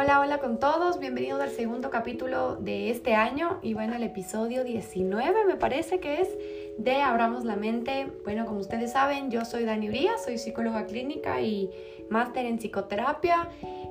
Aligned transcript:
Hola, 0.00 0.20
hola 0.20 0.38
con 0.38 0.60
todos, 0.60 1.00
bienvenidos 1.00 1.40
al 1.40 1.50
segundo 1.50 1.90
capítulo 1.90 2.54
de 2.54 2.88
este 2.90 3.16
año 3.16 3.58
y 3.62 3.74
bueno, 3.74 3.96
el 3.96 4.04
episodio 4.04 4.62
19 4.62 5.44
me 5.44 5.56
parece 5.56 5.98
que 5.98 6.20
es 6.20 6.28
de 6.78 7.02
Abramos 7.02 7.44
la 7.44 7.56
Mente. 7.56 8.06
Bueno, 8.22 8.46
como 8.46 8.60
ustedes 8.60 8.92
saben, 8.92 9.32
yo 9.32 9.44
soy 9.44 9.64
Dani 9.64 9.88
Urias, 9.88 10.24
soy 10.24 10.38
psicóloga 10.38 10.86
clínica 10.86 11.40
y 11.40 11.68
máster 12.10 12.46
en 12.46 12.60
psicoterapia 12.60 13.48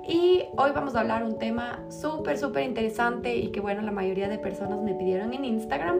y 0.07 0.45
hoy 0.55 0.71
vamos 0.73 0.95
a 0.95 1.01
hablar 1.01 1.25
un 1.25 1.37
tema 1.39 1.83
súper, 1.89 2.37
súper 2.37 2.63
interesante 2.63 3.35
y 3.35 3.49
que 3.49 3.59
bueno, 3.59 3.81
la 3.81 3.91
mayoría 3.91 4.29
de 4.29 4.39
personas 4.39 4.79
me 4.79 4.93
pidieron 4.93 5.33
en 5.33 5.43
Instagram. 5.43 5.99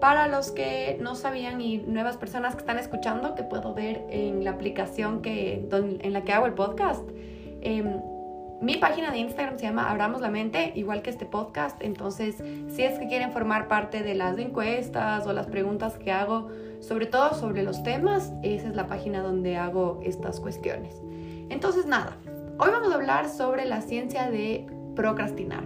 Para 0.00 0.28
los 0.28 0.52
que 0.52 0.98
no 1.00 1.16
sabían 1.16 1.60
y 1.60 1.78
nuevas 1.78 2.16
personas 2.16 2.54
que 2.54 2.60
están 2.60 2.78
escuchando, 2.78 3.34
que 3.34 3.42
puedo 3.42 3.74
ver 3.74 4.04
en 4.08 4.44
la 4.44 4.52
aplicación 4.52 5.20
que, 5.20 5.68
en 5.72 6.12
la 6.12 6.22
que 6.22 6.32
hago 6.32 6.46
el 6.46 6.54
podcast, 6.54 7.02
eh, 7.60 7.82
mi 8.62 8.76
página 8.76 9.10
de 9.10 9.18
Instagram 9.18 9.58
se 9.58 9.66
llama 9.66 9.90
Abramos 9.90 10.20
la 10.20 10.30
Mente, 10.30 10.72
igual 10.76 11.02
que 11.02 11.10
este 11.10 11.26
podcast. 11.26 11.82
Entonces, 11.82 12.36
si 12.68 12.84
es 12.84 12.96
que 12.96 13.08
quieren 13.08 13.32
formar 13.32 13.66
parte 13.66 14.04
de 14.04 14.14
las 14.14 14.38
encuestas 14.38 15.26
o 15.26 15.32
las 15.32 15.48
preguntas 15.48 15.98
que 15.98 16.12
hago, 16.12 16.48
sobre 16.80 17.06
todo 17.06 17.34
sobre 17.34 17.64
los 17.64 17.82
temas, 17.82 18.32
esa 18.44 18.68
es 18.68 18.76
la 18.76 18.86
página 18.86 19.20
donde 19.20 19.56
hago 19.56 19.98
estas 20.04 20.38
cuestiones. 20.38 21.02
Entonces, 21.50 21.86
nada, 21.86 22.16
hoy 22.58 22.70
vamos 22.70 22.92
a 22.92 22.94
hablar 22.94 23.28
sobre 23.28 23.64
la 23.64 23.80
ciencia 23.80 24.30
de 24.30 24.64
procrastinar. 24.94 25.64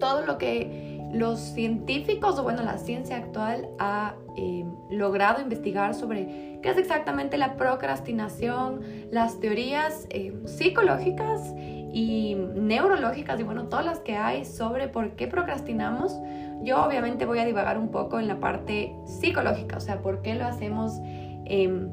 Todo 0.00 0.26
lo 0.26 0.38
que 0.38 0.98
los 1.12 1.38
científicos, 1.38 2.36
o 2.36 2.42
bueno, 2.42 2.64
la 2.64 2.78
ciencia 2.78 3.16
actual 3.16 3.68
ha 3.78 4.16
eh, 4.36 4.64
logrado 4.90 5.40
investigar 5.40 5.94
sobre 5.94 6.58
qué 6.62 6.70
es 6.70 6.78
exactamente 6.78 7.38
la 7.38 7.56
procrastinación, 7.56 8.80
las 9.12 9.38
teorías 9.38 10.06
eh, 10.10 10.32
psicológicas 10.46 11.54
y 11.92 12.34
neurológicas 12.54 13.38
y 13.38 13.42
bueno, 13.42 13.68
todas 13.68 13.84
las 13.84 14.00
que 14.00 14.16
hay 14.16 14.44
sobre 14.44 14.88
por 14.88 15.10
qué 15.10 15.28
procrastinamos. 15.28 16.18
Yo 16.62 16.82
obviamente 16.82 17.26
voy 17.26 17.38
a 17.38 17.44
divagar 17.44 17.78
un 17.78 17.90
poco 17.90 18.18
en 18.18 18.28
la 18.28 18.40
parte 18.40 18.94
psicológica, 19.04 19.76
o 19.76 19.80
sea, 19.80 20.00
por 20.00 20.22
qué 20.22 20.34
lo 20.34 20.46
hacemos, 20.46 21.00
em, 21.44 21.90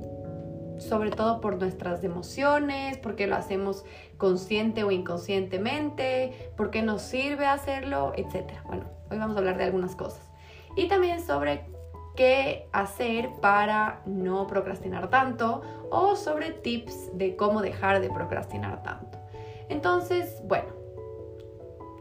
sobre 0.78 1.12
todo 1.12 1.42
por 1.42 1.58
nuestras 1.58 2.04
emociones, 2.04 2.98
por 2.98 3.16
qué 3.16 3.28
lo 3.28 3.36
hacemos 3.36 3.84
consciente 4.18 4.86
o 4.86 4.92
inconscientemente, 4.92 6.52
por 6.56 6.72
qué 6.72 6.82
nos 6.82 7.02
sirve 7.02 7.46
hacerlo, 7.46 8.14
etc. 8.16 8.54
Bueno, 8.66 8.86
hoy 9.12 9.18
vamos 9.18 9.36
a 9.36 9.40
hablar 9.40 9.58
de 9.58 9.66
algunas 9.66 9.96
cosas. 9.96 10.22
Y 10.78 10.88
también 10.88 11.22
sobre 11.22 11.66
qué 12.16 12.70
hacer 12.72 13.30
para 13.42 14.02
no 14.06 14.48
procrastinar 14.48 15.10
tanto 15.10 15.62
o 15.90 16.16
sobre 16.16 16.52
tips 16.52 17.18
de 17.18 17.36
cómo 17.36 17.62
dejar 17.62 18.00
de 18.00 18.10
procrastinar 18.10 18.82
tanto. 18.84 19.19
Entonces, 19.70 20.42
bueno, 20.46 20.68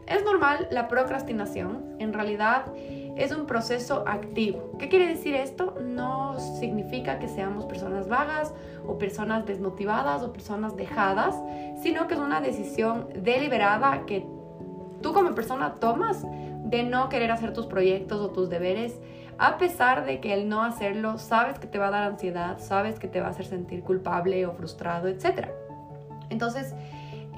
es 0.07 0.23
normal 0.23 0.67
la 0.71 0.87
procrastinación, 0.87 1.95
en 1.99 2.13
realidad 2.13 2.65
es 3.15 3.31
un 3.31 3.45
proceso 3.45 4.03
activo. 4.07 4.77
¿Qué 4.79 4.89
quiere 4.89 5.07
decir 5.07 5.35
esto? 5.35 5.75
No 5.81 6.39
significa 6.59 7.19
que 7.19 7.27
seamos 7.27 7.65
personas 7.65 8.07
vagas 8.07 8.53
o 8.87 8.97
personas 8.97 9.45
desmotivadas 9.45 10.23
o 10.23 10.33
personas 10.33 10.75
dejadas, 10.75 11.35
sino 11.81 12.07
que 12.07 12.15
es 12.15 12.19
una 12.19 12.41
decisión 12.41 13.07
deliberada 13.13 14.05
que 14.05 14.25
tú 15.01 15.13
como 15.13 15.35
persona 15.35 15.75
tomas 15.75 16.25
de 16.63 16.83
no 16.83 17.09
querer 17.09 17.31
hacer 17.31 17.53
tus 17.53 17.67
proyectos 17.67 18.19
o 18.19 18.29
tus 18.29 18.49
deberes, 18.49 18.99
a 19.37 19.57
pesar 19.57 20.05
de 20.05 20.19
que 20.19 20.33
el 20.33 20.49
no 20.49 20.63
hacerlo 20.63 21.17
sabes 21.17 21.59
que 21.59 21.67
te 21.67 21.77
va 21.77 21.87
a 21.87 21.91
dar 21.91 22.03
ansiedad, 22.03 22.57
sabes 22.59 22.99
que 22.99 23.07
te 23.07 23.21
va 23.21 23.27
a 23.27 23.29
hacer 23.29 23.45
sentir 23.45 23.83
culpable 23.83 24.45
o 24.45 24.53
frustrado, 24.53 25.07
etc. 25.07 25.49
Entonces, 26.29 26.73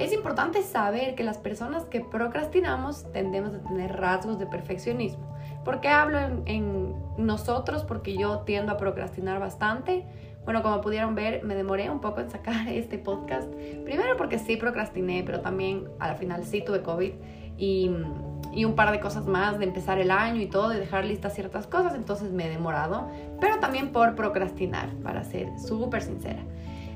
es 0.04 0.14
importante 0.14 0.64
saber 0.64 1.16
que 1.16 1.24
las 1.24 1.38
personas 1.38 1.86
que 1.86 2.02
procrastinamos 2.02 3.12
tendemos 3.12 3.54
a 3.54 3.60
tener 3.60 3.96
rasgos 3.96 4.40
de 4.40 4.48
perfeccionismo. 4.48 5.36
¿Por 5.64 5.80
qué 5.80 5.90
hablo 5.90 6.18
en, 6.46 6.96
nosotros? 7.18 7.84
Porque 7.84 8.18
yo 8.18 8.40
tiendo 8.40 8.72
a 8.72 8.78
procrastinar 8.78 9.40
bastante. 9.40 10.06
Bueno, 10.44 10.64
como 10.64 10.82
pudieron 10.82 11.14
ver, 11.14 11.44
me 11.44 11.54
demoré 11.54 11.90
un 11.90 12.02
poco 12.02 12.20
en 12.20 12.32
sacar 12.32 12.68
este 12.68 12.98
podcast. 12.98 13.48
Primero 13.86 14.18
porque 14.18 14.40
sí 14.40 14.58
procrastiné, 14.58 15.24
pero 15.24 15.42
también 15.42 15.88
al 16.00 16.16
final 16.18 16.44
sí 16.46 16.64
tuve 16.64 16.82
COVID 16.82 17.12
y, 17.58 17.92
y, 18.54 18.66
un 18.66 18.74
par 18.74 18.92
de 18.92 19.00
cosas 19.00 19.28
más 19.28 19.60
de 19.60 19.66
empezar 19.66 20.00
el 20.00 20.10
año 20.10 20.42
y 20.42 20.48
todo, 20.48 20.70
de 20.70 20.80
dejar 20.80 21.06
listas 21.06 21.36
ciertas 21.36 21.68
cosas, 21.68 21.94
entonces 21.94 22.32
me 22.32 22.48
he 22.48 22.50
demorado. 22.50 23.08
Pero 23.40 23.60
también 23.60 23.92
por 23.92 24.16
procrastinar, 24.16 24.90
para 25.04 25.24
ser 25.24 25.48
súper 25.60 26.02
sincera. 26.02 26.42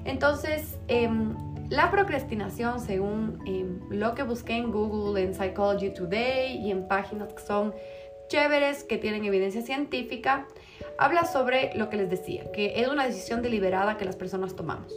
Entonces, 0.06 0.80
eh, 0.88 1.10
la 1.70 1.90
procrastinación, 1.90 2.80
según 2.80 3.40
em, 3.46 3.80
lo 3.90 4.14
que 4.14 4.24
busqué 4.24 4.54
en 4.54 4.72
Google, 4.72 5.24
en 5.24 5.34
Psychology 5.34 5.90
Today 5.90 6.58
y 6.58 6.72
en 6.72 6.88
páginas 6.88 7.34
que 7.34 7.42
son 7.42 7.74
chéveres, 8.28 8.84
que 8.84 8.98
tienen 8.98 9.26
evidencia 9.26 9.62
científica, 9.62 10.48
habla 10.98 11.26
sobre 11.26 11.76
lo 11.76 11.90
que 11.90 11.98
les 11.98 12.10
decía, 12.10 12.52
que 12.52 12.80
es 12.82 12.88
una 12.88 13.06
decisión 13.06 13.42
deliberada 13.42 13.98
que 13.98 14.06
las 14.06 14.16
personas 14.16 14.56
tomamos. 14.56 14.94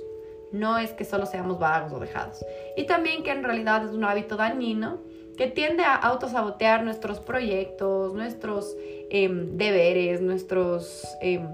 No 0.53 0.79
es 0.79 0.93
que 0.93 1.05
solo 1.05 1.27
seamos 1.27 1.59
vagos 1.59 1.93
o 1.93 1.99
dejados. 1.99 2.45
Y 2.77 2.85
también 2.85 3.23
que 3.23 3.31
en 3.31 3.45
realidad 3.45 3.85
es 3.85 3.93
un 3.93 4.05
hábito 4.05 4.37
dañino 4.37 4.99
que 5.37 5.47
tiende 5.47 5.85
a 5.85 5.95
autosabotear 5.95 6.83
nuestros 6.83 7.21
proyectos, 7.21 8.15
nuestros 8.15 8.77
em, 9.11 9.57
deberes, 9.57 10.21
nuestros 10.21 11.07
em, 11.21 11.47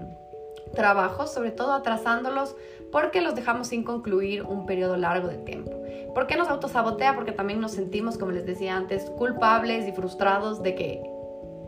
trabajos, 0.73 1.31
sobre 1.31 1.51
todo 1.51 1.73
atrasándolos 1.73 2.55
porque 2.91 3.21
los 3.21 3.35
dejamos 3.35 3.67
sin 3.67 3.83
concluir 3.83 4.43
un 4.43 4.65
periodo 4.65 4.97
largo 4.97 5.27
de 5.27 5.37
tiempo. 5.37 5.71
¿Por 6.13 6.27
qué 6.27 6.35
nos 6.35 6.47
autosabotea? 6.47 7.15
Porque 7.15 7.31
también 7.31 7.59
nos 7.59 7.71
sentimos, 7.71 8.17
como 8.17 8.31
les 8.31 8.45
decía 8.45 8.75
antes, 8.77 9.09
culpables 9.11 9.87
y 9.87 9.91
frustrados 9.91 10.63
de 10.63 10.75
que 10.75 11.01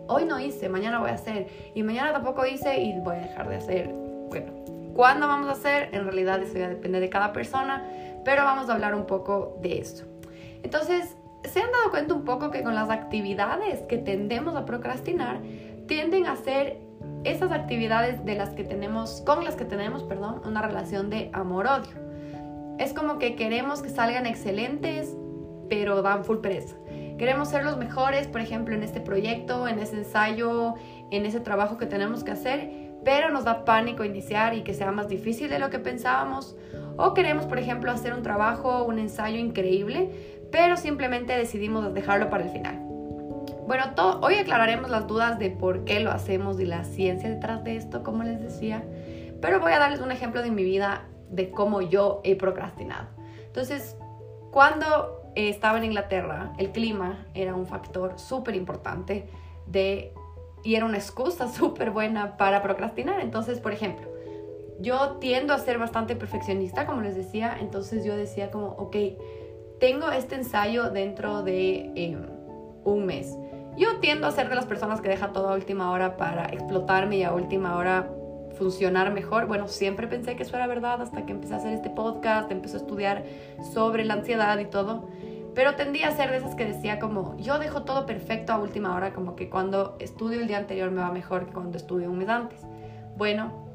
hoy 0.07 0.25
no 0.25 0.39
hice, 0.39 0.69
mañana 0.69 0.99
voy 0.99 1.09
a 1.09 1.15
hacer 1.15 1.47
y 1.75 1.83
mañana 1.83 2.13
tampoco 2.13 2.45
hice 2.45 2.79
y 2.79 2.99
voy 3.01 3.17
a 3.17 3.19
dejar 3.19 3.49
de 3.49 3.55
hacer. 3.57 3.89
Bueno, 4.29 4.53
¿cuándo 4.93 5.27
vamos 5.27 5.47
a 5.49 5.51
hacer? 5.51 5.89
En 5.93 6.05
realidad 6.05 6.41
eso 6.41 6.57
ya 6.57 6.69
depende 6.69 6.99
de 6.99 7.09
cada 7.09 7.33
persona, 7.33 7.85
pero 8.23 8.43
vamos 8.43 8.69
a 8.69 8.73
hablar 8.73 8.95
un 8.95 9.05
poco 9.05 9.57
de 9.61 9.79
eso. 9.79 10.05
Entonces, 10.63 11.15
¿se 11.43 11.59
han 11.59 11.71
dado 11.71 11.91
cuenta 11.91 12.13
un 12.13 12.23
poco 12.23 12.51
que 12.51 12.63
con 12.63 12.75
las 12.75 12.89
actividades 12.89 13.81
que 13.83 13.97
tendemos 13.97 14.55
a 14.55 14.65
procrastinar 14.65 15.41
tienden 15.87 16.25
a 16.25 16.35
ser 16.35 16.86
esas 17.31 17.51
actividades 17.51 18.23
de 18.25 18.35
las 18.35 18.49
que 18.51 18.63
tenemos, 18.63 19.21
con 19.21 19.43
las 19.43 19.55
que 19.55 19.65
tenemos, 19.65 20.03
perdón, 20.03 20.41
una 20.45 20.61
relación 20.61 21.09
de 21.09 21.29
amor-odio. 21.33 21.93
Es 22.79 22.93
como 22.93 23.17
que 23.17 23.35
queremos 23.35 23.81
que 23.81 23.89
salgan 23.89 24.25
excelentes, 24.25 25.15
pero 25.69 26.01
dan 26.01 26.23
full 26.23 26.37
pereza. 26.37 26.75
Queremos 27.17 27.49
ser 27.49 27.63
los 27.63 27.77
mejores, 27.77 28.27
por 28.27 28.41
ejemplo, 28.41 28.75
en 28.75 28.83
este 28.83 29.01
proyecto, 29.01 29.67
en 29.67 29.79
ese 29.79 29.97
ensayo, 29.97 30.75
en 31.11 31.25
ese 31.25 31.39
trabajo 31.39 31.77
que 31.77 31.87
tenemos 31.87 32.23
que 32.23 32.31
hacer, 32.31 32.71
pero 33.03 33.29
nos 33.31 33.43
da 33.43 33.65
pánico 33.65 34.03
iniciar 34.03 34.53
y 34.53 34.63
que 34.63 34.73
sea 34.73 34.91
más 34.91 35.07
difícil 35.07 35.49
de 35.49 35.59
lo 35.59 35.69
que 35.69 35.79
pensábamos. 35.79 36.55
O 36.95 37.13
queremos, 37.13 37.45
por 37.45 37.57
ejemplo, 37.57 37.91
hacer 37.91 38.13
un 38.13 38.21
trabajo, 38.21 38.83
un 38.83 38.99
ensayo 38.99 39.37
increíble, 39.37 40.09
pero 40.51 40.77
simplemente 40.77 41.35
decidimos 41.35 41.93
dejarlo 41.93 42.29
para 42.29 42.43
el 42.43 42.49
final. 42.51 42.86
Bueno, 43.67 43.83
hoy 44.21 44.35
aclararemos 44.35 44.89
las 44.89 45.07
dudas 45.07 45.39
de 45.39 45.51
por 45.51 45.83
qué 45.83 45.99
lo 45.99 46.11
hacemos 46.11 46.57
y 46.61 46.65
la 46.65 46.85
ciencia 46.85 47.29
detrás 47.29 47.65
de 47.65 47.75
esto, 47.75 48.01
como 48.01 48.23
les 48.23 48.39
decía, 48.39 48.81
pero 49.41 49.59
voy 49.59 49.73
a 49.73 49.77
darles 49.77 49.99
un 49.99 50.09
ejemplo 50.09 50.41
de 50.41 50.51
mi 50.51 50.63
vida 50.63 51.03
de 51.29 51.51
cómo 51.51 51.81
yo 51.81 52.21
he 52.23 52.37
procrastinado. 52.37 53.09
Entonces, 53.45 53.97
cuando 54.51 55.21
estaba 55.35 55.79
en 55.79 55.83
Inglaterra, 55.83 56.53
el 56.57 56.71
clima 56.71 57.25
era 57.33 57.55
un 57.55 57.65
factor 57.65 58.17
súper 58.17 58.55
importante 58.55 59.27
de, 59.65 60.13
y 60.63 60.75
era 60.75 60.85
una 60.85 60.97
excusa 60.97 61.49
súper 61.53 61.91
buena 61.91 62.37
para 62.37 62.63
procrastinar. 62.63 63.19
Entonces, 63.19 63.59
por 63.59 63.73
ejemplo, 63.73 64.07
yo 64.79 65.17
tiendo 65.19 65.53
a 65.53 65.57
ser 65.57 65.77
bastante 65.77 66.15
perfeccionista, 66.15 66.85
como 66.85 67.01
les 67.01 67.17
decía, 67.17 67.57
entonces 67.59 68.05
yo 68.05 68.15
decía 68.15 68.49
como, 68.49 68.67
ok, 68.67 68.95
tengo 69.81 70.09
este 70.09 70.35
ensayo 70.35 70.89
dentro 70.89 71.43
de 71.43 71.91
em, 71.95 72.25
un 72.85 73.05
mes 73.05 73.35
yo 73.77 73.99
tiendo 73.99 74.27
a 74.27 74.31
ser 74.31 74.49
de 74.49 74.55
las 74.55 74.65
personas 74.65 75.01
que 75.01 75.09
deja 75.09 75.31
todo 75.31 75.49
a 75.49 75.53
última 75.53 75.91
hora 75.91 76.17
para 76.17 76.45
explotarme 76.45 77.17
y 77.17 77.23
a 77.23 77.33
última 77.33 77.77
hora 77.77 78.09
funcionar 78.57 79.13
mejor. 79.13 79.45
Bueno, 79.45 79.67
siempre 79.67 80.07
pensé 80.07 80.35
que 80.35 80.43
eso 80.43 80.55
era 80.55 80.67
verdad 80.67 81.01
hasta 81.01 81.25
que 81.25 81.31
empecé 81.31 81.53
a 81.53 81.57
hacer 81.57 81.73
este 81.73 81.89
podcast, 81.89 82.51
empecé 82.51 82.77
a 82.77 82.79
estudiar 82.79 83.23
sobre 83.73 84.03
la 84.03 84.15
ansiedad 84.15 84.57
y 84.57 84.65
todo. 84.65 85.07
Pero 85.53 85.75
tendía 85.75 86.09
a 86.09 86.11
ser 86.11 86.31
de 86.31 86.37
esas 86.37 86.55
que 86.55 86.65
decía 86.65 86.99
como, 86.99 87.35
yo 87.37 87.57
dejo 87.59 87.83
todo 87.83 88.05
perfecto 88.05 88.53
a 88.53 88.59
última 88.59 88.95
hora, 88.95 89.13
como 89.13 89.35
que 89.35 89.49
cuando 89.49 89.95
estudio 89.99 90.39
el 90.39 90.47
día 90.47 90.57
anterior 90.57 90.91
me 90.91 91.01
va 91.01 91.11
mejor 91.11 91.47
que 91.47 91.53
cuando 91.53 91.77
estudio 91.77 92.11
un 92.11 92.17
mes 92.19 92.29
antes. 92.29 92.61
Bueno, 93.15 93.67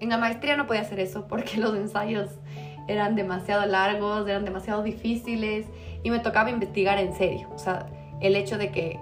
en 0.00 0.08
la 0.08 0.18
maestría 0.18 0.56
no 0.56 0.66
podía 0.66 0.80
hacer 0.82 1.00
eso 1.00 1.26
porque 1.28 1.56
los 1.58 1.74
ensayos 1.74 2.30
eran 2.88 3.16
demasiado 3.16 3.66
largos, 3.66 4.26
eran 4.28 4.44
demasiado 4.44 4.82
difíciles 4.82 5.66
y 6.02 6.10
me 6.10 6.18
tocaba 6.18 6.50
investigar 6.50 6.98
en 6.98 7.14
serio. 7.14 7.48
O 7.54 7.58
sea, 7.58 7.86
el 8.20 8.34
hecho 8.34 8.58
de 8.58 8.70
que 8.70 8.98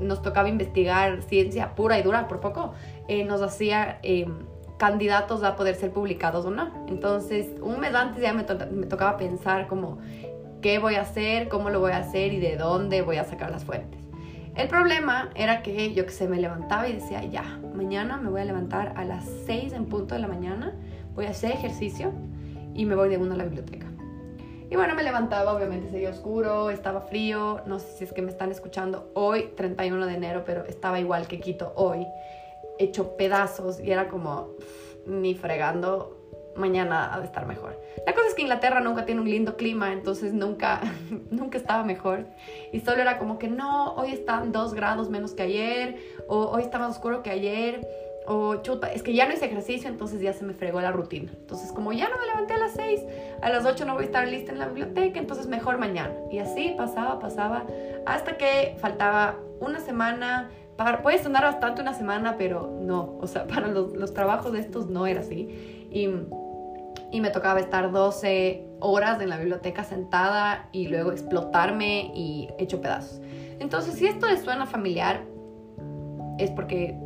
nos 0.00 0.22
tocaba 0.22 0.48
investigar 0.48 1.22
ciencia 1.22 1.74
pura 1.74 1.98
y 1.98 2.02
dura 2.02 2.28
por 2.28 2.40
poco, 2.40 2.74
eh, 3.08 3.24
nos 3.24 3.42
hacía 3.42 3.98
eh, 4.02 4.26
candidatos 4.78 5.42
a 5.44 5.56
poder 5.56 5.74
ser 5.74 5.92
publicados 5.92 6.46
o 6.46 6.50
no. 6.50 6.70
Entonces, 6.88 7.48
un 7.60 7.80
mes 7.80 7.94
antes 7.94 8.22
ya 8.22 8.32
me, 8.32 8.44
tocaba 8.44 9.16
pensar 9.16 9.68
como 9.68 9.98
qué 10.62 10.78
voy 10.78 10.94
a 10.94 11.02
hacer, 11.02 11.48
cómo 11.48 11.70
lo 11.70 11.80
voy 11.80 11.92
a 11.92 11.98
hacer 11.98 12.32
y 12.32 12.40
de 12.40 12.56
dónde 12.56 13.02
voy 13.02 13.16
a 13.16 13.24
sacar 13.24 13.50
las 13.50 13.64
fuentes. 13.64 14.00
El 14.56 14.68
problema 14.68 15.30
era 15.34 15.62
que 15.62 15.94
yo 15.94 16.04
que 16.04 16.10
sé, 16.10 16.28
me 16.28 16.40
levantaba 16.40 16.88
y 16.88 16.94
decía, 16.94 17.22
ya, 17.24 17.60
mañana 17.74 18.16
me 18.16 18.30
voy 18.30 18.40
a 18.40 18.44
levantar 18.44 18.94
a 18.96 19.04
las 19.04 19.24
6 19.46 19.72
en 19.74 19.86
punto 19.86 20.14
de 20.14 20.20
la 20.20 20.28
mañana, 20.28 20.74
voy 21.14 21.26
a 21.26 21.30
hacer 21.30 21.52
ejercicio 21.52 22.12
y 22.74 22.84
me 22.84 22.94
voy 22.94 23.10
de 23.10 23.18
una 23.18 23.34
a 23.34 23.38
la 23.38 23.44
biblioteca. 23.44 23.89
Y 24.70 24.76
bueno, 24.76 24.94
me 24.94 25.02
levantaba, 25.02 25.52
obviamente 25.52 25.90
seguía 25.90 26.10
oscuro, 26.10 26.70
estaba 26.70 27.00
frío, 27.00 27.60
no 27.66 27.80
sé 27.80 27.88
si 27.98 28.04
es 28.04 28.12
que 28.12 28.22
me 28.22 28.30
están 28.30 28.52
escuchando 28.52 29.10
hoy, 29.14 29.50
31 29.56 30.06
de 30.06 30.14
enero, 30.14 30.44
pero 30.46 30.64
estaba 30.64 31.00
igual 31.00 31.26
que 31.26 31.40
Quito 31.40 31.72
hoy, 31.74 32.06
hecho 32.78 33.16
pedazos 33.16 33.80
y 33.80 33.90
era 33.90 34.06
como 34.08 34.50
ni 35.06 35.34
fregando, 35.34 36.16
mañana 36.54 37.12
ha 37.12 37.18
de 37.18 37.26
estar 37.26 37.46
mejor. 37.46 37.80
La 38.06 38.14
cosa 38.14 38.28
es 38.28 38.34
que 38.34 38.42
Inglaterra 38.42 38.80
nunca 38.80 39.06
tiene 39.06 39.20
un 39.20 39.28
lindo 39.28 39.56
clima, 39.56 39.92
entonces 39.92 40.32
nunca, 40.34 40.80
nunca 41.30 41.58
estaba 41.58 41.82
mejor. 41.82 42.26
Y 42.72 42.78
solo 42.78 43.02
era 43.02 43.18
como 43.18 43.40
que 43.40 43.48
no, 43.48 43.94
hoy 43.94 44.12
están 44.12 44.52
dos 44.52 44.72
grados 44.72 45.10
menos 45.10 45.32
que 45.32 45.42
ayer, 45.42 45.96
o 46.28 46.46
hoy 46.46 46.62
está 46.62 46.78
más 46.78 46.90
oscuro 46.90 47.24
que 47.24 47.30
ayer 47.30 47.84
o 48.32 48.62
chuta, 48.62 48.92
es 48.92 49.02
que 49.02 49.12
ya 49.12 49.26
no 49.26 49.34
hice 49.34 49.46
ejercicio, 49.46 49.88
entonces 49.88 50.20
ya 50.20 50.32
se 50.32 50.44
me 50.44 50.54
fregó 50.54 50.80
la 50.80 50.92
rutina. 50.92 51.32
Entonces, 51.36 51.72
como 51.72 51.92
ya 51.92 52.08
no 52.08 52.16
me 52.16 52.26
levanté 52.26 52.54
a 52.54 52.58
las 52.58 52.74
6, 52.74 53.00
a 53.42 53.50
las 53.50 53.66
8 53.66 53.84
no 53.84 53.94
voy 53.94 54.04
a 54.04 54.06
estar 54.06 54.28
lista 54.28 54.52
en 54.52 54.60
la 54.60 54.66
biblioteca, 54.66 55.18
entonces 55.18 55.48
mejor 55.48 55.78
mañana. 55.78 56.14
Y 56.30 56.38
así 56.38 56.72
pasaba, 56.78 57.18
pasaba, 57.18 57.66
hasta 58.06 58.36
que 58.36 58.76
faltaba 58.78 59.34
una 59.58 59.80
semana. 59.80 60.48
Puede 61.02 61.20
sonar 61.20 61.42
bastante 61.42 61.82
una 61.82 61.92
semana, 61.92 62.36
pero 62.38 62.78
no, 62.80 63.18
o 63.20 63.26
sea, 63.26 63.46
para 63.48 63.66
los, 63.66 63.96
los 63.96 64.14
trabajos 64.14 64.52
de 64.52 64.60
estos 64.60 64.86
no 64.86 65.08
era 65.08 65.22
así. 65.22 65.88
Y, 65.90 66.08
y 67.10 67.20
me 67.20 67.30
tocaba 67.30 67.58
estar 67.58 67.90
12 67.90 68.64
horas 68.78 69.20
en 69.20 69.28
la 69.28 69.38
biblioteca 69.38 69.82
sentada 69.82 70.68
y 70.70 70.86
luego 70.86 71.10
explotarme 71.10 72.12
y 72.14 72.48
hecho 72.60 72.80
pedazos. 72.80 73.20
Entonces, 73.58 73.94
si 73.94 74.06
esto 74.06 74.28
les 74.28 74.40
suena 74.42 74.66
familiar, 74.66 75.24
es 76.38 76.52
porque 76.52 76.96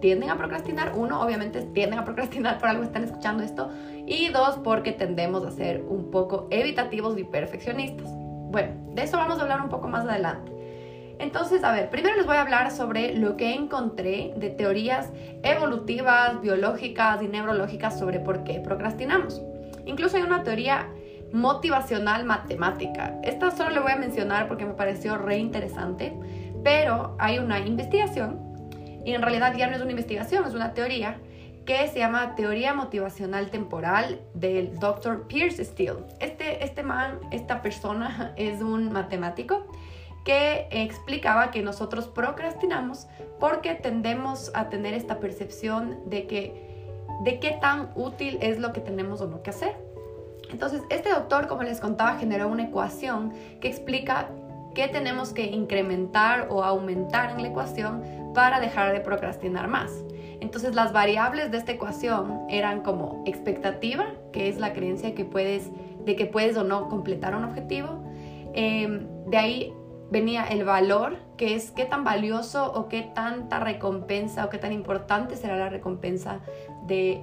tienden 0.00 0.30
a 0.30 0.36
procrastinar. 0.36 0.92
Uno, 0.96 1.20
obviamente 1.20 1.62
tienden 1.62 1.98
a 1.98 2.04
procrastinar 2.04 2.58
por 2.58 2.68
algo 2.68 2.82
están 2.82 3.04
escuchando 3.04 3.42
esto. 3.42 3.70
Y 4.06 4.28
dos, 4.28 4.58
porque 4.64 4.92
tendemos 4.92 5.44
a 5.44 5.50
ser 5.50 5.84
un 5.88 6.10
poco 6.10 6.48
evitativos 6.50 7.18
y 7.18 7.24
perfeccionistas. 7.24 8.08
Bueno, 8.50 8.72
de 8.94 9.02
eso 9.02 9.16
vamos 9.16 9.38
a 9.38 9.42
hablar 9.42 9.60
un 9.60 9.68
poco 9.68 9.88
más 9.88 10.06
adelante. 10.06 10.52
Entonces, 11.20 11.62
a 11.64 11.72
ver, 11.72 11.90
primero 11.90 12.16
les 12.16 12.26
voy 12.26 12.36
a 12.36 12.40
hablar 12.40 12.70
sobre 12.70 13.14
lo 13.14 13.36
que 13.36 13.54
encontré 13.54 14.32
de 14.36 14.48
teorías 14.48 15.10
evolutivas, 15.42 16.40
biológicas 16.40 17.22
y 17.22 17.28
neurológicas 17.28 17.98
sobre 17.98 18.20
por 18.20 18.42
qué 18.42 18.58
procrastinamos. 18.58 19.40
Incluso 19.84 20.16
hay 20.16 20.22
una 20.22 20.42
teoría 20.42 20.88
motivacional 21.32 22.24
matemática. 22.24 23.20
Esta 23.22 23.50
solo 23.50 23.70
le 23.70 23.80
voy 23.80 23.92
a 23.92 23.96
mencionar 23.96 24.48
porque 24.48 24.64
me 24.64 24.72
pareció 24.72 25.18
re 25.18 25.36
interesante, 25.36 26.14
pero 26.64 27.14
hay 27.18 27.38
una 27.38 27.60
investigación 27.60 28.49
y 29.04 29.14
en 29.14 29.22
realidad 29.22 29.54
ya 29.56 29.66
no 29.66 29.76
es 29.76 29.82
una 29.82 29.90
investigación, 29.90 30.44
es 30.46 30.54
una 30.54 30.74
teoría 30.74 31.18
que 31.64 31.86
se 31.88 31.98
llama 31.98 32.34
Teoría 32.34 32.74
Motivacional 32.74 33.50
Temporal 33.50 34.20
del 34.34 34.78
Dr. 34.78 35.26
Pierce 35.28 35.64
Steele. 35.64 36.00
Este, 36.18 36.64
este 36.64 36.82
man, 36.82 37.20
esta 37.30 37.62
persona 37.62 38.32
es 38.36 38.60
un 38.60 38.92
matemático 38.92 39.66
que 40.24 40.66
explicaba 40.70 41.50
que 41.50 41.62
nosotros 41.62 42.08
procrastinamos 42.08 43.06
porque 43.38 43.74
tendemos 43.74 44.50
a 44.54 44.68
tener 44.68 44.94
esta 44.94 45.18
percepción 45.18 45.98
de 46.06 46.26
que 46.26 46.70
de 47.22 47.38
qué 47.38 47.52
tan 47.60 47.90
útil 47.94 48.38
es 48.40 48.58
lo 48.58 48.72
que 48.72 48.80
tenemos 48.80 49.20
o 49.20 49.26
no 49.26 49.42
que 49.42 49.50
hacer. 49.50 49.76
Entonces, 50.50 50.82
este 50.90 51.10
doctor, 51.10 51.46
como 51.46 51.62
les 51.62 51.80
contaba, 51.80 52.18
generó 52.18 52.48
una 52.48 52.64
ecuación 52.64 53.32
que 53.60 53.68
explica 53.68 54.28
qué 54.74 54.88
tenemos 54.88 55.32
que 55.32 55.46
incrementar 55.46 56.48
o 56.50 56.64
aumentar 56.64 57.30
en 57.30 57.42
la 57.42 57.48
ecuación 57.48 58.02
para 58.34 58.60
dejar 58.60 58.92
de 58.92 59.00
procrastinar 59.00 59.68
más. 59.68 59.90
Entonces 60.40 60.74
las 60.74 60.92
variables 60.92 61.50
de 61.50 61.58
esta 61.58 61.72
ecuación 61.72 62.40
eran 62.48 62.82
como 62.82 63.22
expectativa, 63.26 64.06
que 64.32 64.48
es 64.48 64.58
la 64.58 64.72
creencia 64.72 65.14
que 65.14 65.24
puedes, 65.24 65.70
de 66.04 66.16
que 66.16 66.26
puedes 66.26 66.56
o 66.56 66.64
no 66.64 66.88
completar 66.88 67.34
un 67.34 67.44
objetivo. 67.44 68.02
Em, 68.54 69.06
de 69.26 69.36
ahí 69.36 69.74
venía 70.10 70.44
el 70.44 70.64
valor, 70.64 71.18
que 71.36 71.54
es 71.54 71.70
qué 71.70 71.84
tan 71.84 72.04
valioso 72.04 72.72
o 72.72 72.88
qué 72.88 73.02
tanta 73.14 73.60
recompensa 73.60 74.44
o 74.44 74.50
qué 74.50 74.58
tan 74.58 74.72
importante 74.72 75.36
será 75.36 75.56
la 75.56 75.68
recompensa 75.68 76.40
de 76.86 77.22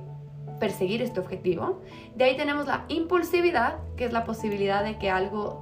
perseguir 0.60 1.02
este 1.02 1.20
objetivo. 1.20 1.82
De 2.16 2.26
ahí 2.26 2.38
tenemos 2.38 2.68
la 2.68 2.86
impulsividad, 2.88 3.80
que 3.96 4.06
es 4.06 4.14
la 4.14 4.24
posibilidad 4.24 4.84
de 4.84 4.98
que 4.98 5.10
algo 5.10 5.62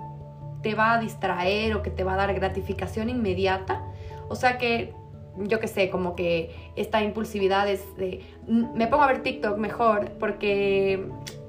te 0.62 0.76
va 0.76 0.94
a 0.94 1.00
distraer 1.00 1.76
o 1.76 1.82
que 1.82 1.90
te 1.90 2.04
va 2.04 2.14
a 2.14 2.18
dar 2.18 2.34
gratificación 2.34 3.10
inmediata. 3.10 3.84
O 4.30 4.36
sea 4.36 4.58
que 4.58 4.94
yo 5.38 5.60
qué 5.60 5.68
sé, 5.68 5.90
como 5.90 6.16
que 6.16 6.72
esta 6.76 7.02
impulsividad 7.02 7.70
es 7.70 7.96
de, 7.98 8.24
me 8.48 8.88
pongo 8.88 9.04
a 9.04 9.08
ver 9.08 9.24
TikTok 9.24 9.58
mejor 9.58 10.12
porque 10.20 11.08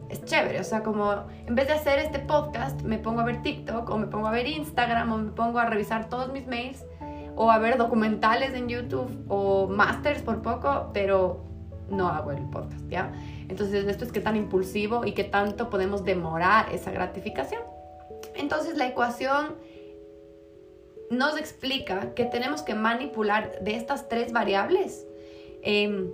es 0.08 0.24
chévere, 0.24 0.60
o 0.60 0.64
sea, 0.64 0.82
como 0.82 1.26
en 1.46 1.54
vez 1.54 1.66
de 1.68 1.74
hacer 1.74 1.98
este 1.98 2.18
podcast, 2.18 2.82
me 2.82 2.98
pongo 2.98 3.20
a 3.20 3.24
ver 3.24 3.42
TikTok 3.42 3.88
o 3.90 3.98
me 3.98 4.06
pongo 4.06 4.26
a 4.26 4.30
ver 4.30 4.46
Instagram 4.46 5.12
o 5.12 5.18
me 5.18 5.30
pongo 5.32 5.58
a 5.58 5.66
revisar 5.66 6.08
todos 6.08 6.32
mis 6.32 6.46
mails 6.46 6.84
o 7.36 7.50
a 7.50 7.58
ver 7.58 7.76
documentales 7.76 8.54
en 8.54 8.68
YouTube 8.68 9.24
o 9.28 9.68
masters 9.68 10.22
por 10.22 10.42
poco, 10.42 10.90
pero 10.92 11.44
no 11.90 12.08
hago 12.08 12.32
el 12.32 12.42
podcast, 12.44 12.88
¿ya? 12.88 13.12
Entonces, 13.48 13.86
esto 13.86 14.04
es 14.04 14.12
qué 14.12 14.20
tan 14.20 14.36
impulsivo 14.36 15.04
y 15.04 15.12
qué 15.12 15.24
tanto 15.24 15.70
podemos 15.70 16.04
demorar 16.04 16.72
esa 16.72 16.90
gratificación. 16.90 17.62
Entonces, 18.34 18.76
la 18.76 18.86
ecuación 18.86 19.54
nos 21.10 21.38
explica 21.38 22.14
que 22.14 22.24
tenemos 22.24 22.62
que 22.62 22.74
manipular 22.74 23.60
de 23.60 23.76
estas 23.76 24.08
tres 24.08 24.32
variables 24.32 25.06
em, 25.62 26.12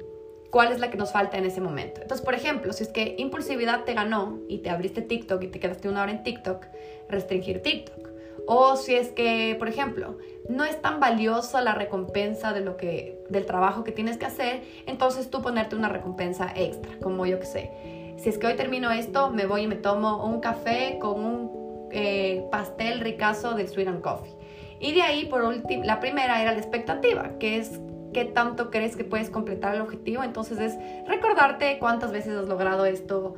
cuál 0.50 0.70
es 0.72 0.80
la 0.80 0.90
que 0.90 0.98
nos 0.98 1.12
falta 1.12 1.38
en 1.38 1.46
ese 1.46 1.60
momento. 1.60 2.02
Entonces, 2.02 2.24
por 2.24 2.34
ejemplo, 2.34 2.72
si 2.72 2.84
es 2.84 2.90
que 2.90 3.14
impulsividad 3.18 3.84
te 3.84 3.94
ganó 3.94 4.38
y 4.48 4.58
te 4.58 4.70
abriste 4.70 5.02
TikTok 5.02 5.42
y 5.42 5.48
te 5.48 5.60
quedaste 5.60 5.88
una 5.88 6.02
hora 6.02 6.12
en 6.12 6.22
TikTok, 6.22 6.66
restringir 7.08 7.62
TikTok. 7.62 8.10
O 8.46 8.76
si 8.76 8.94
es 8.94 9.08
que, 9.08 9.56
por 9.58 9.68
ejemplo, 9.68 10.18
no 10.48 10.64
es 10.64 10.80
tan 10.82 11.00
valiosa 11.00 11.62
la 11.62 11.74
recompensa 11.74 12.52
de 12.52 12.60
lo 12.60 12.76
que, 12.76 13.22
del 13.28 13.46
trabajo 13.46 13.84
que 13.84 13.92
tienes 13.92 14.18
que 14.18 14.26
hacer, 14.26 14.62
entonces 14.86 15.30
tú 15.30 15.42
ponerte 15.42 15.76
una 15.76 15.88
recompensa 15.88 16.52
extra, 16.54 16.98
como 17.00 17.24
yo 17.24 17.38
que 17.38 17.46
sé. 17.46 17.70
Si 18.18 18.28
es 18.28 18.38
que 18.38 18.46
hoy 18.46 18.56
termino 18.56 18.90
esto, 18.90 19.30
me 19.30 19.46
voy 19.46 19.62
y 19.62 19.66
me 19.66 19.76
tomo 19.76 20.24
un 20.24 20.40
café 20.40 20.98
con 21.00 21.24
un 21.24 21.88
eh, 21.92 22.46
pastel 22.50 23.00
ricazo 23.00 23.54
de 23.54 23.66
Sweet 23.66 23.88
and 23.88 24.00
Coffee. 24.00 24.41
Y 24.82 24.92
de 24.92 25.02
ahí, 25.02 25.26
por 25.26 25.44
último, 25.44 25.84
la 25.84 26.00
primera 26.00 26.42
era 26.42 26.52
la 26.52 26.58
expectativa, 26.58 27.38
que 27.38 27.56
es 27.56 27.80
qué 28.12 28.24
tanto 28.24 28.70
crees 28.70 28.96
que 28.96 29.04
puedes 29.04 29.30
completar 29.30 29.76
el 29.76 29.80
objetivo. 29.80 30.24
Entonces 30.24 30.58
es 30.58 30.76
recordarte 31.06 31.78
cuántas 31.78 32.10
veces 32.10 32.36
has 32.36 32.48
logrado 32.48 32.84
esto, 32.84 33.36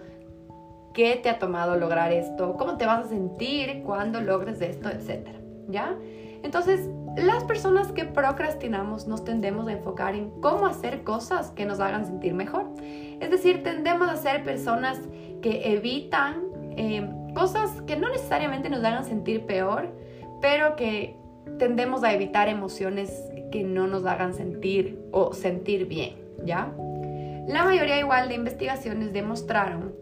qué 0.94 1.20
te 1.22 1.28
ha 1.28 1.38
tomado 1.38 1.76
lograr 1.76 2.12
esto, 2.12 2.56
cómo 2.56 2.78
te 2.78 2.86
vas 2.86 3.04
a 3.04 3.08
sentir 3.10 3.82
cuando 3.84 4.22
logres 4.22 4.62
esto, 4.62 4.88
etc. 4.88 5.28
¿Ya? 5.68 5.94
Entonces, 6.42 6.88
las 7.16 7.44
personas 7.44 7.92
que 7.92 8.06
procrastinamos 8.06 9.06
nos 9.06 9.22
tendemos 9.24 9.68
a 9.68 9.72
enfocar 9.72 10.14
en 10.14 10.30
cómo 10.40 10.66
hacer 10.66 11.04
cosas 11.04 11.50
que 11.50 11.66
nos 11.66 11.78
hagan 11.78 12.06
sentir 12.06 12.32
mejor. 12.32 12.70
Es 13.20 13.30
decir, 13.30 13.62
tendemos 13.62 14.08
a 14.08 14.16
ser 14.16 14.44
personas 14.44 14.98
que 15.42 15.74
evitan 15.74 16.42
eh, 16.76 17.06
cosas 17.34 17.82
que 17.82 17.96
no 17.96 18.08
necesariamente 18.08 18.70
nos 18.70 18.82
hagan 18.82 19.04
sentir 19.04 19.44
peor, 19.46 19.94
pero 20.40 20.76
que 20.76 21.16
tendemos 21.58 22.04
a 22.04 22.12
evitar 22.12 22.48
emociones 22.48 23.10
que 23.50 23.62
no 23.62 23.86
nos 23.86 24.04
hagan 24.04 24.34
sentir 24.34 24.98
o 25.12 25.32
sentir 25.32 25.86
bien, 25.86 26.16
¿ya? 26.44 26.72
La 27.46 27.64
mayoría 27.64 27.98
igual 27.98 28.28
de 28.28 28.34
investigaciones 28.34 29.12
demostraron 29.12 29.94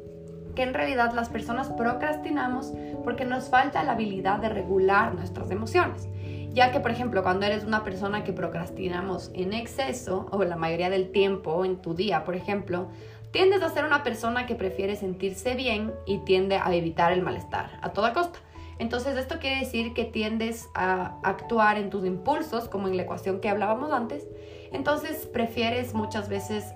que 0.54 0.62
en 0.62 0.74
realidad 0.74 1.12
las 1.12 1.28
personas 1.28 1.70
procrastinamos 1.70 2.72
porque 3.04 3.24
nos 3.24 3.48
falta 3.48 3.82
la 3.82 3.92
habilidad 3.92 4.38
de 4.38 4.48
regular 4.48 5.14
nuestras 5.14 5.50
emociones. 5.50 6.08
Ya 6.52 6.70
que, 6.70 6.80
por 6.80 6.90
ejemplo, 6.90 7.22
cuando 7.22 7.46
eres 7.46 7.64
una 7.64 7.82
persona 7.82 8.24
que 8.24 8.32
procrastinamos 8.32 9.30
en 9.34 9.54
exceso 9.54 10.26
o 10.30 10.44
la 10.44 10.56
mayoría 10.56 10.90
del 10.90 11.10
tiempo 11.10 11.64
en 11.64 11.80
tu 11.80 11.94
día, 11.94 12.24
por 12.24 12.36
ejemplo, 12.36 12.88
tiendes 13.30 13.62
a 13.62 13.70
ser 13.70 13.86
una 13.86 14.02
persona 14.02 14.46
que 14.46 14.54
prefiere 14.54 14.94
sentirse 14.94 15.54
bien 15.54 15.92
y 16.04 16.18
tiende 16.18 16.56
a 16.56 16.72
evitar 16.74 17.12
el 17.12 17.22
malestar 17.22 17.78
a 17.80 17.90
toda 17.90 18.12
costa. 18.12 18.38
Entonces 18.82 19.16
esto 19.16 19.38
quiere 19.38 19.60
decir 19.60 19.94
que 19.94 20.04
tiendes 20.04 20.68
a 20.74 21.16
actuar 21.22 21.78
en 21.78 21.88
tus 21.88 22.04
impulsos, 22.04 22.68
como 22.68 22.88
en 22.88 22.96
la 22.96 23.04
ecuación 23.04 23.40
que 23.40 23.48
hablábamos 23.48 23.92
antes. 23.92 24.26
Entonces 24.72 25.26
prefieres 25.26 25.94
muchas 25.94 26.28
veces, 26.28 26.74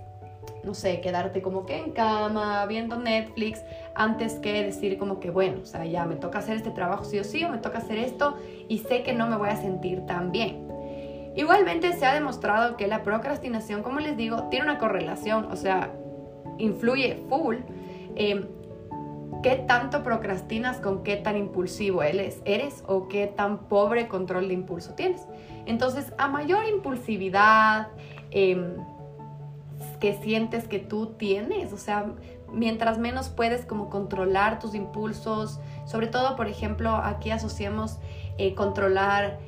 no 0.63 0.73
sé, 0.75 1.01
quedarte 1.01 1.43
como 1.43 1.67
que 1.67 1.79
en 1.79 1.91
cama, 1.91 2.65
viendo 2.67 2.97
Netflix, 2.97 3.61
antes 3.97 4.35
que 4.35 4.63
decir 4.63 4.99
como 4.99 5.19
que, 5.19 5.31
bueno, 5.31 5.63
o 5.65 5.67
sea, 5.67 5.85
ya 5.85 6.05
me 6.05 6.15
toca 6.15 6.39
hacer 6.39 6.55
este 6.55 6.71
trabajo 6.71 7.03
sí 7.03 7.19
o 7.19 7.25
sí, 7.25 7.43
o 7.43 7.49
me 7.49 7.59
toca 7.59 7.79
hacer 7.79 7.99
esto 7.99 8.37
y 8.69 8.79
sé 8.79 9.03
que 9.03 9.13
no 9.13 9.27
me 9.27 9.37
voy 9.37 9.49
a 9.49 9.57
sentir 9.57 10.07
tan 10.07 10.31
bien. 10.31 10.65
Igualmente 11.35 11.93
se 11.95 12.07
ha 12.07 12.15
demostrado 12.15 12.77
que 12.77 12.87
la 12.87 13.03
procrastinación, 13.03 13.83
como 13.83 13.99
les 13.99 14.17
digo, 14.17 14.45
tiene 14.45 14.67
una 14.67 14.79
correlación, 14.79 15.51
o 15.51 15.57
sea, 15.57 15.93
influye 16.57 17.25
full. 17.29 17.57
Eh, 18.15 18.47
qué 19.43 19.57
tanto 19.57 20.03
procrastinas 20.03 20.79
con 20.79 21.03
qué 21.03 21.17
tan 21.17 21.37
impulsivo 21.37 22.03
eres, 22.03 22.41
eres 22.45 22.83
o 22.87 23.09
qué 23.09 23.27
tan 23.27 23.59
pobre 23.69 24.09
control 24.09 24.49
de 24.49 24.55
impulso 24.55 24.95
tienes. 24.95 25.23
Entonces, 25.67 26.13
a 26.19 26.29
mayor 26.29 26.67
impulsividad 26.69 27.89
em, 28.31 28.77
que 30.01 30.15
sientes 30.15 30.69
que 30.69 30.79
tú 30.79 31.15
tienes, 31.19 31.73
o 31.73 31.77
sea, 31.77 32.13
mientras 32.53 32.99
menos 32.99 33.29
puedes 33.29 33.65
como 33.65 33.91
controlar 33.91 34.59
tus 34.59 34.75
impulsos, 34.75 35.61
sobre 35.85 36.07
todo, 36.07 36.37
por 36.37 36.49
ejemplo, 36.49 36.95
aquí 36.97 37.31
asociamos 37.31 37.99
eh, 38.39 38.55
controlar 38.55 39.39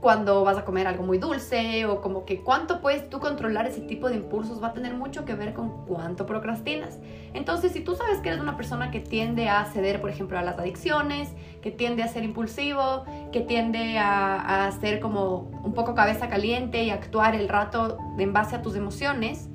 cuando 0.00 0.44
vas 0.44 0.56
a 0.56 0.64
comer 0.64 0.86
algo 0.86 1.02
muy 1.02 1.18
dulce 1.18 1.84
o 1.86 2.00
como 2.00 2.24
que 2.24 2.40
cuánto 2.40 2.80
puedes 2.80 3.10
tú 3.10 3.18
controlar 3.18 3.66
ese 3.66 3.80
tipo 3.80 4.08
de 4.08 4.16
impulsos 4.16 4.62
va 4.62 4.68
a 4.68 4.72
tener 4.72 4.94
mucho 4.94 5.24
que 5.24 5.34
ver 5.34 5.54
con 5.54 5.84
cuánto 5.86 6.24
procrastinas. 6.24 6.98
Entonces, 7.34 7.72
si 7.72 7.80
tú 7.80 7.96
sabes 7.96 8.18
que 8.20 8.28
eres 8.28 8.40
una 8.40 8.56
persona 8.56 8.90
que 8.90 9.00
tiende 9.00 9.48
a 9.48 9.64
ceder, 9.64 10.00
por 10.00 10.10
ejemplo, 10.10 10.38
a 10.38 10.42
las 10.42 10.58
adicciones, 10.58 11.30
que 11.62 11.72
tiende 11.72 12.04
a 12.04 12.08
ser 12.08 12.22
impulsivo, 12.22 13.04
que 13.32 13.40
tiende 13.40 13.98
a, 13.98 14.66
a 14.66 14.72
ser 14.72 15.00
como 15.00 15.50
un 15.64 15.74
poco 15.74 15.94
cabeza 15.94 16.28
caliente 16.28 16.84
y 16.84 16.90
actuar 16.90 17.34
el 17.34 17.48
rato 17.48 17.98
en 18.18 18.32
base 18.32 18.54
a 18.54 18.62
tus 18.62 18.76
emociones, 18.76 19.48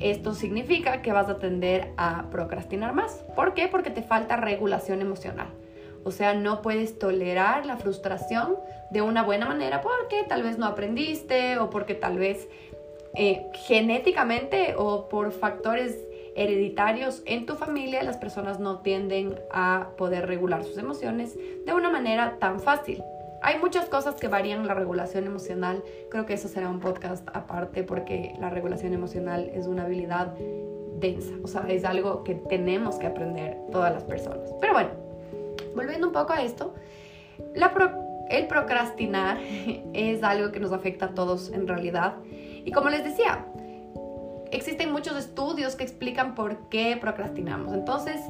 esto 0.00 0.34
significa 0.34 1.02
que 1.02 1.12
vas 1.12 1.28
a 1.28 1.38
tender 1.38 1.92
a 1.96 2.30
procrastinar 2.30 2.94
más. 2.94 3.24
¿Por 3.36 3.54
qué? 3.54 3.68
Porque 3.68 3.90
te 3.90 4.02
falta 4.02 4.36
regulación 4.36 5.00
emocional. 5.00 5.48
O 6.04 6.10
sea, 6.10 6.34
no 6.34 6.62
puedes 6.62 6.98
tolerar 6.98 7.64
la 7.66 7.76
frustración 7.76 8.56
de 8.92 9.02
una 9.02 9.22
buena 9.22 9.46
manera 9.46 9.80
porque 9.80 10.24
tal 10.28 10.42
vez 10.42 10.58
no 10.58 10.66
aprendiste 10.66 11.58
o 11.58 11.70
porque 11.70 11.94
tal 11.94 12.18
vez 12.18 12.48
eh, 13.14 13.46
genéticamente 13.66 14.74
o 14.76 15.08
por 15.08 15.32
factores 15.32 15.98
hereditarios 16.34 17.22
en 17.26 17.44
tu 17.46 17.56
familia 17.56 18.02
las 18.02 18.16
personas 18.16 18.58
no 18.58 18.80
tienden 18.80 19.38
a 19.50 19.90
poder 19.96 20.26
regular 20.26 20.64
sus 20.64 20.78
emociones 20.78 21.36
de 21.66 21.74
una 21.74 21.90
manera 21.90 22.36
tan 22.38 22.60
fácil. 22.60 23.02
Hay 23.42 23.58
muchas 23.58 23.86
cosas 23.86 24.14
que 24.14 24.28
varían 24.28 24.66
la 24.68 24.74
regulación 24.74 25.24
emocional. 25.26 25.82
Creo 26.10 26.26
que 26.26 26.34
eso 26.34 26.46
será 26.46 26.68
un 26.68 26.78
podcast 26.78 27.26
aparte 27.34 27.82
porque 27.82 28.34
la 28.38 28.50
regulación 28.50 28.92
emocional 28.94 29.50
es 29.52 29.66
una 29.66 29.82
habilidad 29.82 30.34
densa. 31.00 31.32
O 31.42 31.48
sea, 31.48 31.66
es 31.68 31.84
algo 31.84 32.22
que 32.22 32.36
tenemos 32.36 32.96
que 32.96 33.08
aprender 33.08 33.58
todas 33.72 33.92
las 33.92 34.04
personas. 34.04 34.54
Pero 34.60 34.74
bueno, 34.74 34.90
volviendo 35.74 36.06
un 36.06 36.12
poco 36.12 36.32
a 36.32 36.42
esto, 36.42 36.72
el 38.32 38.46
procrastinar 38.48 39.38
es 39.92 40.22
algo 40.22 40.50
que 40.50 40.58
nos 40.58 40.72
afecta 40.72 41.06
a 41.06 41.14
todos 41.14 41.52
en 41.52 41.68
realidad. 41.68 42.16
Y 42.64 42.72
como 42.72 42.88
les 42.88 43.04
decía, 43.04 43.46
existen 44.50 44.90
muchos 44.90 45.16
estudios 45.16 45.76
que 45.76 45.84
explican 45.84 46.34
por 46.34 46.68
qué 46.68 46.96
procrastinamos. 47.00 47.72
Entonces, 47.74 48.20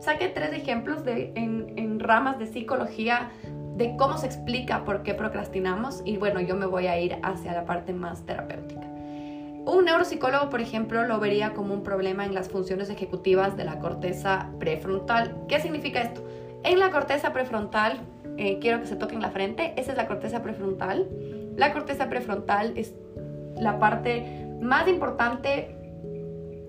saqué 0.00 0.28
tres 0.28 0.52
ejemplos 0.52 1.04
de, 1.04 1.32
en, 1.34 1.74
en 1.76 2.00
ramas 2.00 2.38
de 2.38 2.46
psicología 2.46 3.30
de 3.76 3.96
cómo 3.96 4.18
se 4.18 4.26
explica 4.26 4.84
por 4.84 5.02
qué 5.02 5.14
procrastinamos 5.14 6.02
y 6.04 6.16
bueno, 6.16 6.40
yo 6.40 6.56
me 6.56 6.66
voy 6.66 6.88
a 6.88 6.98
ir 6.98 7.16
hacia 7.22 7.52
la 7.52 7.64
parte 7.64 7.92
más 7.92 8.26
terapéutica. 8.26 8.86
Un 9.66 9.84
neuropsicólogo, 9.84 10.48
por 10.48 10.60
ejemplo, 10.60 11.04
lo 11.04 11.20
vería 11.20 11.52
como 11.52 11.74
un 11.74 11.82
problema 11.82 12.24
en 12.24 12.34
las 12.34 12.48
funciones 12.48 12.88
ejecutivas 12.90 13.56
de 13.56 13.64
la 13.64 13.78
corteza 13.78 14.50
prefrontal. 14.58 15.44
¿Qué 15.46 15.60
significa 15.60 16.00
esto? 16.00 16.24
En 16.64 16.78
la 16.78 16.90
corteza 16.90 17.32
prefrontal, 17.32 18.00
eh, 18.36 18.58
quiero 18.60 18.80
que 18.80 18.86
se 18.86 18.96
toquen 18.96 19.20
la 19.20 19.30
frente, 19.30 19.74
esa 19.76 19.92
es 19.92 19.96
la 19.96 20.06
corteza 20.06 20.42
prefrontal. 20.42 21.08
La 21.56 21.72
corteza 21.72 22.08
prefrontal 22.08 22.76
es 22.76 22.94
la 23.56 23.78
parte 23.78 24.46
más 24.60 24.88
importante 24.88 25.74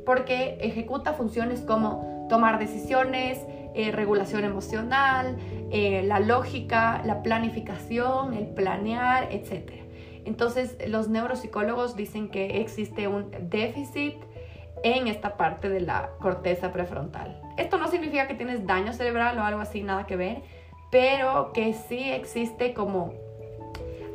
porque 0.05 0.57
ejecuta 0.61 1.13
funciones 1.13 1.61
como 1.61 2.27
tomar 2.29 2.57
decisiones, 2.57 3.45
eh, 3.75 3.91
regulación 3.91 4.43
emocional, 4.43 5.37
eh, 5.71 6.01
la 6.03 6.19
lógica, 6.19 7.01
la 7.05 7.21
planificación, 7.21 8.33
el 8.33 8.47
planear, 8.47 9.27
etc. 9.31 9.71
Entonces 10.25 10.75
los 10.87 11.09
neuropsicólogos 11.09 11.95
dicen 11.95 12.29
que 12.29 12.61
existe 12.61 13.07
un 13.07 13.29
déficit 13.49 14.15
en 14.83 15.07
esta 15.07 15.37
parte 15.37 15.69
de 15.69 15.81
la 15.81 16.09
corteza 16.19 16.71
prefrontal. 16.71 17.41
Esto 17.57 17.77
no 17.77 17.87
significa 17.87 18.27
que 18.27 18.33
tienes 18.33 18.65
daño 18.65 18.93
cerebral 18.93 19.37
o 19.37 19.43
algo 19.43 19.61
así, 19.61 19.83
nada 19.83 20.05
que 20.05 20.15
ver, 20.15 20.41
pero 20.91 21.51
que 21.53 21.73
sí 21.73 22.11
existe 22.11 22.73
como 22.73 23.13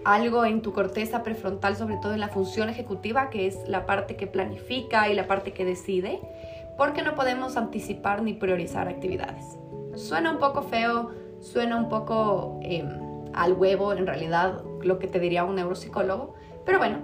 algo 0.04 0.44
en 0.44 0.60
tu 0.60 0.72
corteza 0.72 1.22
prefrontal, 1.22 1.76
sobre 1.76 1.96
todo 1.96 2.12
en 2.12 2.20
la 2.20 2.28
función 2.28 2.68
ejecutiva, 2.68 3.30
que 3.30 3.46
es 3.46 3.66
la 3.66 3.86
parte 3.86 4.16
que 4.16 4.26
planifica 4.26 5.08
y 5.08 5.14
la 5.14 5.26
parte 5.26 5.52
que 5.52 5.64
decide, 5.64 6.20
porque 6.76 7.02
no 7.02 7.14
podemos 7.14 7.56
anticipar 7.56 8.22
ni 8.22 8.34
priorizar 8.34 8.88
actividades. 8.88 9.44
Suena 9.94 10.30
un 10.30 10.38
poco 10.38 10.62
feo, 10.62 11.10
suena 11.40 11.76
un 11.76 11.88
poco 11.88 12.58
em, 12.62 12.88
al 13.32 13.54
huevo 13.54 13.92
en 13.92 14.06
realidad 14.06 14.62
lo 14.82 14.98
que 14.98 15.06
te 15.06 15.18
diría 15.18 15.44
un 15.44 15.56
neuropsicólogo, 15.56 16.34
pero 16.66 16.78
bueno, 16.78 16.98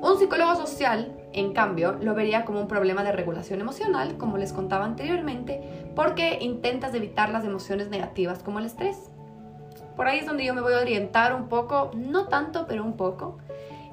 un 0.00 0.18
psicólogo 0.18 0.54
social, 0.56 1.23
en 1.34 1.52
cambio, 1.52 1.96
lo 2.00 2.14
vería 2.14 2.44
como 2.44 2.60
un 2.60 2.68
problema 2.68 3.02
de 3.02 3.12
regulación 3.12 3.60
emocional, 3.60 4.16
como 4.16 4.38
les 4.38 4.52
contaba 4.52 4.84
anteriormente, 4.84 5.60
porque 5.94 6.38
intentas 6.40 6.94
evitar 6.94 7.30
las 7.30 7.44
emociones 7.44 7.88
negativas 7.88 8.42
como 8.42 8.58
el 8.58 8.66
estrés. 8.66 9.10
Por 9.96 10.06
ahí 10.06 10.20
es 10.20 10.26
donde 10.26 10.44
yo 10.44 10.54
me 10.54 10.60
voy 10.60 10.74
a 10.74 10.80
orientar 10.80 11.34
un 11.34 11.48
poco, 11.48 11.90
no 11.94 12.26
tanto, 12.28 12.66
pero 12.66 12.84
un 12.84 12.96
poco. 12.96 13.38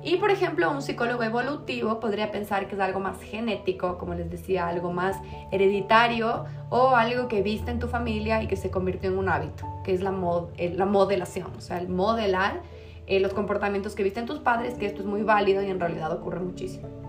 Y 0.03 0.17
por 0.17 0.31
ejemplo, 0.31 0.71
un 0.71 0.81
psicólogo 0.81 1.21
evolutivo 1.21 1.99
podría 1.99 2.31
pensar 2.31 2.67
que 2.67 2.73
es 2.75 2.81
algo 2.81 2.99
más 2.99 3.21
genético, 3.21 3.99
como 3.99 4.15
les 4.15 4.31
decía, 4.31 4.67
algo 4.67 4.91
más 4.91 5.17
hereditario 5.51 6.45
o 6.69 6.95
algo 6.95 7.27
que 7.27 7.43
viste 7.43 7.69
en 7.69 7.77
tu 7.77 7.87
familia 7.87 8.41
y 8.41 8.47
que 8.47 8.55
se 8.55 8.71
convirtió 8.71 9.11
en 9.11 9.19
un 9.19 9.29
hábito, 9.29 9.67
que 9.83 9.93
es 9.93 10.01
la, 10.01 10.11
eh, 10.57 10.73
la 10.75 10.85
modelación, 10.87 11.51
o 11.55 11.61
sea, 11.61 11.77
el 11.77 11.87
modelar 11.87 12.61
eh, 13.07 13.19
los 13.19 13.33
comportamientos 13.33 13.93
que 13.95 14.03
viste 14.03 14.19
en 14.19 14.25
tus 14.25 14.39
padres, 14.39 14.75
que 14.75 14.85
esto 14.85 15.01
es 15.01 15.07
muy 15.07 15.23
válido 15.23 15.61
y 15.61 15.69
en 15.69 15.79
realidad 15.79 16.11
ocurre 16.13 16.39
muchísimo. 16.39 17.00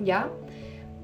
¿Ya? 0.00 0.28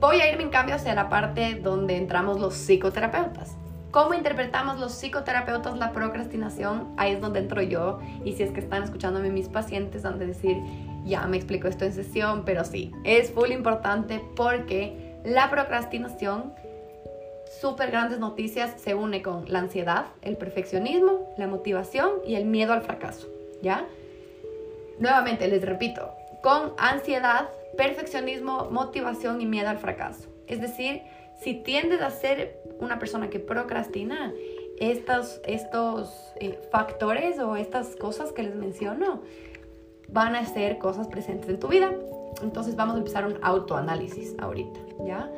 Voy 0.01 0.21
a 0.21 0.31
irme 0.31 0.43
en 0.43 0.51
cambio 0.51 0.75
hacia 0.75 0.95
la 0.95 1.09
parte 1.09 1.55
donde 1.55 1.97
entramos 1.97 2.41
los 2.41 2.55
psicoterapeutas. 2.55 3.57
¿Cómo 3.93 4.15
interpretamos 4.15 4.81
los 4.81 4.93
psicoterapeutas 4.93 5.77
la 5.77 5.93
procrastinación? 5.93 6.95
Ahí 6.97 7.13
es 7.13 7.21
donde 7.21 7.41
entro 7.41 7.61
yo. 7.63 8.01
Y 8.25 8.33
si 8.33 8.43
es 8.43 8.51
que 8.51 8.61
están 8.61 8.83
escuchándome 8.83 9.31
mis 9.31 9.49
pacientes, 9.49 10.05
han 10.05 10.19
de 10.19 10.27
decir, 10.27 10.57
ya 11.05 11.27
me 11.27 11.37
explico 11.37 11.69
esto 11.69 11.85
en 11.85 11.93
sesión, 11.93 12.45
pero 12.45 12.65
sí, 12.65 12.91
es 13.05 13.31
full 13.31 13.51
importante 13.51 14.21
porque 14.35 15.21
la 15.25 15.51
procrastinación, 15.51 16.55
súper 17.61 17.91
grandes 17.91 18.19
noticias, 18.19 18.73
se 18.81 18.95
une 18.95 19.23
con 19.23 19.45
la 19.53 19.59
ansiedad, 19.59 20.07
el 20.23 20.37
perfeccionismo, 20.37 21.35
la 21.37 21.47
motivación 21.47 22.11
y 22.27 22.37
el 22.37 22.47
miedo 22.47 22.73
al 22.73 22.83
fracaso, 22.83 23.29
¿ya? 23.63 23.87
Nuevamente, 24.99 25.49
les 25.49 25.63
repito, 25.63 26.15
con 26.43 26.73
ansiedad, 26.79 27.49
perfeccionismo, 27.77 28.69
motivación 28.71 29.41
y 29.41 29.47
miedo 29.47 29.69
al 29.69 29.79
fracaso. 29.79 30.29
Es 30.47 30.61
decir, 30.61 31.03
si 31.41 31.55
tiendes 31.55 32.01
a 32.01 32.11
ser 32.11 32.61
una 32.81 32.99
persona 32.99 33.31
que 33.31 33.39
procrastina, 33.39 34.33
estos, 34.79 35.41
estos 35.45 36.35
eh, 36.41 36.59
factores 36.71 37.39
o 37.39 37.57
estas 37.57 37.95
cosas 37.97 38.33
que 38.33 38.43
les 38.43 38.55
menciono 38.55 39.23
van 40.09 40.35
a 40.35 40.45
ser 40.45 40.79
cosas 40.79 41.09
presentes 41.09 41.49
en 41.49 41.59
tu 41.59 41.69
vida. 41.69 41.93
Entonces 42.43 42.77
vamos 42.77 42.97
a 42.97 42.99
empezar 42.99 43.27
un 43.27 43.39
autoanálisis 43.43 44.35
ahorita, 44.39 44.81
¿ya? 45.05 45.31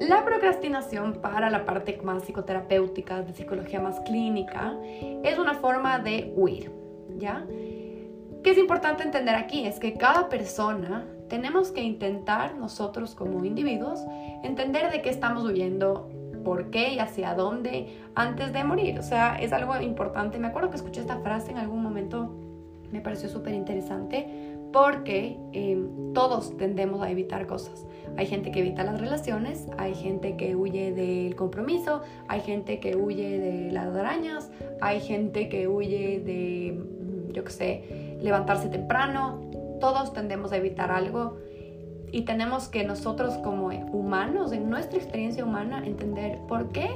La 0.00 0.24
procrastinación 0.24 1.14
para 1.14 1.50
la 1.50 1.64
parte 1.64 1.98
más 2.02 2.22
psicoterapéutica, 2.22 3.22
de 3.22 3.32
psicología 3.32 3.80
más 3.80 3.98
clínica, 4.00 4.76
es 5.24 5.38
una 5.38 5.54
forma 5.54 5.98
de 5.98 6.32
huir, 6.36 6.70
¿ya? 7.16 7.44
¿Qué 8.48 8.52
es 8.52 8.58
importante 8.58 9.02
entender 9.02 9.34
aquí? 9.34 9.66
Es 9.66 9.78
que 9.78 9.92
cada 9.92 10.30
persona 10.30 11.04
tenemos 11.28 11.70
que 11.70 11.82
intentar 11.82 12.54
nosotros 12.54 13.14
como 13.14 13.44
individuos 13.44 14.00
entender 14.42 14.90
de 14.90 15.02
qué 15.02 15.10
estamos 15.10 15.44
huyendo, 15.44 16.08
por 16.46 16.70
qué 16.70 16.94
y 16.94 16.98
hacia 16.98 17.34
dónde 17.34 17.98
antes 18.14 18.54
de 18.54 18.64
morir. 18.64 18.98
O 18.98 19.02
sea, 19.02 19.36
es 19.38 19.52
algo 19.52 19.78
importante. 19.82 20.38
Me 20.38 20.46
acuerdo 20.46 20.70
que 20.70 20.76
escuché 20.76 21.02
esta 21.02 21.18
frase 21.18 21.50
en 21.50 21.58
algún 21.58 21.82
momento 21.82 22.34
me 22.90 23.02
pareció 23.02 23.28
súper 23.28 23.52
interesante 23.52 24.26
porque 24.72 25.36
em, 25.52 26.14
todos 26.14 26.56
tendemos 26.56 27.02
a 27.02 27.10
evitar 27.10 27.46
cosas. 27.46 27.86
Hay 28.16 28.24
gente 28.24 28.50
que 28.50 28.60
evita 28.60 28.82
las 28.82 28.98
relaciones, 28.98 29.66
hay 29.76 29.94
gente 29.94 30.38
que 30.38 30.56
huye 30.56 30.92
del 30.92 31.36
compromiso, 31.36 32.00
hay 32.28 32.40
gente 32.40 32.80
que 32.80 32.96
huye 32.96 33.38
de 33.38 33.72
las 33.72 33.94
arañas, 33.94 34.50
hay 34.80 35.00
gente 35.00 35.50
que 35.50 35.68
huye 35.68 36.20
de, 36.20 36.82
yo 37.34 37.44
qué 37.44 37.50
sé, 37.50 38.07
levantarse 38.20 38.68
temprano. 38.68 39.40
Todos 39.80 40.12
tendemos 40.12 40.52
a 40.52 40.56
evitar 40.56 40.90
algo 40.90 41.38
y 42.10 42.22
tenemos 42.22 42.68
que 42.68 42.84
nosotros 42.84 43.34
como 43.38 43.68
humanos, 43.68 44.52
en 44.52 44.70
nuestra 44.70 44.98
experiencia 44.98 45.44
humana, 45.44 45.86
entender 45.86 46.38
por 46.48 46.70
qué 46.70 46.88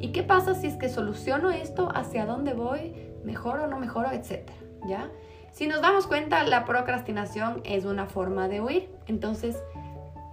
y 0.00 0.12
qué 0.12 0.22
pasa 0.22 0.54
si 0.54 0.66
es 0.66 0.76
que 0.76 0.88
soluciono 0.88 1.50
esto, 1.50 1.88
hacia 1.94 2.26
dónde 2.26 2.54
voy, 2.54 2.94
mejoro 3.24 3.64
o 3.64 3.66
no 3.66 3.78
mejoro, 3.78 4.10
etcétera. 4.10 4.58
Si 5.52 5.66
nos 5.66 5.82
damos 5.82 6.06
cuenta, 6.06 6.42
la 6.44 6.64
procrastinación 6.64 7.60
es 7.64 7.84
una 7.84 8.06
forma 8.06 8.48
de 8.48 8.60
huir. 8.60 8.88
Entonces, 9.06 9.62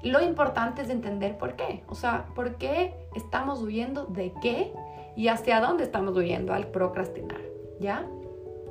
lo 0.03 0.21
importante 0.21 0.83
es 0.83 0.89
entender 0.89 1.37
por 1.37 1.55
qué. 1.55 1.83
O 1.87 1.95
sea, 1.95 2.27
por 2.35 2.55
qué 2.55 2.93
estamos 3.15 3.61
huyendo 3.61 4.05
de 4.05 4.33
qué 4.41 4.71
y 5.15 5.27
hacia 5.27 5.59
dónde 5.59 5.83
estamos 5.83 6.15
huyendo 6.15 6.53
al 6.53 6.67
procrastinar. 6.67 7.41
¿Ya? 7.79 8.05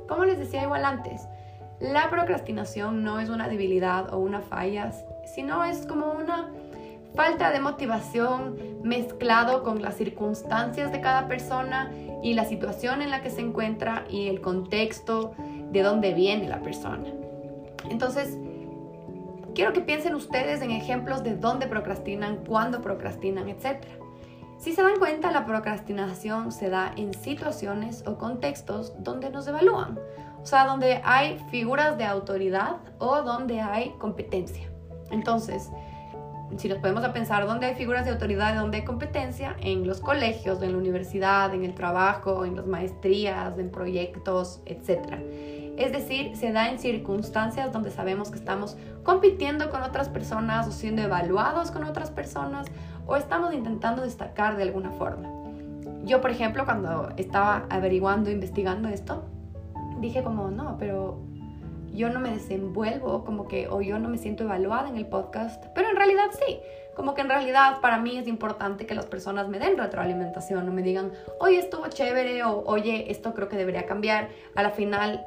Como 0.07 0.25
les 0.25 0.39
decía 0.39 0.63
igual 0.63 0.85
antes, 0.85 1.27
la 1.79 2.09
procrastinación 2.09 3.03
no 3.03 3.19
es 3.19 3.29
una 3.29 3.47
debilidad 3.47 4.13
o 4.13 4.17
una 4.17 4.41
falla, 4.41 4.91
sino 5.25 5.63
es 5.63 5.85
como 5.85 6.11
una 6.11 6.49
falta 7.15 7.51
de 7.51 7.59
motivación 7.59 8.57
mezclado 8.83 9.63
con 9.63 9.81
las 9.81 9.95
circunstancias 9.95 10.91
de 10.91 11.01
cada 11.01 11.27
persona 11.27 11.91
y 12.23 12.33
la 12.33 12.45
situación 12.45 13.01
en 13.01 13.11
la 13.11 13.21
que 13.21 13.29
se 13.29 13.41
encuentra 13.41 14.05
y 14.09 14.27
el 14.27 14.41
contexto 14.41 15.33
de 15.71 15.81
dónde 15.81 16.13
viene 16.13 16.47
la 16.47 16.61
persona. 16.61 17.09
Entonces, 17.89 18.37
quiero 19.53 19.73
que 19.73 19.81
piensen 19.81 20.15
ustedes 20.15 20.61
en 20.61 20.71
ejemplos 20.71 21.23
de 21.23 21.35
dónde 21.35 21.67
procrastinan, 21.67 22.37
cuándo 22.45 22.81
procrastinan, 22.81 23.49
etc. 23.49 23.83
Si 24.57 24.73
se 24.73 24.81
dan 24.81 24.97
cuenta, 24.97 25.31
la 25.31 25.45
procrastinación 25.45 26.51
se 26.51 26.69
da 26.69 26.91
en 26.95 27.13
situaciones 27.13 28.03
o 28.07 28.17
contextos 28.17 28.93
donde 29.03 29.29
nos 29.29 29.47
evalúan, 29.47 29.99
o 30.41 30.45
sea, 30.45 30.65
donde 30.65 30.99
hay 31.03 31.37
figuras 31.51 31.97
de 31.97 32.05
autoridad 32.05 32.77
o 32.97 33.21
donde 33.21 33.61
hay 33.61 33.91
competencia. 33.99 34.67
Entonces, 35.11 35.69
si 36.55 36.69
nos 36.69 36.79
podemos 36.79 37.03
a 37.03 37.13
pensar 37.13 37.45
dónde 37.45 37.67
hay 37.67 37.75
figuras 37.75 38.05
de 38.05 38.11
autoridad 38.11 38.55
dónde 38.55 38.77
hay 38.77 38.85
competencia, 38.85 39.55
en 39.59 39.85
los 39.85 39.99
colegios, 39.99 40.61
en 40.61 40.71
la 40.71 40.77
universidad, 40.77 41.53
en 41.53 41.63
el 41.63 41.75
trabajo, 41.75 42.45
en 42.45 42.55
las 42.55 42.65
maestrías, 42.65 43.59
en 43.59 43.69
proyectos, 43.69 44.61
etc. 44.65 45.19
Es 45.77 45.91
decir, 45.91 46.35
se 46.35 46.51
da 46.51 46.69
en 46.69 46.79
circunstancias 46.79 47.71
donde 47.71 47.91
sabemos 47.91 48.31
que 48.31 48.37
estamos 48.37 48.77
compitiendo 49.07 49.69
con 49.69 49.83
otras 49.83 50.09
personas 50.09 50.67
o 50.67 50.71
siendo 50.73 51.01
evaluados 51.01 51.71
con 51.71 51.85
otras 51.85 52.11
personas 52.11 52.67
o 53.05 53.15
estamos 53.15 53.53
intentando 53.53 54.01
destacar 54.01 54.57
de 54.57 54.63
alguna 54.63 54.91
forma. 54.91 55.29
Yo, 56.03 56.19
por 56.19 56.29
ejemplo, 56.29 56.65
cuando 56.65 57.07
estaba 57.15 57.67
averiguando, 57.69 58.29
investigando 58.29 58.89
esto, 58.89 59.23
dije 60.01 60.23
como, 60.23 60.51
no, 60.51 60.75
pero 60.77 61.21
yo 61.93 62.09
no 62.09 62.19
me 62.19 62.31
desenvuelvo 62.31 63.23
como 63.23 63.47
que, 63.47 63.69
o 63.69 63.79
yo 63.81 63.97
no 63.97 64.09
me 64.09 64.17
siento 64.17 64.43
evaluada 64.43 64.89
en 64.89 64.97
el 64.97 65.05
podcast, 65.05 65.63
pero 65.73 65.89
en 65.89 65.95
realidad 65.95 66.25
sí, 66.45 66.59
como 66.93 67.13
que 67.13 67.21
en 67.21 67.29
realidad 67.29 67.79
para 67.79 67.99
mí 67.99 68.17
es 68.17 68.27
importante 68.27 68.85
que 68.85 68.93
las 68.93 69.05
personas 69.05 69.47
me 69.47 69.57
den 69.57 69.77
retroalimentación 69.77 70.67
o 70.67 70.73
me 70.73 70.81
digan, 70.81 71.13
oye, 71.39 71.59
estuvo 71.59 71.87
chévere 71.87 72.43
o 72.43 72.61
oye, 72.65 73.09
esto 73.09 73.33
creo 73.33 73.47
que 73.47 73.55
debería 73.55 73.85
cambiar. 73.85 74.27
A 74.53 74.63
la 74.63 74.71
final 74.71 75.25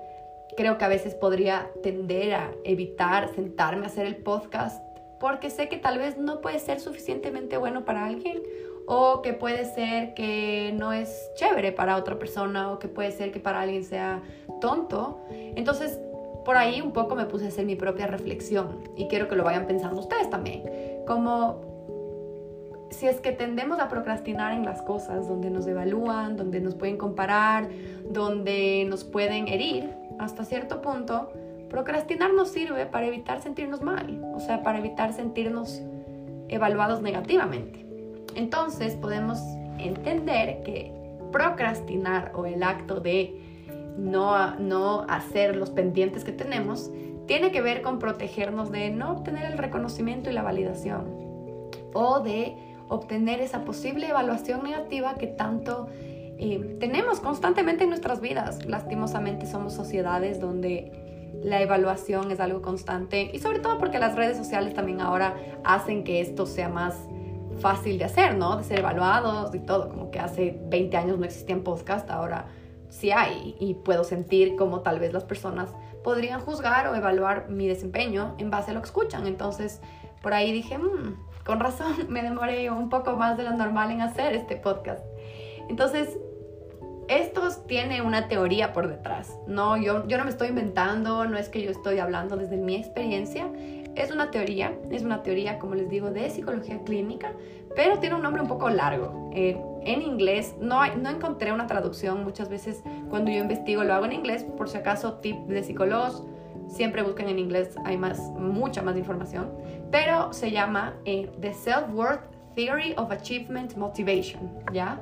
creo 0.57 0.79
que 0.79 0.85
a 0.85 0.89
veces 0.89 1.15
podría 1.15 1.71
tender 1.83 2.35
a 2.35 2.53
evitar 2.65 3.33
sentarme 3.35 3.85
a 3.85 3.89
hacer 3.89 4.07
el 4.07 4.17
podcast 4.17 4.83
porque 5.21 5.51
sé 5.51 5.69
que 5.69 5.77
tal 5.77 5.99
vez 5.99 6.17
no 6.17 6.41
puede 6.41 6.59
ser 6.59 6.81
suficientemente 6.81 7.57
bueno 7.59 7.85
para 7.85 8.07
alguien 8.07 8.43
o 8.87 9.23
que 9.23 9.35
puede 9.35 9.67
ser 9.67 10.15
que 10.15 10.75
no 10.77 10.93
es 10.93 11.31
chévere 11.37 11.73
para 11.73 11.97
otra 11.97 12.19
persona 12.19 12.73
o 12.73 12.79
que 12.79 12.89
puede 12.89 13.13
ser 13.13 13.31
que 13.31 13.39
para 13.39 13.61
alguien 13.61 13.85
sea 13.85 14.23
tonto. 14.61 15.21
Entonces, 15.31 16.01
por 16.45 16.57
ahí 16.57 16.81
un 16.81 16.93
poco 16.93 17.15
me 17.15 17.27
puse 17.27 17.45
a 17.45 17.49
hacer 17.49 17.67
mi 17.67 17.77
propia 17.77 18.07
reflexión 18.07 18.83
y 18.97 19.07
quiero 19.07 19.29
que 19.29 19.37
lo 19.37 19.45
vayan 19.45 19.67
pensando 19.67 20.01
ustedes 20.01 20.29
también. 20.31 20.65
Como 21.07 21.61
si 22.91 23.07
es 23.07 23.21
que 23.21 23.31
tendemos 23.31 23.79
a 23.79 23.89
procrastinar 23.89 24.55
en 24.55 24.65
las 24.65 24.83
cosas 24.83 25.29
donde 25.29 25.51
nos 25.51 25.67
evalúan, 25.67 26.37
donde 26.37 26.61
nos 26.61 26.75
pueden 26.75 26.97
comparar, 26.97 27.69
donde 28.05 28.85
nos 28.89 29.05
pueden 29.05 29.47
herir, 29.47 30.00
hasta 30.25 30.45
cierto 30.45 30.83
punto, 30.83 31.33
procrastinar 31.69 32.33
nos 32.33 32.49
sirve 32.49 32.87
para 32.87 33.07
evitar 33.07 33.41
sentirnos 33.41 33.83
mal, 33.83 34.21
o 34.35 34.41
sea, 34.41 34.63
para 34.63 34.79
evitar 34.79 35.13
sentirnos 35.13 35.83
evaluados 36.49 37.01
negativamente. 37.01 37.87
Entonces 38.35 38.95
podemos 38.97 39.39
entender 39.79 40.63
que 40.63 40.93
procrastinar 41.33 42.33
o 42.35 42.47
el 42.47 42.63
acto 42.63 43.01
de 43.01 43.41
no, 43.97 44.57
no 44.57 45.07
hacer 45.09 45.57
los 45.57 45.71
pendientes 45.71 46.25
que 46.25 46.33
tenemos 46.33 46.91
tiene 47.27 47.53
que 47.53 47.61
ver 47.61 47.83
con 47.83 47.99
protegernos 47.99 48.73
de 48.73 48.91
no 48.91 49.13
obtener 49.13 49.45
el 49.53 49.59
reconocimiento 49.59 50.31
y 50.31 50.33
la 50.33 50.43
validación 50.43 51.07
o 51.93 52.21
de 52.21 52.57
obtener 52.89 53.41
esa 53.41 53.65
posible 53.65 54.09
evaluación 54.09 54.65
negativa 54.65 55.15
que 55.15 55.29
tanto 55.29 55.89
eh, 56.41 56.77
tenemos 56.81 57.21
constantemente 57.21 57.85
en 57.85 57.91
nuestras 57.91 58.21
vidas. 58.21 58.65
Lastimosamente 58.65 59.47
somos 59.47 59.75
sociedades 59.75 60.41
donde 60.41 61.31
la 61.43 61.61
evaluación 61.61 62.31
es 62.31 62.41
algo 62.41 62.63
constante 62.63 63.31
y 63.33 63.39
sobre 63.39 63.61
todo 63.61 63.79
porque 63.79 63.99
las 63.99 64.17
redes 64.17 64.37
sociales 64.37 64.75
también 64.75 65.01
ahora 65.01 65.37
hacen 65.65 66.03
que 66.03 66.21
esto 66.21 66.47
sea 66.47 66.69
más 66.69 66.97
fácil 67.61 67.99
de 67.99 68.05
hacer, 68.05 68.37
¿no? 68.37 68.57
De 68.57 68.65
ser 68.65 68.79
evaluados 68.79 69.55
y 69.55 69.61
todo, 69.61 69.91
como 69.91 70.11
que 70.11 70.19
hace 70.19 70.59
20 70.69 70.97
años 70.97 71.19
no 71.19 71.27
existían 71.27 71.61
podcast, 71.61 72.11
ahora 72.11 72.47
sí 72.89 73.11
hay 73.11 73.55
y 73.61 73.75
puedo 73.75 74.03
sentir 74.03 74.57
como 74.57 74.81
tal 74.81 74.99
vez 74.99 75.13
las 75.13 75.25
personas 75.25 75.71
podrían 76.03 76.41
juzgar 76.41 76.89
o 76.89 76.95
evaluar 76.95 77.51
mi 77.51 77.69
desempeño 77.69 78.35
en 78.39 78.51
base 78.51 78.71
a 78.71 78.75
lo 78.75 78.81
que 78.81 78.87
escuchan. 78.87 79.27
Entonces, 79.27 79.81
por 80.23 80.33
ahí 80.33 80.53
dije, 80.53 80.79
mm, 80.79 81.17
con 81.45 81.61
razón, 81.61 81.95
me 82.09 82.23
demoré 82.23 82.71
un 82.71 82.89
poco 82.89 83.13
más 83.17 83.37
de 83.37 83.45
lo 83.45 83.53
normal 83.53 83.91
en 83.91 84.01
hacer 84.01 84.35
este 84.35 84.57
podcast. 84.57 85.05
Entonces, 85.69 86.19
esto 87.11 87.43
tiene 87.67 88.03
una 88.03 88.29
teoría 88.29 88.73
por 88.73 88.89
detrás. 88.89 89.37
No, 89.49 89.77
yo, 89.77 90.07
yo 90.07 90.17
no 90.17 90.25
me 90.25 90.31
estoy 90.31 90.49
inventando, 90.49 91.25
no 91.25 91.37
es 91.37 91.49
que 91.49 91.61
yo 91.61 91.73
estoy 91.73 91.99
hablando 91.99 92.37
desde 92.37 92.57
mi 92.57 92.77
experiencia. 92.77 93.51
Es 93.97 94.13
una 94.13 94.31
teoría, 94.31 94.73
es 94.93 95.03
una 95.03 95.25
teoría, 95.25 95.59
como 95.59 95.75
les 95.75 95.91
digo, 95.91 96.13
de 96.13 96.31
psicología 96.31 96.79
clínica, 96.85 97.33
pero 97.75 97.99
tiene 97.99 98.15
un 98.15 98.23
nombre 98.23 98.41
un 98.41 98.47
poco 98.47 98.71
largo. 98.71 99.29
Eh, 99.35 99.61
en 99.83 100.03
inglés, 100.03 100.55
no, 100.61 100.87
no 100.95 101.11
encontré 101.11 101.51
una 101.51 101.67
traducción. 101.67 102.23
Muchas 102.23 102.49
veces 102.49 102.85
cuando 103.09 103.33
yo 103.33 103.39
investigo 103.39 103.83
lo 103.83 103.93
hago 103.95 104.05
en 104.05 104.13
inglés, 104.13 104.45
por 104.57 104.69
si 104.69 104.79
acaso, 104.79 105.15
tip 105.15 105.37
de 105.49 105.65
psicólogos, 105.65 106.23
siempre 106.69 107.03
busquen 107.03 107.29
en 107.29 107.41
inglés, 107.41 107.75
hay 107.85 107.97
más, 107.97 108.21
mucha 108.39 108.83
más 108.83 108.97
información. 108.97 109.51
Pero 109.91 110.33
se 110.33 110.53
llama 110.53 110.95
eh, 111.05 111.29
The 111.41 111.55
Self-Worth 111.55 112.23
Theory 112.55 112.95
of 112.97 113.11
Achievement 113.11 113.77
Motivation, 113.77 114.49
¿ya? 114.73 115.01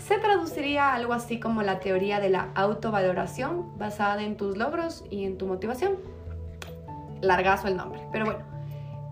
Se 0.00 0.18
traduciría 0.18 0.94
algo 0.94 1.12
así 1.12 1.38
como 1.38 1.62
la 1.62 1.78
teoría 1.78 2.20
de 2.20 2.30
la 2.30 2.50
autovaloración 2.54 3.78
basada 3.78 4.22
en 4.22 4.36
tus 4.36 4.56
logros 4.56 5.04
y 5.10 5.24
en 5.24 5.38
tu 5.38 5.46
motivación. 5.46 5.96
Largazo 7.20 7.68
el 7.68 7.76
nombre, 7.76 8.00
pero 8.12 8.24
bueno. 8.24 8.44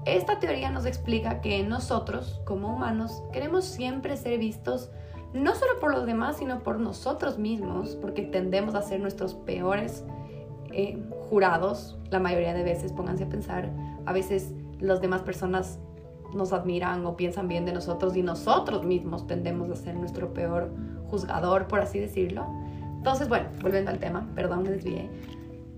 Esta 0.06 0.38
teoría 0.40 0.70
nos 0.70 0.86
explica 0.86 1.42
que 1.42 1.62
nosotros, 1.62 2.40
como 2.46 2.72
humanos, 2.72 3.22
queremos 3.30 3.66
siempre 3.66 4.16
ser 4.16 4.38
vistos 4.38 4.90
no 5.34 5.54
solo 5.54 5.78
por 5.78 5.92
los 5.92 6.06
demás, 6.06 6.38
sino 6.38 6.60
por 6.60 6.80
nosotros 6.80 7.38
mismos, 7.38 7.96
porque 7.96 8.22
tendemos 8.22 8.74
a 8.74 8.80
ser 8.80 9.00
nuestros 9.00 9.34
peores 9.34 10.04
eh, 10.72 10.98
jurados 11.28 11.98
la 12.10 12.20
mayoría 12.20 12.54
de 12.54 12.62
veces, 12.62 12.92
pónganse 12.92 13.24
a 13.24 13.28
pensar, 13.28 13.70
a 14.06 14.12
veces 14.12 14.54
las 14.80 15.02
demás 15.02 15.22
personas 15.22 15.78
nos 16.34 16.52
admiran 16.52 17.04
o 17.06 17.16
piensan 17.16 17.48
bien 17.48 17.64
de 17.64 17.72
nosotros 17.72 18.16
y 18.16 18.22
nosotros 18.22 18.84
mismos 18.84 19.26
tendemos 19.26 19.70
a 19.70 19.76
ser 19.76 19.94
nuestro 19.94 20.32
peor 20.34 20.70
juzgador, 21.08 21.66
por 21.68 21.80
así 21.80 21.98
decirlo. 21.98 22.46
Entonces, 22.96 23.28
bueno, 23.28 23.48
volviendo 23.62 23.90
al 23.90 23.98
tema, 23.98 24.28
perdón, 24.34 24.64
me 24.64 24.70
desvié. 24.70 25.08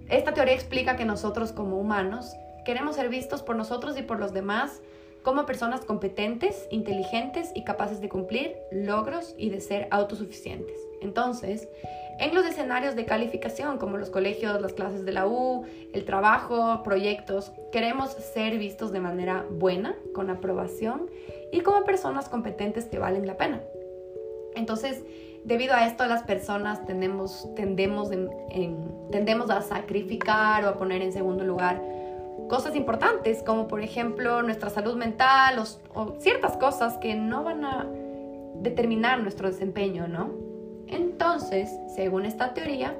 Esta 0.09 0.35
teoría 0.35 0.55
explica 0.55 0.97
que 0.97 1.05
nosotros 1.05 1.53
como 1.53 1.79
humanos 1.79 2.35
queremos 2.65 2.97
ser 2.97 3.09
vistos 3.09 3.43
por 3.43 3.57
nosotros 3.57 3.97
y 3.99 4.03
por 4.03 4.19
los 4.19 4.33
demás 4.33 4.83
como 5.23 5.47
personas 5.47 5.85
competentes, 5.85 6.67
inteligentes 6.71 7.51
y 7.55 7.65
capaces 7.65 8.01
de 8.01 8.09
cumplir 8.09 8.57
logros 8.73 9.35
y 9.37 9.51
de 9.51 9.61
ser 9.61 9.87
autosuficientes. 9.91 10.81
Entonces, 11.03 11.69
en 12.21 12.35
los 12.35 12.45
escenarios 12.45 12.95
de 12.97 13.07
calificación 13.07 13.79
como 13.79 13.97
los 13.97 14.11
colegios, 14.11 14.61
las 14.61 14.75
clases 14.75 15.07
de 15.07 15.13
la 15.13 15.27
U, 15.27 15.65
el 15.95 16.05
trabajo, 16.05 16.83
proyectos, 16.85 17.51
queremos 17.73 18.11
ser 18.11 18.59
vistos 18.59 18.93
de 18.93 19.01
manera 19.01 19.47
buena, 19.51 19.97
con 20.15 20.29
aprobación 20.29 21.11
y 21.51 21.61
como 21.61 21.83
personas 21.85 22.29
competentes 22.29 22.85
que 22.85 22.99
valen 22.99 23.27
la 23.27 23.39
pena. 23.39 23.63
Entonces, 24.55 25.03
debido 25.45 25.73
a 25.73 25.87
esto, 25.87 26.05
las 26.05 26.23
personas 26.23 26.85
tendemos, 26.85 27.49
tendemos, 27.57 28.11
a 29.51 29.63
sacrificar 29.63 30.67
o 30.67 30.69
a 30.69 30.77
poner 30.77 31.01
en 31.01 31.13
segundo 31.13 31.45
lugar 31.45 31.83
cosas 32.51 32.77
importantes, 32.77 33.43
como 33.43 33.67
por 33.67 33.81
ejemplo 33.81 34.43
nuestra 34.43 34.69
salud 34.69 34.95
mental 34.95 35.63
o 35.95 36.17
ciertas 36.19 36.59
cosas 36.59 36.99
que 36.99 37.15
no 37.15 37.45
van 37.45 37.65
a 37.65 37.87
determinar 38.57 39.21
nuestro 39.21 39.49
desempeño, 39.49 40.07
¿no? 40.07 40.50
Entonces, 40.91 41.71
según 41.95 42.27
esta 42.27 42.55
teoría, 42.55 42.95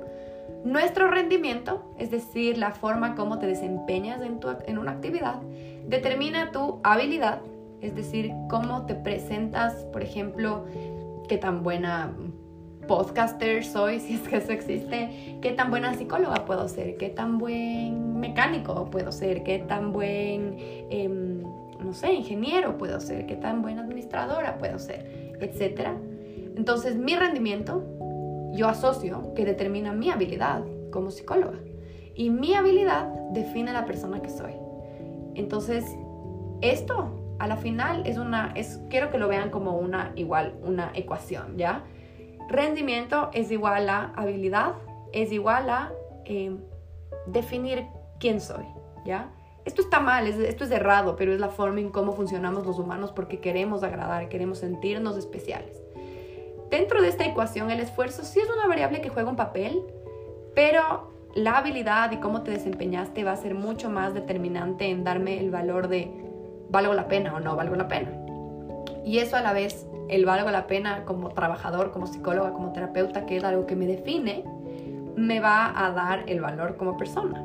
nuestro 0.65 1.11
rendimiento, 1.11 1.95
es 1.99 2.11
decir, 2.11 2.59
la 2.59 2.73
forma 2.73 3.15
como 3.15 3.39
te 3.39 3.47
desempeñas 3.47 4.21
en, 4.23 4.41
en 4.67 4.79
una 4.79 4.93
actividad, 4.93 5.41
determina 5.87 6.53
tu 6.53 6.81
habilidad, 6.83 7.41
es 7.81 7.95
decir, 7.95 8.33
cómo 8.49 8.87
te 8.87 8.95
presentas, 8.95 9.75
por 9.93 10.03
ejemplo, 10.03 10.65
qué 11.29 11.39
tan 11.39 11.63
buena 11.63 12.13
podcaster 12.87 13.65
soy, 13.65 14.01
si 14.01 14.15
es 14.15 14.29
que 14.29 14.37
eso 14.37 14.53
existe, 14.53 15.39
qué 15.41 15.53
tan 15.53 15.71
buena 15.71 15.95
psicóloga 15.95 16.45
puedo 16.45 16.69
ser, 16.69 16.97
qué 16.97 17.09
tan 17.09 17.39
buen 17.39 18.19
mecánico 18.19 18.87
puedo 18.91 19.13
ser, 19.13 19.43
qué 19.45 19.61
tan 19.61 19.93
buen, 19.93 20.57
em, 20.91 21.43
no 21.79 21.93
sé, 21.93 22.13
ingeniero 22.13 22.77
puedo 22.77 23.01
ser, 23.01 23.27
qué 23.27 23.37
tan 23.37 23.63
buena 23.63 23.83
administradora 23.83 24.59
puedo 24.59 24.79
ser, 24.79 25.37
etc. 25.41 25.91
Entonces, 26.57 26.97
mi 26.97 27.17
rendimiento, 27.17 27.85
yo 28.53 28.69
asocio 28.69 29.33
que 29.35 29.45
determina 29.45 29.93
mi 29.93 30.11
habilidad 30.11 30.65
como 30.91 31.11
psicóloga. 31.11 31.59
Y 32.15 32.31
mi 32.31 32.55
habilidad 32.55 33.09
define 33.33 33.73
la 33.73 33.87
persona 33.87 34.21
que 34.21 34.31
soy. 34.31 34.53
Entonces, 35.35 35.85
esto 36.61 37.37
a 37.39 37.47
la 37.47 37.57
final 37.57 38.07
es 38.07 38.19
una, 38.19 38.53
es, 38.55 38.81
quiero 38.91 39.11
que 39.11 39.19
lo 39.19 39.29
vean 39.29 39.51
como 39.51 39.79
una 39.79 40.13
igual, 40.15 40.59
una 40.63 40.93
ecuación, 40.95 41.57
¿ya? 41.57 41.85
Rendimiento 42.49 43.31
es 43.33 43.51
igual 43.51 43.89
a 43.89 44.13
habilidad, 44.17 44.75
es 45.13 45.33
igual 45.33 45.71
a 45.71 45.93
em, 46.25 46.59
definir 47.27 47.87
quién 48.19 48.41
soy, 48.41 48.65
¿ya? 49.07 49.33
Esto 49.65 49.83
está 49.83 50.01
mal, 50.01 50.27
esto 50.27 50.65
es 50.65 50.71
errado, 50.71 51.17
pero 51.17 51.33
es 51.33 51.41
la 51.41 51.49
forma 51.49 51.81
en 51.81 51.91
cómo 51.91 52.13
funcionamos 52.13 52.67
los 52.67 52.79
humanos 52.79 53.13
porque 53.13 53.41
queremos 53.41 53.83
agradar, 53.83 54.29
queremos 54.29 54.59
sentirnos 54.59 55.17
especiales. 55.17 55.80
Dentro 56.71 57.03
de 57.03 57.09
esta 57.09 57.25
ecuación, 57.25 57.71
el 57.71 57.81
esfuerzo 57.81 58.23
sí 58.23 58.39
es 58.39 58.49
una 58.49 58.69
variable 58.69 59.01
que 59.01 59.09
juega 59.09 59.29
un 59.29 59.37
papel, 59.37 59.83
pero 60.55 61.11
la 61.35 61.59
habilidad 61.59 62.13
y 62.13 62.19
cómo 62.19 62.43
te 62.43 62.53
desempeñaste 62.53 63.25
va 63.25 63.33
a 63.33 63.37
ser 63.37 63.55
mucho 63.55 63.91
más 63.91 64.15
determinante 64.15 64.89
en 64.89 65.03
darme 65.03 65.39
el 65.41 65.51
valor 65.51 65.89
de 65.89 66.11
valgo 66.71 66.95
la 66.95 67.09
pena 67.09 67.35
o 67.35 67.41
no 67.41 67.57
valgo 67.57 67.75
la 67.75 67.89
pena. 67.89 68.11
Y 69.05 69.19
eso 69.19 69.37
a 69.37 69.41
la 69.41 69.53
vez, 69.53 69.87
el 70.09 70.25
valgo 70.25 70.51
la 70.51 70.67
pena 70.67 71.05
como 71.05 71.31
trabajador, 71.31 71.91
como 71.91 72.07
psicóloga, 72.07 72.53
como 72.53 72.73
terapeuta, 72.73 73.27
que 73.27 73.37
es 73.37 73.45
algo 73.45 73.67
que 73.67 73.75
me 73.75 73.87
define, 73.87 74.45
me 75.17 75.41
va 75.41 75.73
a 75.75 75.91
dar 75.91 76.25
el 76.29 76.41
valor 76.41 76.77
como 76.77 76.97
persona. 76.97 77.45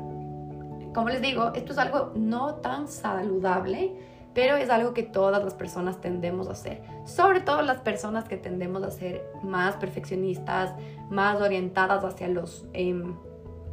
Como 0.94 1.08
les 1.08 1.20
digo, 1.20 1.52
esto 1.54 1.72
es 1.72 1.78
algo 1.78 2.12
no 2.14 2.56
tan 2.56 2.88
saludable, 2.88 3.94
pero 4.36 4.56
es 4.56 4.68
algo 4.68 4.92
que 4.92 5.02
todas 5.02 5.42
las 5.42 5.54
personas 5.54 5.98
tendemos 6.02 6.46
a 6.48 6.52
hacer. 6.52 6.82
Sobre 7.06 7.40
todo 7.40 7.62
las 7.62 7.80
personas 7.80 8.24
que 8.28 8.36
tendemos 8.36 8.82
a 8.82 8.90
ser 8.90 9.24
más 9.42 9.76
perfeccionistas, 9.76 10.74
más 11.08 11.40
orientadas 11.40 12.04
hacia 12.04 12.28
los 12.28 12.66
em, 12.74 13.16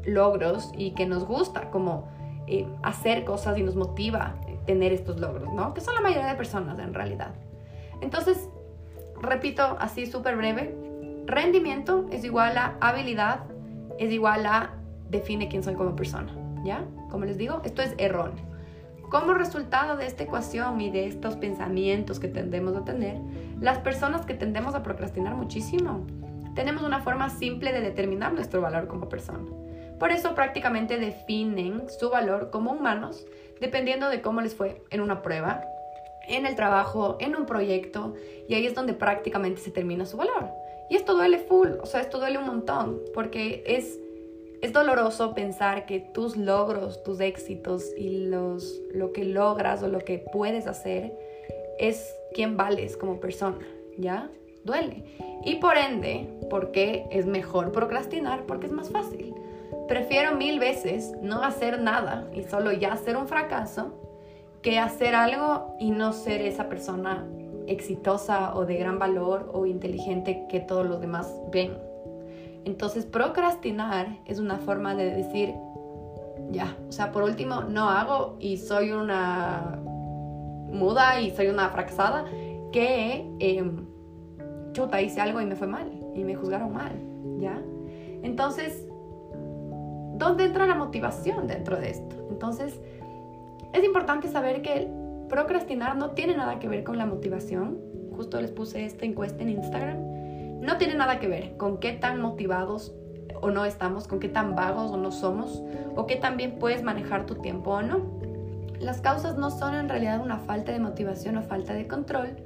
logros 0.05 0.71
y 0.77 0.91
que 0.91 1.05
nos 1.05 1.25
gusta 1.25 1.69
como 1.69 2.07
eh, 2.47 2.65
hacer 2.81 3.25
cosas 3.25 3.57
y 3.57 3.63
nos 3.63 3.75
motiva 3.75 4.35
tener 4.65 4.93
estos 4.93 5.19
logros, 5.19 5.53
¿no? 5.53 5.73
Que 5.73 5.81
son 5.81 5.95
la 5.95 6.01
mayoría 6.01 6.29
de 6.29 6.35
personas 6.35 6.79
en 6.79 6.93
realidad. 6.93 7.33
Entonces, 7.99 8.47
repito 9.21 9.75
así 9.81 10.05
súper 10.05 10.37
breve, 10.37 10.73
rendimiento 11.25 12.05
es 12.09 12.23
igual 12.23 12.57
a 12.57 12.77
habilidad, 12.79 13.41
es 13.99 14.13
igual 14.13 14.45
a 14.45 14.69
define 15.09 15.49
quién 15.49 15.61
soy 15.61 15.75
como 15.75 15.93
persona, 15.93 16.33
¿ya? 16.63 16.85
Como 17.11 17.25
les 17.25 17.37
digo, 17.37 17.59
esto 17.65 17.81
es 17.81 17.93
erróneo. 17.97 18.52
Como 19.13 19.35
resultado 19.35 19.95
de 19.95 20.07
esta 20.07 20.23
ecuación 20.23 20.81
y 20.81 20.89
de 20.89 21.05
estos 21.05 21.35
pensamientos 21.35 22.19
que 22.19 22.27
tendemos 22.27 22.75
a 22.75 22.83
tener, 22.83 23.19
las 23.61 23.77
personas 23.77 24.25
que 24.25 24.33
tendemos 24.33 24.73
a 24.73 24.81
procrastinar 24.81 25.35
muchísimo, 25.35 26.07
tenemos 26.55 26.81
una 26.81 26.99
forma 27.03 27.29
simple 27.29 27.71
de 27.71 27.81
determinar 27.81 28.33
nuestro 28.33 28.59
valor 28.59 28.87
como 28.87 29.09
persona. 29.09 29.47
Por 29.99 30.09
eso 30.09 30.33
prácticamente 30.33 30.97
definen 30.97 31.83
su 31.89 32.09
valor 32.09 32.49
como 32.49 32.71
humanos 32.71 33.23
dependiendo 33.61 34.09
de 34.09 34.19
cómo 34.19 34.41
les 34.41 34.55
fue 34.55 34.81
en 34.89 34.99
una 34.99 35.21
prueba, 35.21 35.63
en 36.27 36.47
el 36.47 36.55
trabajo, 36.55 37.17
en 37.19 37.35
un 37.35 37.45
proyecto, 37.45 38.15
y 38.49 38.55
ahí 38.55 38.65
es 38.65 38.73
donde 38.73 38.95
prácticamente 38.95 39.61
se 39.61 39.69
termina 39.69 40.07
su 40.07 40.17
valor. 40.17 40.49
Y 40.89 40.95
esto 40.95 41.13
duele 41.13 41.37
full, 41.37 41.69
o 41.83 41.85
sea, 41.85 42.01
esto 42.01 42.17
duele 42.17 42.39
un 42.39 42.47
montón, 42.47 42.99
porque 43.13 43.63
es, 43.67 43.99
es 44.63 44.71
doloroso 44.71 45.33
pensar 45.33 45.85
que 45.85 45.99
tus 45.99 46.37
logros, 46.37 47.03
tus 47.03 47.19
éxitos 47.19 47.91
y 47.97 48.27
los, 48.27 48.79
lo 48.93 49.11
que 49.11 49.25
logras 49.25 49.83
o 49.83 49.89
lo 49.89 49.99
que 49.99 50.19
puedes 50.19 50.67
hacer 50.67 51.13
es 51.77 52.15
quien 52.33 52.55
vales 52.55 52.95
como 52.95 53.19
persona, 53.19 53.59
¿ya? 53.97 54.31
Duele. 54.63 55.03
Y 55.43 55.55
por 55.55 55.75
ende, 55.75 56.29
¿por 56.49 56.71
qué 56.71 57.05
es 57.11 57.25
mejor 57.25 57.73
procrastinar? 57.73 58.45
Porque 58.45 58.67
es 58.67 58.71
más 58.71 58.89
fácil. 58.89 59.35
Prefiero 59.89 60.37
mil 60.37 60.61
veces 60.61 61.11
no 61.21 61.43
hacer 61.43 61.81
nada 61.81 62.29
y 62.33 62.43
solo 62.43 62.71
ya 62.71 62.95
ser 62.95 63.17
un 63.17 63.27
fracaso 63.27 63.91
que 64.61 64.79
hacer 64.79 65.13
algo 65.13 65.75
y 65.77 65.91
no 65.91 66.13
ser 66.13 66.39
esa 66.41 66.69
persona 66.69 67.27
exitosa 67.67 68.55
o 68.55 68.65
de 68.65 68.77
gran 68.77 68.97
valor 68.97 69.51
o 69.53 69.65
inteligente 69.65 70.45
que 70.47 70.61
todos 70.61 70.85
los 70.85 71.01
demás 71.01 71.35
ven. 71.51 71.77
Entonces 72.65 73.05
procrastinar 73.05 74.19
es 74.25 74.39
una 74.39 74.57
forma 74.57 74.95
de 74.95 75.13
decir, 75.13 75.53
ya, 76.51 76.77
o 76.87 76.91
sea, 76.91 77.11
por 77.11 77.23
último, 77.23 77.61
no 77.61 77.89
hago 77.89 78.37
y 78.39 78.57
soy 78.57 78.91
una 78.91 79.79
muda 80.71 81.19
y 81.21 81.31
soy 81.31 81.47
una 81.47 81.69
fracasada 81.69 82.25
que, 82.71 83.29
eh, 83.39 83.71
chuta, 84.71 85.01
hice 85.01 85.21
algo 85.21 85.41
y 85.41 85.45
me 85.45 85.55
fue 85.55 85.67
mal 85.67 85.91
y 86.15 86.23
me 86.23 86.35
juzgaron 86.35 86.73
mal, 86.73 86.93
¿ya? 87.39 87.61
Entonces, 88.23 88.87
¿Dónde 90.23 90.45
entra 90.45 90.67
la 90.67 90.75
motivación 90.75 91.47
dentro 91.47 91.77
de 91.77 91.89
esto? 91.89 92.15
Entonces, 92.29 92.79
es 93.73 93.83
importante 93.83 94.27
saber 94.27 94.61
que 94.61 94.87
procrastinar 95.27 95.97
no 95.97 96.11
tiene 96.11 96.37
nada 96.37 96.59
que 96.59 96.67
ver 96.67 96.83
con 96.83 96.97
la 96.97 97.05
motivación. 97.05 97.79
Justo 98.15 98.39
les 98.39 98.51
puse 98.51 98.85
esta 98.85 99.05
encuesta 99.05 99.41
en 99.41 99.49
Instagram. 99.49 99.97
No 100.63 100.77
tiene 100.77 100.95
nada 100.95 101.19
que 101.19 101.27
ver 101.27 101.57
con 101.57 101.77
qué 101.77 101.91
tan 101.91 102.21
motivados 102.21 102.95
o 103.41 103.51
no 103.51 103.65
estamos, 103.65 104.07
con 104.07 104.21
qué 104.21 104.29
tan 104.29 104.55
vagos 104.55 104.91
o 104.91 104.97
no 104.97 105.11
somos, 105.11 105.61
o 105.93 106.07
qué 106.07 106.15
tan 106.15 106.37
bien 106.37 106.57
puedes 106.57 106.83
manejar 106.83 107.25
tu 107.25 107.35
tiempo 107.35 107.71
o 107.71 107.81
no. 107.81 107.99
Las 108.79 109.01
causas 109.01 109.35
no 109.35 109.51
son 109.51 109.75
en 109.75 109.89
realidad 109.89 110.21
una 110.21 110.37
falta 110.37 110.71
de 110.71 110.79
motivación 110.79 111.35
o 111.35 111.43
falta 111.43 111.73
de 111.73 111.85
control. 111.85 112.37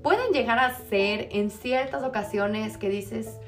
Pueden 0.00 0.32
llegar 0.32 0.60
a 0.60 0.76
ser 0.76 1.26
en 1.32 1.50
ciertas 1.50 2.04
ocasiones 2.04 2.78
que 2.78 2.88
dices, 2.88 3.40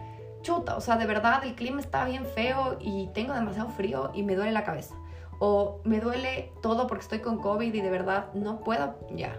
chuta, 0.42 0.76
o 0.76 0.81
sea, 0.81 0.96
de 0.96 1.07
verdad 1.07 1.44
el 1.44 1.54
clima 1.54 1.78
está 1.78 2.04
bien 2.04 2.26
feo 2.26 2.76
y 2.81 3.07
tengo 3.14 3.35
demasiado 3.35 3.68
frío 3.68 4.11
y 4.14 4.24
me 4.24 4.35
duele 4.35 4.50
la 4.50 4.64
cabeza. 4.64 4.96
O 5.38 5.81
me 5.85 6.00
duele 6.00 6.50
todo 6.61 6.88
porque 6.88 7.02
estoy 7.02 7.20
con 7.20 7.38
COVID 7.38 7.72
y 7.72 7.81
de 7.81 7.90
verdad 7.90 8.35
no 8.35 8.59
puedo, 8.64 8.98
ya. 9.12 9.37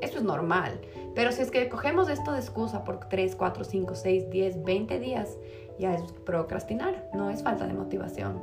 Eso 0.00 0.18
es 0.18 0.22
normal. 0.22 0.80
Pero 1.16 1.32
si 1.32 1.42
es 1.42 1.50
que 1.50 1.68
cogemos 1.68 2.08
esto 2.08 2.30
de 2.30 2.38
excusa 2.38 2.84
por 2.84 3.00
3, 3.00 3.34
4, 3.34 3.64
5, 3.64 3.94
6, 3.94 4.30
10, 4.30 4.64
20 4.64 5.00
días, 5.00 5.36
ya 5.78 5.94
es 5.94 6.02
procrastinar, 6.24 7.08
no 7.14 7.30
es 7.30 7.42
falta 7.42 7.66
de 7.66 7.72
motivación. 7.72 8.40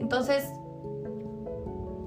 Entonces, 0.00 0.50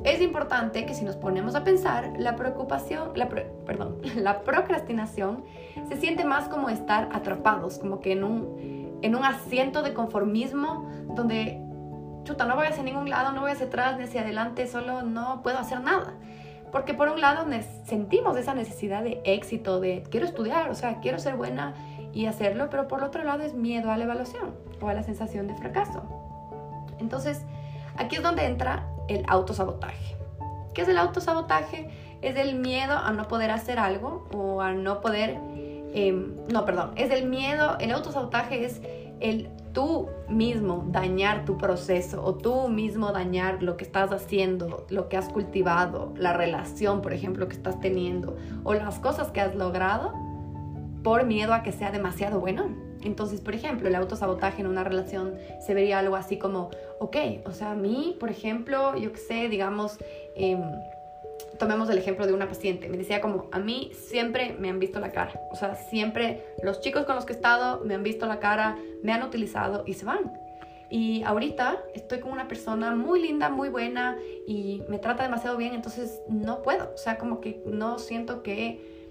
es 0.03 0.19
importante 0.19 0.86
que 0.86 0.95
si 0.95 1.06
nos 1.06 1.15
ponemos 1.15 1.56
a 1.56 1.63
pensar, 1.63 2.12
la 2.17 2.36
preocupación, 2.36 3.12
la 3.15 3.29
perdón, 3.29 4.01
la 4.17 4.41
procrastinación 4.41 5.45
se 5.88 5.95
siente 5.95 6.25
más 6.25 6.49
como 6.49 6.69
estar 6.69 7.10
atrapados, 7.13 7.77
como 7.77 8.01
que 8.01 8.12
en 8.12 8.23
un 8.23 8.84
en 9.03 9.15
un 9.15 9.25
asiento 9.25 9.84
de 9.84 9.93
conformismo 9.93 10.89
donde, 11.10 11.62
chuta, 12.23 12.45
no 12.45 12.56
voy 12.56 12.67
hacia 12.67 12.84
ningún 12.84 13.10
lado, 13.10 13.34
no 13.34 13.41
voy 13.41 13.51
hacia 13.51 13.65
atrás 13.65 13.97
ni 13.97 14.06
hacia 14.06 14.21
adelante, 14.21 14.65
solo 14.65 15.03
no 15.03 15.43
puedo 15.43 15.60
hacer 15.60 15.82
nada. 15.82 16.13
Porque 16.73 16.93
por 16.93 17.07
un 17.07 17.21
lado 17.21 17.45
sentimos 17.86 18.36
esa 18.36 18.53
necesidad 18.53 19.01
de 19.01 19.21
éxito, 19.23 19.79
de 19.79 20.03
quiero 20.12 20.25
estudiar, 20.25 20.69
o 20.69 20.75
sea, 20.75 20.99
quiero 20.99 21.19
ser 21.19 21.36
buena 21.36 21.73
y 22.12 22.25
hacerlo, 22.25 22.69
pero 22.69 22.89
por 22.89 23.01
otro 23.01 23.23
lado 23.23 23.43
es 23.43 23.53
miedo 23.53 23.89
a 23.91 23.97
la 23.97 24.03
evaluación 24.03 24.53
o 24.81 24.89
a 24.89 24.93
la 24.93 25.03
sensación 25.03 25.47
de 25.47 25.55
fracaso. 25.55 26.03
Entonces, 26.99 27.43
aquí 27.95 28.17
es 28.17 28.23
donde 28.23 28.45
entra 28.45 28.86
el 29.07 29.23
autosabotaje. 29.29 30.17
¿Qué 30.73 30.81
es 30.81 30.89
el 30.89 30.97
autosabotaje? 30.97 31.89
Es 32.21 32.36
el 32.36 32.55
miedo 32.55 32.97
a 32.97 33.12
no 33.12 33.29
poder 33.29 33.51
hacer 33.51 33.79
algo 33.79 34.27
o 34.33 34.59
a 34.59 34.73
no 34.73 34.99
poder 34.99 35.39
Em, 35.93 36.36
no, 36.51 36.65
perdón, 36.65 36.91
es 36.95 37.12
el 37.12 37.29
miedo, 37.29 37.77
el 37.79 37.91
autosabotaje 37.91 38.65
es 38.65 38.81
el 39.19 39.49
tú 39.73 40.09
mismo 40.29 40.86
dañar 40.89 41.45
tu 41.45 41.57
proceso 41.57 42.23
o 42.23 42.36
tú 42.36 42.69
mismo 42.69 43.12
dañar 43.12 43.62
lo 43.63 43.75
que 43.75 43.83
estás 43.83 44.12
haciendo, 44.12 44.86
lo 44.89 45.09
que 45.09 45.17
has 45.17 45.29
cultivado, 45.29 46.13
la 46.17 46.33
relación, 46.33 47.01
por 47.01 47.13
ejemplo, 47.13 47.47
que 47.47 47.55
estás 47.55 47.79
teniendo 47.79 48.38
o 48.63 48.73
las 48.73 48.99
cosas 48.99 49.31
que 49.31 49.41
has 49.41 49.55
logrado 49.55 50.13
por 51.03 51.25
miedo 51.25 51.53
a 51.53 51.63
que 51.63 51.71
sea 51.71 51.91
demasiado 51.91 52.39
bueno. 52.39 52.69
Entonces, 53.03 53.41
por 53.41 53.53
ejemplo, 53.53 53.89
el 53.89 53.95
autosabotaje 53.95 54.62
en 54.62 54.67
una 54.67 54.86
relación 54.86 55.33
se 55.59 55.73
vería 55.73 55.99
algo 55.99 56.15
así 56.15 56.38
como, 56.38 56.69
ok, 56.99 57.17
o 57.45 57.51
sea, 57.51 57.71
a 57.71 57.75
mí, 57.75 58.15
por 58.19 58.29
ejemplo, 58.29 58.95
yo 58.95 59.12
qué 59.12 59.19
sé, 59.19 59.49
digamos, 59.49 59.97
eh, 60.36 60.57
tomemos 61.57 61.89
el 61.89 61.97
ejemplo 61.97 62.25
de 62.25 62.33
una 62.33 62.47
paciente, 62.47 62.89
me 62.89 62.97
decía 62.97 63.21
como, 63.21 63.47
a 63.51 63.59
mí 63.59 63.91
siempre 63.93 64.55
me 64.59 64.69
han 64.69 64.79
visto 64.79 64.99
la 64.99 65.11
cara, 65.11 65.39
o 65.51 65.55
sea, 65.55 65.75
siempre 65.75 66.43
los 66.63 66.81
chicos 66.81 67.05
con 67.05 67.15
los 67.15 67.25
que 67.25 67.33
he 67.33 67.35
estado 67.35 67.81
me 67.85 67.93
han 67.93 68.03
visto 68.03 68.25
la 68.25 68.39
cara, 68.39 68.77
me 69.01 69.13
han 69.13 69.23
utilizado 69.23 69.83
y 69.85 69.93
se 69.93 70.05
van. 70.05 70.33
Y 70.89 71.23
ahorita 71.23 71.79
estoy 71.95 72.19
con 72.19 72.31
una 72.31 72.47
persona 72.47 72.95
muy 72.95 73.19
linda, 73.19 73.49
muy 73.49 73.69
buena 73.69 74.17
y 74.45 74.83
me 74.89 74.99
trata 74.99 75.23
demasiado 75.23 75.57
bien, 75.57 75.73
entonces 75.73 76.21
no 76.29 76.61
puedo, 76.61 76.91
o 76.93 76.97
sea, 76.97 77.17
como 77.17 77.41
que 77.41 77.63
no 77.65 77.97
siento 77.97 78.43
que, 78.43 79.09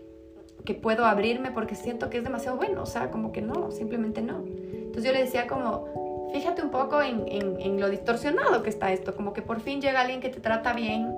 que 0.65 0.75
puedo 0.75 1.07
abrirme 1.07 1.51
porque 1.51 1.75
siento 1.75 2.09
que 2.09 2.19
es 2.19 2.25
demasiado 2.25 2.57
bueno, 2.57 2.83
o 2.83 2.87
sea, 2.87 3.11
como 3.11 3.33
que 3.33 3.43
no, 3.43 3.73
simplemente 3.73 4.23
no. 4.23 4.45
Entonces 4.47 5.05
yo 5.05 5.13
le 5.13 5.25
decía 5.25 5.49
como, 5.49 6.31
fíjate 6.33 6.63
un 6.63 6.71
poco 6.71 7.03
en, 7.03 7.27
en, 7.27 7.61
en 7.61 7.81
lo 7.81 7.89
distorsionado 7.89 8.63
que 8.63 8.71
está 8.71 8.93
esto, 8.93 9.17
como 9.17 9.33
que 9.33 9.43
por 9.43 9.61
fin 9.61 9.81
llega 9.81 10.03
alguien 10.03 10.21
que 10.21 10.29
te 10.29 10.41
trata 10.41 10.75
bien 10.75 11.13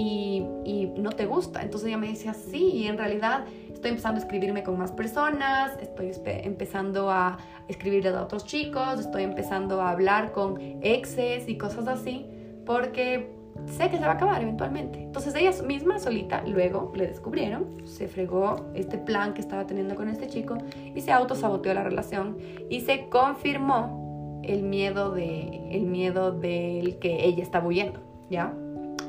y, 0.00 0.92
no 0.96 1.10
te 1.10 1.26
gusta. 1.26 1.62
Entonces 1.62 1.88
ella 1.88 1.98
me 1.98 2.08
decía, 2.08 2.34
sí, 2.34 2.70
y 2.72 2.86
en 2.86 2.98
realidad 2.98 3.44
estoy 3.72 3.90
empezando 3.90 4.20
a 4.20 4.22
escribirme 4.22 4.62
con 4.62 4.78
más 4.78 4.92
personas, 4.92 5.72
estoy 5.80 6.12
empezando 6.24 7.10
a 7.10 7.38
escribirle 7.68 8.10
a 8.10 8.22
otros 8.22 8.44
chicos, 8.44 9.00
estoy 9.00 9.22
empezando 9.22 9.80
a 9.80 9.90
hablar 9.90 10.32
con 10.32 10.58
exes 10.82 11.48
y 11.48 11.56
cosas 11.56 11.88
así, 11.88 12.26
porque 12.66 13.30
sé 13.66 13.90
que 13.90 13.96
se 13.96 14.04
va 14.04 14.12
a 14.12 14.14
acabar 14.14 14.42
eventualmente. 14.42 15.02
Entonces 15.02 15.34
ella 15.34 15.52
misma, 15.62 15.98
solita, 15.98 16.42
luego 16.46 16.92
le 16.94 17.06
descubrieron, 17.06 17.86
se 17.86 18.08
fregó 18.08 18.66
este 18.74 18.98
plan 18.98 19.32
que 19.32 19.40
estaba 19.40 19.66
teniendo 19.66 19.94
con 19.94 20.08
este 20.08 20.26
chico 20.28 20.58
y 20.94 21.00
se 21.00 21.12
autosaboteó 21.12 21.72
la 21.72 21.82
relación 21.82 22.36
y 22.68 22.80
se 22.80 23.08
confirmó 23.08 24.40
el 24.44 24.62
miedo 24.62 25.10
de 25.12 25.68
el 25.70 25.82
miedo 25.86 26.32
del 26.32 26.98
que 26.98 27.24
ella 27.24 27.42
estaba 27.42 27.66
huyendo, 27.66 28.00
¿ya? 28.30 28.54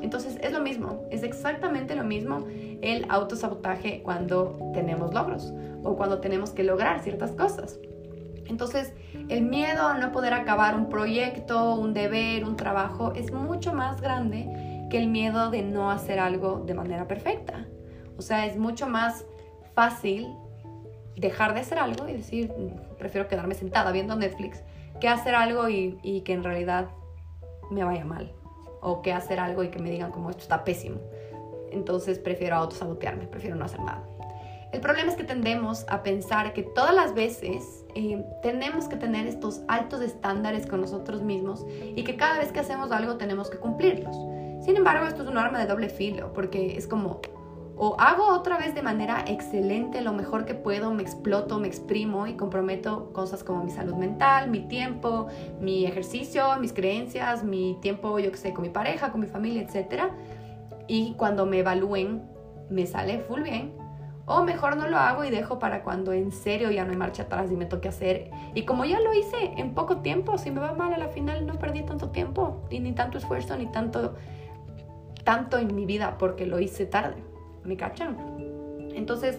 Entonces 0.02 0.38
es 0.42 0.52
lo 0.52 0.60
mismo, 0.60 1.06
es 1.10 1.22
exactamente 1.22 1.94
lo 1.94 2.04
mismo 2.04 2.44
el 2.82 3.06
autosabotaje 3.08 4.02
cuando 4.02 4.70
tenemos 4.74 5.14
logros 5.14 5.52
o 5.84 5.96
cuando 5.96 6.18
tenemos 6.18 6.50
que 6.50 6.64
lograr 6.64 7.00
ciertas 7.00 7.30
cosas. 7.32 7.78
Entonces, 8.46 8.92
el 9.28 9.42
miedo 9.42 9.86
a 9.86 9.98
no 9.98 10.12
poder 10.12 10.34
acabar 10.34 10.74
un 10.74 10.88
proyecto, 10.88 11.74
un 11.74 11.94
deber, 11.94 12.44
un 12.44 12.56
trabajo 12.56 13.12
es 13.14 13.32
mucho 13.32 13.72
más 13.72 14.00
grande 14.00 14.86
que 14.90 14.98
el 14.98 15.08
miedo 15.08 15.50
de 15.50 15.62
no 15.62 15.90
hacer 15.90 16.18
algo 16.18 16.62
de 16.66 16.74
manera 16.74 17.06
perfecta. 17.06 17.66
O 18.18 18.22
sea, 18.22 18.46
es 18.46 18.58
mucho 18.58 18.88
más 18.88 19.24
fácil 19.74 20.28
dejar 21.16 21.54
de 21.54 21.60
hacer 21.60 21.78
algo 21.78 22.08
y 22.08 22.14
decir, 22.14 22.52
prefiero 22.98 23.28
quedarme 23.28 23.54
sentada 23.54 23.92
viendo 23.92 24.16
Netflix, 24.16 24.62
que 25.00 25.08
hacer 25.08 25.34
algo 25.34 25.68
y, 25.68 25.98
y 26.02 26.22
que 26.22 26.32
en 26.32 26.42
realidad 26.42 26.88
me 27.70 27.84
vaya 27.84 28.04
mal. 28.04 28.32
O 28.82 29.00
que 29.00 29.14
hacer 29.14 29.40
algo 29.40 29.62
y 29.64 29.68
que 29.68 29.78
me 29.78 29.90
digan 29.90 30.10
como 30.10 30.28
esto 30.28 30.42
está 30.42 30.64
pésimo. 30.64 30.98
Entonces 31.70 32.18
prefiero 32.18 32.56
autosabotearme, 32.56 33.26
prefiero 33.26 33.56
no 33.56 33.64
hacer 33.64 33.80
nada. 33.80 34.04
El 34.72 34.80
problema 34.80 35.10
es 35.10 35.16
que 35.16 35.24
tendemos 35.24 35.84
a 35.88 36.02
pensar 36.02 36.52
que 36.54 36.62
todas 36.62 36.94
las 36.94 37.14
veces 37.14 37.84
eh, 37.94 38.24
tenemos 38.42 38.88
que 38.88 38.96
tener 38.96 39.26
estos 39.26 39.60
altos 39.68 40.00
estándares 40.00 40.66
con 40.66 40.80
nosotros 40.80 41.22
mismos 41.22 41.66
y 41.94 42.04
que 42.04 42.16
cada 42.16 42.38
vez 42.38 42.52
que 42.52 42.60
hacemos 42.60 42.90
algo 42.90 43.16
tenemos 43.16 43.50
que 43.50 43.58
cumplirlos. 43.58 44.16
Sin 44.64 44.76
embargo, 44.76 45.06
esto 45.06 45.24
es 45.24 45.28
un 45.28 45.36
arma 45.36 45.58
de 45.58 45.66
doble 45.66 45.90
filo 45.90 46.32
porque 46.32 46.76
es 46.76 46.86
como 46.86 47.20
o 47.84 47.96
hago 47.98 48.28
otra 48.28 48.58
vez 48.58 48.76
de 48.76 48.82
manera 48.82 49.24
excelente 49.26 50.02
lo 50.02 50.12
mejor 50.12 50.44
que 50.44 50.54
puedo, 50.54 50.94
me 50.94 51.02
exploto, 51.02 51.58
me 51.58 51.66
exprimo 51.66 52.28
y 52.28 52.34
comprometo 52.34 53.12
cosas 53.12 53.42
como 53.42 53.64
mi 53.64 53.72
salud 53.72 53.96
mental, 53.96 54.48
mi 54.50 54.60
tiempo, 54.60 55.26
mi 55.60 55.84
ejercicio, 55.84 56.44
mis 56.60 56.72
creencias, 56.72 57.42
mi 57.42 57.76
tiempo, 57.82 58.20
yo 58.20 58.30
que 58.30 58.36
sé, 58.36 58.52
con 58.52 58.62
mi 58.62 58.68
pareja, 58.68 59.10
con 59.10 59.20
mi 59.20 59.26
familia, 59.26 59.62
etc. 59.62 60.04
Y 60.86 61.14
cuando 61.14 61.44
me 61.44 61.58
evalúen, 61.58 62.22
me 62.70 62.86
sale 62.86 63.18
full 63.18 63.42
bien 63.42 63.72
o 64.26 64.44
mejor 64.44 64.76
no 64.76 64.86
lo 64.86 64.98
hago 64.98 65.24
y 65.24 65.30
dejo 65.30 65.58
para 65.58 65.82
cuando 65.82 66.12
en 66.12 66.30
serio 66.30 66.70
ya 66.70 66.84
no 66.84 66.92
hay 66.92 66.96
marcha 66.96 67.24
atrás 67.24 67.50
y 67.50 67.56
me 67.56 67.66
toque 67.66 67.88
hacer. 67.88 68.30
Y 68.54 68.64
como 68.64 68.84
ya 68.84 69.00
lo 69.00 69.12
hice 69.12 69.54
en 69.56 69.74
poco 69.74 69.96
tiempo, 70.02 70.38
si 70.38 70.52
me 70.52 70.60
va 70.60 70.72
mal 70.74 70.94
a 70.94 70.98
la 70.98 71.08
final 71.08 71.46
no 71.48 71.58
perdí 71.58 71.82
tanto 71.82 72.10
tiempo, 72.10 72.62
ni 72.70 72.92
tanto 72.92 73.18
esfuerzo, 73.18 73.56
ni 73.56 73.66
tanto, 73.66 74.14
tanto 75.24 75.58
en 75.58 75.74
mi 75.74 75.84
vida 75.84 76.16
porque 76.16 76.46
lo 76.46 76.60
hice 76.60 76.86
tarde. 76.86 77.31
¿Me 77.64 77.76
cachan? 77.76 78.16
Entonces, 78.94 79.38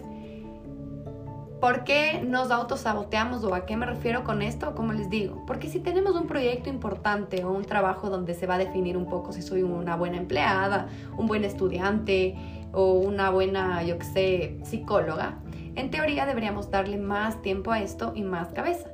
¿por 1.60 1.84
qué 1.84 2.22
nos 2.26 2.50
autosaboteamos 2.50 3.44
o 3.44 3.54
a 3.54 3.66
qué 3.66 3.76
me 3.76 3.86
refiero 3.86 4.24
con 4.24 4.42
esto? 4.42 4.74
Como 4.74 4.92
les 4.92 5.10
digo, 5.10 5.44
porque 5.46 5.68
si 5.68 5.80
tenemos 5.80 6.14
un 6.14 6.26
proyecto 6.26 6.68
importante 6.68 7.44
o 7.44 7.52
un 7.52 7.64
trabajo 7.64 8.10
donde 8.10 8.34
se 8.34 8.46
va 8.46 8.54
a 8.54 8.58
definir 8.58 8.96
un 8.96 9.06
poco 9.06 9.32
si 9.32 9.42
soy 9.42 9.62
una 9.62 9.96
buena 9.96 10.16
empleada, 10.16 10.88
un 11.16 11.26
buen 11.26 11.44
estudiante, 11.44 12.36
o 12.74 12.94
una 12.94 13.30
buena, 13.30 13.82
yo 13.82 13.96
sé, 14.00 14.58
psicóloga, 14.64 15.38
en 15.76 15.90
teoría 15.90 16.26
deberíamos 16.26 16.70
darle 16.70 16.96
más 16.96 17.40
tiempo 17.42 17.70
a 17.70 17.80
esto 17.80 18.12
y 18.14 18.22
más 18.22 18.48
cabeza. 18.52 18.90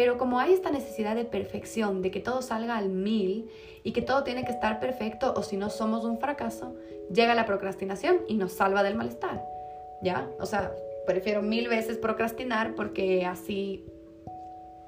Pero 0.00 0.16
como 0.16 0.40
hay 0.40 0.54
esta 0.54 0.70
necesidad 0.70 1.14
de 1.14 1.26
perfección, 1.26 2.00
de 2.00 2.10
que 2.10 2.20
todo 2.20 2.40
salga 2.40 2.78
al 2.78 2.88
mil 2.88 3.50
y 3.82 3.92
que 3.92 4.00
todo 4.00 4.24
tiene 4.24 4.46
que 4.46 4.50
estar 4.50 4.80
perfecto 4.80 5.34
o 5.36 5.42
si 5.42 5.58
no 5.58 5.68
somos 5.68 6.06
un 6.06 6.18
fracaso, 6.18 6.74
llega 7.12 7.34
la 7.34 7.44
procrastinación 7.44 8.16
y 8.26 8.36
nos 8.38 8.52
salva 8.52 8.82
del 8.82 8.94
malestar. 8.94 9.44
¿Ya? 10.00 10.26
O 10.38 10.46
sea, 10.46 10.72
prefiero 11.06 11.42
mil 11.42 11.68
veces 11.68 11.98
procrastinar 11.98 12.74
porque 12.74 13.26
así 13.26 13.84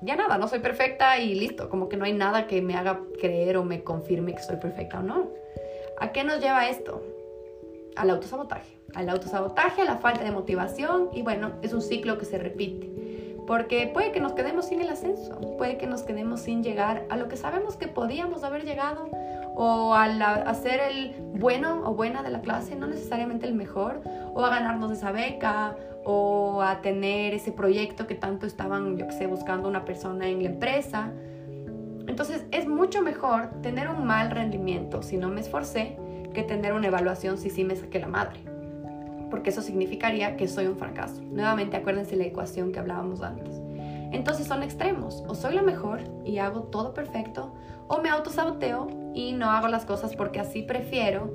ya 0.01 0.17
nada, 0.17 0.39
no 0.39 0.49
soy 0.49 0.61
perfecta 0.61 1.19
y 1.19 1.35
listo, 1.35 1.69
como 1.69 1.91
que 1.91 1.99
no 1.99 2.07
hay 2.07 2.15
nada 2.15 2.47
que 2.47 2.63
me 2.63 2.75
haga 2.75 3.03
creer 3.21 3.59
o 3.59 3.65
me 3.65 3.85
confirme 3.85 4.35
que 4.35 4.43
soy 4.43 4.57
perfecta 4.57 5.01
o 5.01 5.03
no. 5.03 5.29
¿A 5.99 6.11
qué 6.13 6.25
nos 6.25 6.41
lleva 6.41 6.71
esto? 6.71 7.03
al 7.97 8.11
autosabotaje. 8.11 8.79
Al 8.95 9.09
autosabotaje, 9.09 9.83
a 9.83 9.85
la 9.85 9.97
falta 9.99 10.25
de 10.25 10.31
motivación 10.31 11.11
y 11.13 11.23
bueno, 11.23 11.53
es 11.63 11.73
un 11.73 11.83
ciclo 11.83 12.19
que 12.19 12.25
se 12.25 12.39
repite. 12.39 13.12
Porque 13.47 13.91
puede 13.93 14.13
que 14.13 14.21
nos 14.21 14.33
quedemos 14.33 14.67
sin 14.67 14.81
el 14.81 14.89
ascenso, 14.89 15.37
puede 15.59 15.77
que 15.77 15.87
nos 15.87 16.03
quedemos 16.03 16.41
sin 16.41 16.63
llegar 16.63 17.05
a 17.11 17.17
lo 17.17 17.29
que 17.29 17.37
sabemos 17.37 17.77
que 17.77 17.89
podíamos 17.89 18.45
haber 18.45 18.65
llegado 18.65 19.09
o 19.55 19.95
al 19.95 20.23
hacer 20.23 20.81
el 20.81 21.15
bueno 21.35 21.83
o 21.85 21.95
buena 21.95 22.23
de 22.23 22.31
la 22.31 22.41
clase, 22.41 22.77
no 22.77 22.87
necesariamente 22.87 23.47
el 23.47 23.55
mejor, 23.55 24.01
o 24.35 24.45
a 24.45 24.51
ganarnos 24.51 24.91
esa 24.93 25.13
beca 25.13 25.77
o 26.05 26.63
a 26.63 26.81
tener 26.81 27.35
ese 27.35 27.53
proyecto 27.53 28.07
que 28.07 28.15
tanto 28.15 28.47
estaban, 28.47 28.97
yo 28.97 29.07
que 29.07 29.13
sé, 29.13 29.27
buscando 29.27 29.69
una 29.69 29.85
persona 29.85 30.27
en 30.29 30.43
la 30.43 30.49
empresa. 30.49 31.11
Entonces 32.07 32.45
es 32.51 32.67
mucho 32.67 33.03
mejor 33.03 33.51
tener 33.63 33.89
un 33.89 34.05
mal 34.05 34.31
rendimiento 34.31 35.03
si 35.03 35.17
no 35.17 35.29
me 35.29 35.41
esforcé 35.41 35.97
que 36.35 36.43
tener 36.43 36.73
una 36.73 36.89
evaluación 36.89 37.39
si 37.39 37.51
sí 37.51 37.63
me 37.65 37.77
saqué 37.77 38.01
la 38.01 38.09
madre, 38.09 38.41
porque 39.33 39.49
eso 39.49 39.63
significaría 39.63 40.37
que 40.37 40.47
soy 40.47 40.67
un 40.67 40.77
fracaso. 40.77 41.23
Nuevamente 41.23 41.79
acuérdense 41.79 42.17
la 42.17 42.25
ecuación 42.25 42.71
que 42.71 42.79
hablábamos 42.79 43.23
antes. 43.23 43.63
Entonces 44.13 44.47
son 44.47 44.63
extremos, 44.63 45.25
o 45.27 45.35
soy 45.35 45.55
la 45.55 45.63
mejor 45.63 46.03
y 46.23 46.37
hago 46.37 46.65
todo 46.65 46.93
perfecto, 46.93 47.55
o 47.89 48.03
me 48.03 48.11
autosaboteo 48.11 48.89
y 49.15 49.33
no 49.33 49.51
hago 49.51 49.69
las 49.69 49.87
cosas 49.87 50.15
porque 50.15 50.39
así 50.39 50.61
prefiero 50.61 51.33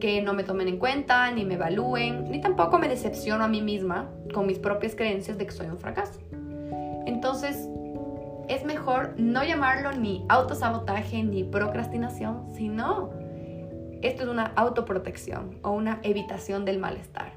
que 0.00 0.22
no 0.22 0.34
me 0.34 0.42
tomen 0.42 0.66
en 0.66 0.78
cuenta, 0.80 1.30
ni 1.30 1.44
me 1.44 1.54
evalúen, 1.54 2.28
ni 2.32 2.40
tampoco 2.40 2.80
me 2.80 2.88
decepciono 2.88 3.44
a 3.44 3.48
mí 3.48 3.62
misma 3.62 4.10
con 4.34 4.48
mis 4.48 4.58
propias 4.58 4.96
creencias 4.96 5.38
de 5.38 5.46
que 5.46 5.52
soy 5.52 5.68
un 5.68 5.78
fracaso. 5.78 6.18
Entonces, 7.06 7.68
es 8.48 8.64
mejor 8.64 9.14
no 9.18 9.44
llamarlo 9.44 9.92
ni 9.92 10.26
autosabotaje 10.28 11.22
ni 11.22 11.44
procrastinación, 11.44 12.52
sino 12.54 13.10
esto 14.02 14.24
es 14.24 14.28
una 14.28 14.52
autoprotección 14.56 15.58
o 15.62 15.70
una 15.70 16.00
evitación 16.02 16.64
del 16.64 16.78
malestar, 16.78 17.32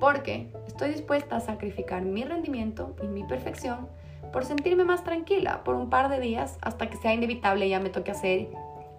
porque 0.00 0.50
estoy 0.66 0.90
dispuesta 0.90 1.36
a 1.36 1.40
sacrificar 1.40 2.02
mi 2.02 2.24
rendimiento 2.24 2.94
y 3.02 3.06
mi 3.06 3.24
perfección 3.24 3.88
por 4.32 4.44
sentirme 4.44 4.84
más 4.84 5.04
tranquila 5.04 5.62
por 5.64 5.76
un 5.76 5.88
par 5.88 6.08
de 6.08 6.20
días 6.20 6.58
hasta 6.60 6.88
que 6.90 6.96
sea 6.96 7.14
inevitable 7.14 7.66
y 7.66 7.70
ya 7.70 7.80
me 7.80 7.90
toque 7.90 8.10
hacer 8.10 8.48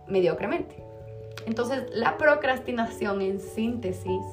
mediocremente. 0.07 0.83
Entonces, 1.45 1.85
la 1.91 2.17
procrastinación 2.17 3.21
en 3.21 3.39
síntesis 3.39 4.23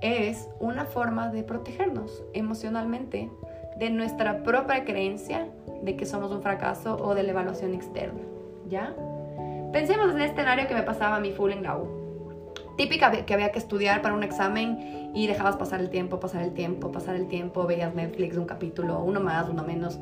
es 0.00 0.48
una 0.58 0.84
forma 0.84 1.28
de 1.28 1.42
protegernos 1.42 2.24
emocionalmente 2.32 3.30
de 3.76 3.90
nuestra 3.90 4.42
propia 4.42 4.84
creencia 4.84 5.46
de 5.82 5.96
que 5.96 6.06
somos 6.06 6.32
un 6.32 6.42
fracaso 6.42 6.96
o 6.96 7.14
de 7.14 7.22
la 7.22 7.30
evaluación 7.30 7.74
externa, 7.74 8.20
¿ya? 8.68 8.94
Pensemos 9.72 10.10
en 10.10 10.20
el 10.20 10.30
escenario 10.30 10.66
que 10.66 10.74
me 10.74 10.82
pasaba 10.82 11.20
mi 11.20 11.32
full 11.32 11.52
en 11.52 11.62
la 11.62 11.76
U 11.76 11.99
típica 12.76 13.10
que 13.24 13.34
había 13.34 13.52
que 13.52 13.58
estudiar 13.58 14.02
para 14.02 14.14
un 14.14 14.22
examen 14.22 15.12
y 15.14 15.26
dejabas 15.26 15.56
pasar 15.56 15.80
el 15.80 15.90
tiempo, 15.90 16.20
pasar 16.20 16.42
el 16.42 16.52
tiempo, 16.54 16.92
pasar 16.92 17.16
el 17.16 17.28
tiempo, 17.28 17.66
veías 17.66 17.94
Netflix 17.94 18.36
un 18.36 18.46
capítulo, 18.46 19.00
uno 19.00 19.20
más, 19.20 19.48
uno 19.48 19.62
menos. 19.64 19.98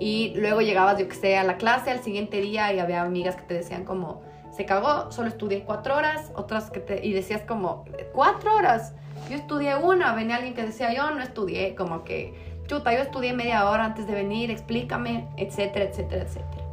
Y 0.00 0.34
luego 0.36 0.60
llegabas, 0.60 0.98
yo 0.98 1.08
que 1.08 1.14
sé, 1.14 1.36
a 1.36 1.44
la 1.44 1.56
clase 1.56 1.90
al 1.90 2.02
siguiente 2.02 2.40
día 2.40 2.72
y 2.72 2.78
había 2.78 3.02
amigas 3.02 3.36
que 3.36 3.42
te 3.42 3.54
decían 3.54 3.84
como, 3.84 4.22
se 4.50 4.64
cagó, 4.66 5.10
solo 5.10 5.28
estudié 5.28 5.64
cuatro 5.64 5.96
horas, 5.96 6.30
otras 6.34 6.70
que 6.70 6.80
te... 6.80 7.04
Y 7.04 7.12
decías 7.12 7.42
como, 7.42 7.84
cuatro 8.12 8.54
horas, 8.54 8.94
yo 9.28 9.36
estudié 9.36 9.76
una, 9.76 10.14
venía 10.14 10.36
alguien 10.36 10.54
que 10.54 10.62
decía, 10.62 10.92
yo 10.92 11.10
no 11.10 11.22
estudié, 11.22 11.74
como 11.74 12.04
que, 12.04 12.34
chuta, 12.66 12.92
yo 12.92 13.00
estudié 13.00 13.32
media 13.32 13.68
hora 13.68 13.84
antes 13.84 14.06
de 14.06 14.14
venir, 14.14 14.50
explícame, 14.50 15.28
etcétera, 15.36 15.86
etcétera, 15.86 16.22
etcétera. 16.22 16.64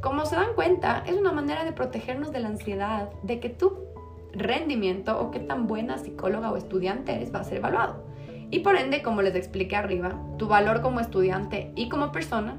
Como 0.00 0.24
se 0.24 0.36
dan 0.36 0.54
cuenta, 0.54 1.04
es 1.06 1.16
una 1.16 1.32
manera 1.32 1.64
de 1.64 1.72
protegernos 1.72 2.32
de 2.32 2.40
la 2.40 2.48
ansiedad, 2.48 3.10
de 3.22 3.38
que 3.40 3.50
tú 3.50 3.89
rendimiento 4.32 5.20
o 5.20 5.30
qué 5.30 5.40
tan 5.40 5.66
buena 5.66 5.98
psicóloga 5.98 6.52
o 6.52 6.56
estudiante 6.56 7.12
eres 7.12 7.34
va 7.34 7.40
a 7.40 7.44
ser 7.44 7.58
evaluado. 7.58 8.04
Y 8.50 8.60
por 8.60 8.76
ende, 8.76 9.02
como 9.02 9.22
les 9.22 9.34
expliqué 9.34 9.76
arriba, 9.76 10.20
tu 10.38 10.48
valor 10.48 10.80
como 10.82 11.00
estudiante 11.00 11.72
y 11.76 11.88
como 11.88 12.10
persona, 12.10 12.56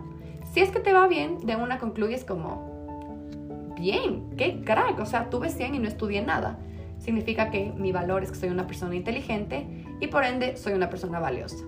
si 0.54 0.62
es 0.62 0.70
que 0.70 0.80
te 0.80 0.94
va 0.94 1.08
bien, 1.08 1.46
de 1.46 1.56
una 1.56 1.80
concluyes 1.80 2.24
como, 2.24 3.74
bien, 3.76 4.30
qué 4.38 4.62
crack, 4.62 5.00
o 5.00 5.06
sea, 5.06 5.30
tuve 5.30 5.50
100 5.50 5.76
y 5.76 5.80
no 5.80 5.88
estudié 5.88 6.22
nada. 6.22 6.60
Significa 6.98 7.50
que 7.50 7.74
mi 7.76 7.92
valor 7.92 8.24
es 8.24 8.32
que 8.32 8.38
soy 8.38 8.50
una 8.50 8.68
persona 8.68 8.96
inteligente 8.96 9.86
y 10.00 10.08
por 10.08 10.24
ende 10.24 10.56
soy 10.56 10.74
una 10.74 10.90
persona 10.90 11.20
valiosa. 11.20 11.66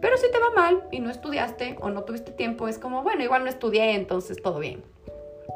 Pero 0.00 0.16
si 0.16 0.30
te 0.32 0.38
va 0.38 0.50
mal 0.54 0.82
y 0.90 0.98
no 0.98 1.10
estudiaste 1.10 1.76
o 1.80 1.88
no 1.90 2.02
tuviste 2.02 2.32
tiempo, 2.32 2.66
es 2.66 2.78
como, 2.78 3.02
bueno, 3.04 3.22
igual 3.22 3.44
no 3.44 3.48
estudié, 3.48 3.94
entonces 3.94 4.42
todo 4.42 4.58
bien. 4.58 4.82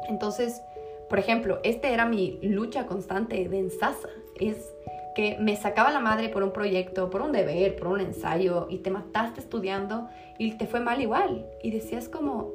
Entonces, 0.07 0.61
por 1.09 1.19
ejemplo, 1.19 1.59
este 1.63 1.93
era 1.93 2.05
mi 2.05 2.39
lucha 2.41 2.85
constante 2.85 3.47
de 3.47 3.59
ensasa. 3.59 4.09
Es 4.39 4.73
que 5.15 5.37
me 5.39 5.55
sacaba 5.55 5.91
la 5.91 5.99
madre 5.99 6.29
por 6.29 6.43
un 6.43 6.51
proyecto, 6.51 7.09
por 7.09 7.21
un 7.21 7.31
deber, 7.31 7.75
por 7.75 7.87
un 7.87 8.01
ensayo 8.01 8.67
y 8.69 8.79
te 8.79 8.91
mataste 8.91 9.39
estudiando 9.39 10.07
y 10.37 10.57
te 10.57 10.67
fue 10.67 10.79
mal 10.79 11.01
igual. 11.01 11.47
Y 11.63 11.71
decías 11.71 12.07
como, 12.07 12.51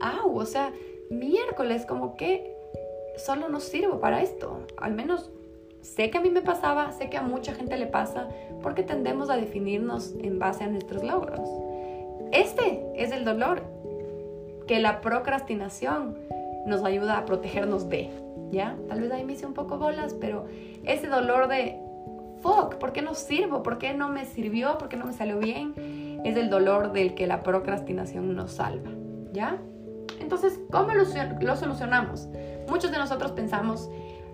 au, 0.00 0.36
o 0.36 0.44
sea, 0.44 0.72
miércoles, 1.08 1.86
como 1.86 2.16
que 2.16 2.54
solo 3.16 3.48
no 3.48 3.60
sirvo 3.60 4.00
para 4.00 4.20
esto. 4.20 4.66
Al 4.76 4.92
menos 4.92 5.30
sé 5.80 6.10
que 6.10 6.18
a 6.18 6.20
mí 6.20 6.30
me 6.30 6.42
pasaba, 6.42 6.92
sé 6.92 7.08
que 7.08 7.16
a 7.16 7.22
mucha 7.22 7.54
gente 7.54 7.76
le 7.78 7.86
pasa, 7.86 8.28
porque 8.62 8.82
tendemos 8.82 9.30
a 9.30 9.36
definirnos 9.36 10.14
en 10.20 10.38
base 10.38 10.64
a 10.64 10.68
nuestros 10.68 11.02
logros. 11.02 11.48
Este 12.32 12.84
es 12.96 13.12
el 13.12 13.24
dolor 13.24 13.62
que 14.66 14.80
la 14.80 15.00
procrastinación 15.00 16.18
nos 16.66 16.84
ayuda 16.84 17.18
a 17.18 17.24
protegernos 17.24 17.88
de, 17.88 18.10
¿ya? 18.50 18.76
Tal 18.88 19.00
vez 19.00 19.12
ahí 19.12 19.24
me 19.24 19.34
hice 19.34 19.46
un 19.46 19.54
poco 19.54 19.78
bolas, 19.78 20.14
pero 20.14 20.46
ese 20.84 21.06
dolor 21.06 21.48
de, 21.48 21.78
fuck, 22.42 22.76
¿por 22.76 22.92
qué 22.92 23.02
no 23.02 23.14
sirvo? 23.14 23.62
¿Por 23.62 23.78
qué 23.78 23.94
no 23.94 24.08
me 24.08 24.24
sirvió? 24.24 24.78
¿Por 24.78 24.88
qué 24.88 24.96
no 24.96 25.06
me 25.06 25.12
salió 25.12 25.38
bien? 25.38 26.20
Es 26.24 26.36
el 26.36 26.50
dolor 26.50 26.92
del 26.92 27.14
que 27.14 27.26
la 27.26 27.42
procrastinación 27.42 28.34
nos 28.34 28.52
salva, 28.52 28.90
¿ya? 29.32 29.58
Entonces, 30.20 30.60
¿cómo 30.70 30.92
lo, 30.94 31.04
solucionamos? 31.56 32.28
Muchos 32.68 32.90
de 32.90 32.98
nosotros 32.98 33.32
pensamos, 33.32 33.90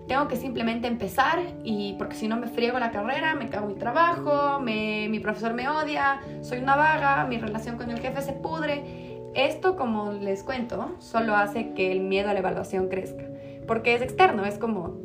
tengo 0.07 0.27
que 0.27 0.35
simplemente 0.35 0.87
empezar 0.87 1.39
y 1.63 1.93
porque 1.97 2.15
si 2.15 2.27
no 2.27 2.35
me 2.37 2.47
friego 2.47 2.79
la 2.79 2.91
carrera, 2.91 3.35
me 3.35 3.49
cago 3.49 3.67
mi 3.67 3.75
trabajo, 3.75 4.59
mi 4.59 5.19
profesor 5.19 5.53
me 5.53 5.69
odia, 5.69 6.19
soy 6.41 6.59
una 6.59 6.75
vaga, 6.75 7.25
mi 7.25 7.37
relación 7.37 7.77
con 7.77 7.89
el 7.91 7.99
jefe 7.99 8.21
se 8.21 8.33
pudre. 8.33 9.12
Esto, 9.35 9.75
como 9.75 10.11
les 10.11 10.43
cuento, 10.43 10.95
solo 10.99 11.35
hace 11.35 11.73
que 11.73 11.91
el 11.91 12.01
miedo 12.01 12.29
a 12.29 12.33
la 12.33 12.39
evaluación 12.39 12.87
crezca, 12.87 13.23
porque 13.65 13.95
es 13.95 14.01
externo, 14.01 14.45
es 14.45 14.57
como, 14.57 14.97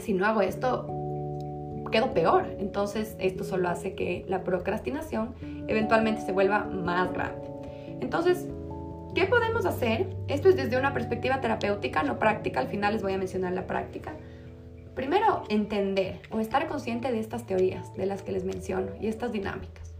si 0.00 0.12
no 0.12 0.26
hago 0.26 0.42
esto, 0.42 0.86
quedo 1.90 2.12
peor. 2.12 2.56
Entonces, 2.58 3.16
esto 3.18 3.44
solo 3.44 3.68
hace 3.68 3.94
que 3.94 4.24
la 4.28 4.42
procrastinación 4.42 5.34
eventualmente 5.68 6.22
se 6.22 6.32
vuelva 6.32 6.64
más 6.64 7.12
grande. 7.12 7.48
Entonces, 8.00 8.48
¿qué 9.14 9.26
podemos 9.26 9.64
hacer? 9.64 10.08
Esto 10.28 10.48
es 10.48 10.56
desde 10.56 10.76
una 10.76 10.92
perspectiva 10.92 11.40
terapéutica, 11.40 12.02
no 12.02 12.18
práctica, 12.18 12.60
al 12.60 12.68
final 12.68 12.94
les 12.94 13.02
voy 13.02 13.12
a 13.12 13.18
mencionar 13.18 13.52
la 13.52 13.66
práctica. 13.66 14.14
Primero, 14.94 15.44
entender 15.48 16.20
o 16.30 16.40
estar 16.40 16.66
consciente 16.66 17.10
de 17.10 17.20
estas 17.20 17.46
teorías 17.46 17.94
de 17.94 18.04
las 18.04 18.22
que 18.22 18.32
les 18.32 18.44
menciono 18.44 18.92
y 19.00 19.06
estas 19.06 19.32
dinámicas. 19.32 19.94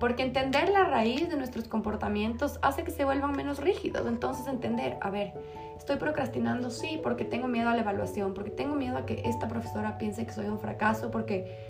Porque 0.00 0.24
entender 0.24 0.70
la 0.70 0.84
raíz 0.84 1.28
de 1.28 1.36
nuestros 1.36 1.68
comportamientos 1.68 2.58
hace 2.62 2.82
que 2.82 2.90
se 2.90 3.04
vuelvan 3.04 3.32
menos 3.32 3.58
rígidos. 3.58 4.06
Entonces 4.06 4.48
entender, 4.48 4.96
a 5.00 5.10
ver, 5.10 5.34
estoy 5.76 5.96
procrastinando, 5.96 6.70
sí, 6.70 6.98
porque 7.02 7.24
tengo 7.24 7.46
miedo 7.46 7.68
a 7.68 7.74
la 7.74 7.82
evaluación, 7.82 8.34
porque 8.34 8.50
tengo 8.50 8.74
miedo 8.74 8.96
a 8.96 9.06
que 9.06 9.22
esta 9.26 9.46
profesora 9.46 9.98
piense 9.98 10.26
que 10.26 10.32
soy 10.32 10.46
un 10.46 10.58
fracaso, 10.58 11.10
porque 11.10 11.66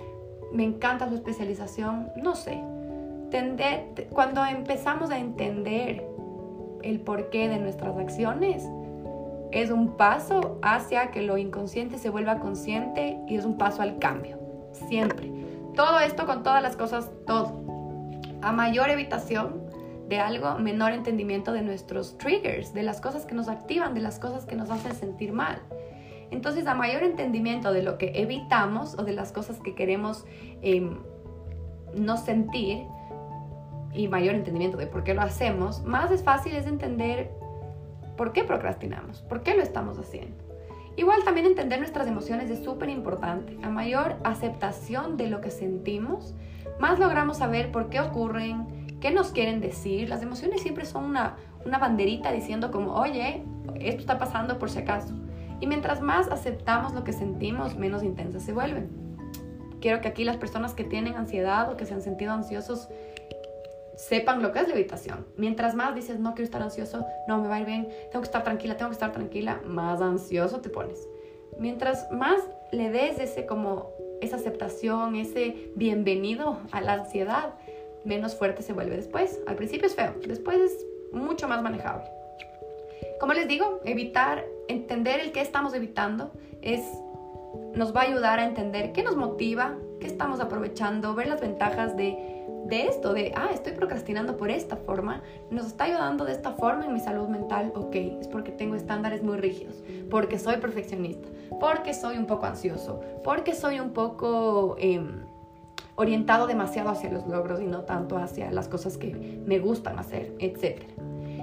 me 0.53 0.65
encanta 0.65 1.09
su 1.09 1.15
especialización, 1.17 2.11
no 2.17 2.35
sé. 2.35 2.63
cuando 4.11 4.45
empezamos 4.45 5.11
a 5.11 5.19
entender 5.19 6.05
el 6.83 7.01
porqué 7.01 7.49
de 7.49 7.59
nuestras 7.59 7.97
acciones, 7.97 8.65
es 9.53 9.71
un 9.71 9.97
paso 9.97 10.59
hacia 10.63 11.11
que 11.11 11.23
lo 11.23 11.37
inconsciente 11.37 11.99
se 11.99 12.11
vuelva 12.11 12.39
consciente 12.39 13.21
y 13.29 13.37
es 13.37 13.45
un 13.45 13.59
paso 13.59 13.83
al 13.83 13.99
cambio, 13.99 14.39
siempre. 14.73 15.31
Todo 15.75 16.01
esto 16.01 16.27
con 16.27 16.43
todas 16.43 16.63
las 16.63 16.77
cosas, 16.77 17.11
todo 17.27 17.60
a 18.43 18.53
mayor 18.53 18.91
evitación 18.91 19.63
de 20.09 20.19
algo, 20.19 20.59
menor 20.59 20.93
entendimiento 20.93 21.53
de 21.53 21.63
nuestros 21.63 22.19
triggers, 22.19 22.75
de 22.75 22.83
las 22.83 23.01
cosas 23.01 23.27
que 23.27 23.35
nos 23.35 23.49
activan, 23.49 23.95
de 23.95 24.01
las 24.01 24.19
cosas 24.19 24.45
que 24.45 24.57
nos 24.57 24.71
hacen 24.71 24.95
sentir 24.95 25.33
mal. 25.33 25.63
Entonces, 26.31 26.67
a 26.67 26.75
mayor 26.75 27.03
entendimiento 27.03 27.73
de 27.73 27.83
lo 27.83 27.99
que 27.99 28.13
evitamos 28.15 28.99
o 28.99 29.05
de 29.05 29.13
las 29.13 29.33
cosas 29.33 29.61
que 29.61 29.75
queremos 29.75 30.25
em, 30.63 30.99
no 31.95 32.17
sentir 32.17 32.85
y 33.93 34.09
mayor 34.09 34.35
entendimiento 34.35 34.77
de 34.77 34.87
por 34.87 35.05
qué 35.05 35.15
lo 35.15 35.23
hacemos, 35.23 35.83
más 35.83 36.11
es 36.11 36.23
fácil 36.23 36.55
es 36.55 36.67
entender 36.67 37.31
por 38.17 38.33
qué 38.33 38.45
procrastinamos, 38.45 39.23
por 39.23 39.43
qué 39.43 39.55
lo 39.55 39.63
estamos 39.63 39.99
haciendo. 39.99 40.37
Igual 40.97 41.25
también 41.25 41.47
entender 41.47 41.79
nuestras 41.79 42.07
emociones 42.07 42.51
es 42.51 42.63
súper 42.63 42.91
importante. 42.91 43.57
A 43.63 43.71
mayor 43.71 44.17
aceptación 44.25 45.17
de 45.17 45.29
lo 45.29 45.41
que 45.41 45.51
sentimos, 45.51 46.35
más 46.81 46.99
logramos 46.99 47.37
saber 47.37 47.71
por 47.71 47.91
qué 47.91 48.01
ocurren, 48.01 48.99
qué 49.01 49.11
nos 49.11 49.33
quieren 49.33 49.61
decir. 49.61 50.09
Las 50.09 50.23
emociones 50.23 50.63
siempre 50.63 50.87
son 50.87 51.05
una, 51.05 51.37
una 51.65 51.79
banderita 51.79 52.33
diciendo 52.33 52.71
como, 52.71 52.95
oye, 52.95 53.45
esto 53.77 54.01
está 54.01 54.19
pasando 54.19 54.59
por 54.59 54.71
si 54.71 54.79
acaso. 54.79 55.15
Y 55.61 55.67
mientras 55.67 56.01
más 56.01 56.29
aceptamos 56.29 56.95
lo 56.95 57.05
que 57.05 57.13
sentimos, 57.13 57.77
menos 57.77 58.03
intensas 58.03 58.43
se 58.43 58.53
vuelven. 58.53 58.89
Quiero 59.81 60.01
que 60.01 60.09
aquí 60.09 60.25
las 60.25 60.39
personas 60.39 60.75
que 60.75 60.85
tienen 60.85 61.15
ansiedad 61.17 61.71
o 61.71 61.77
que 61.77 61.85
se 61.85 61.95
han 61.95 62.03
sentido 62.03 62.33
ansiosos 62.33 62.89
sepan 63.97 64.41
lo 64.41 64.53
que 64.53 64.61
es 64.61 64.69
la 64.69 64.75
evitación. 64.75 65.27
Mientras 65.37 65.75
más 65.75 65.95
dices, 65.95 66.19
no 66.19 66.31
quiero 66.31 66.45
estar 66.45 66.63
ansioso, 66.63 67.05
no 67.29 67.43
me 67.43 67.49
va 67.49 67.57
a 67.57 67.61
ir 67.61 67.67
bien, 67.67 67.89
tengo 68.11 68.23
que 68.23 68.27
estar 68.27 68.43
tranquila, 68.43 68.77
tengo 68.79 68.91
que 68.91 68.95
estar 68.95 69.13
tranquila, 69.13 69.61
más 69.67 70.01
ansioso 70.01 70.61
te 70.61 70.71
pones. 70.71 71.07
Mientras 71.59 72.11
más 72.11 72.41
le 72.73 72.91
des 72.91 73.19
ese 73.19 73.45
como 73.45 73.91
esa 74.21 74.37
aceptación, 74.37 75.17
ese 75.17 75.71
bienvenido 75.75 76.59
a 76.73 76.81
la 76.81 76.95
ansiedad, 76.95 77.55
menos 78.05 78.37
fuerte 78.37 78.63
se 78.63 78.73
vuelve 78.73 78.97
después. 78.97 79.41
Al 79.47 79.57
principio 79.57 79.87
es 79.87 79.95
feo, 79.95 80.15
después 80.27 80.59
es 80.59 80.87
mucho 81.13 81.49
más 81.49 81.63
manejable. 81.63 82.05
Como 83.19 83.33
les 83.35 83.49
digo, 83.49 83.81
evitar, 83.85 84.45
entender 84.69 85.21
el 85.21 85.33
que 85.33 85.41
estamos 85.41 85.75
evitando 85.75 86.33
es 86.63 86.83
nos 87.75 87.95
va 87.95 88.03
a 88.03 88.05
ayudar 88.05 88.39
a 88.39 88.45
entender 88.45 88.93
qué 88.93 89.03
nos 89.03 89.17
motiva, 89.17 89.77
qué 90.01 90.07
estamos 90.07 90.41
aprovechando, 90.41 91.15
ver 91.15 91.29
las 91.29 91.41
ventajas 91.41 91.97
de 91.97 92.40
de 92.71 92.87
esto, 92.87 93.13
de, 93.13 93.33
ah, 93.37 93.51
estoy 93.53 93.73
procrastinando 93.73 94.37
por 94.37 94.51
esta 94.51 94.77
forma, 94.77 95.23
nos 95.51 95.67
está 95.67 95.85
ayudando 95.85 96.25
de 96.25 96.33
esta 96.33 96.53
forma 96.53 96.87
en 96.87 96.95
mi 96.95 97.01
salud 97.01 97.29
mental, 97.29 97.73
ok, 97.75 97.95
es 98.21 98.29
porque 98.29 98.53
tengo 98.53 98.77
estándares 98.77 99.23
muy 99.23 99.37
rígidos, 99.37 99.83
porque 100.09 100.39
soy 100.39 100.57
perfeccionista, 100.59 101.29
porque 101.59 101.93
soy 101.93 102.17
un 102.17 102.27
poco 102.27 102.47
ansioso, 102.47 103.01
porque 103.25 103.55
soy 103.55 103.81
un 103.81 103.91
poco 103.91 104.77
em, 104.79 105.25
orientado 105.97 106.47
demasiado 106.47 106.91
hacia 106.91 107.11
los 107.11 107.27
logros 107.27 107.61
y 107.61 107.67
no 107.67 107.81
tanto 107.81 108.17
hacia 108.17 108.51
las 108.53 108.69
cosas 108.69 108.97
que 108.97 109.43
me 109.45 109.59
gustan 109.59 109.99
hacer, 109.99 110.33
etc. 110.39 110.83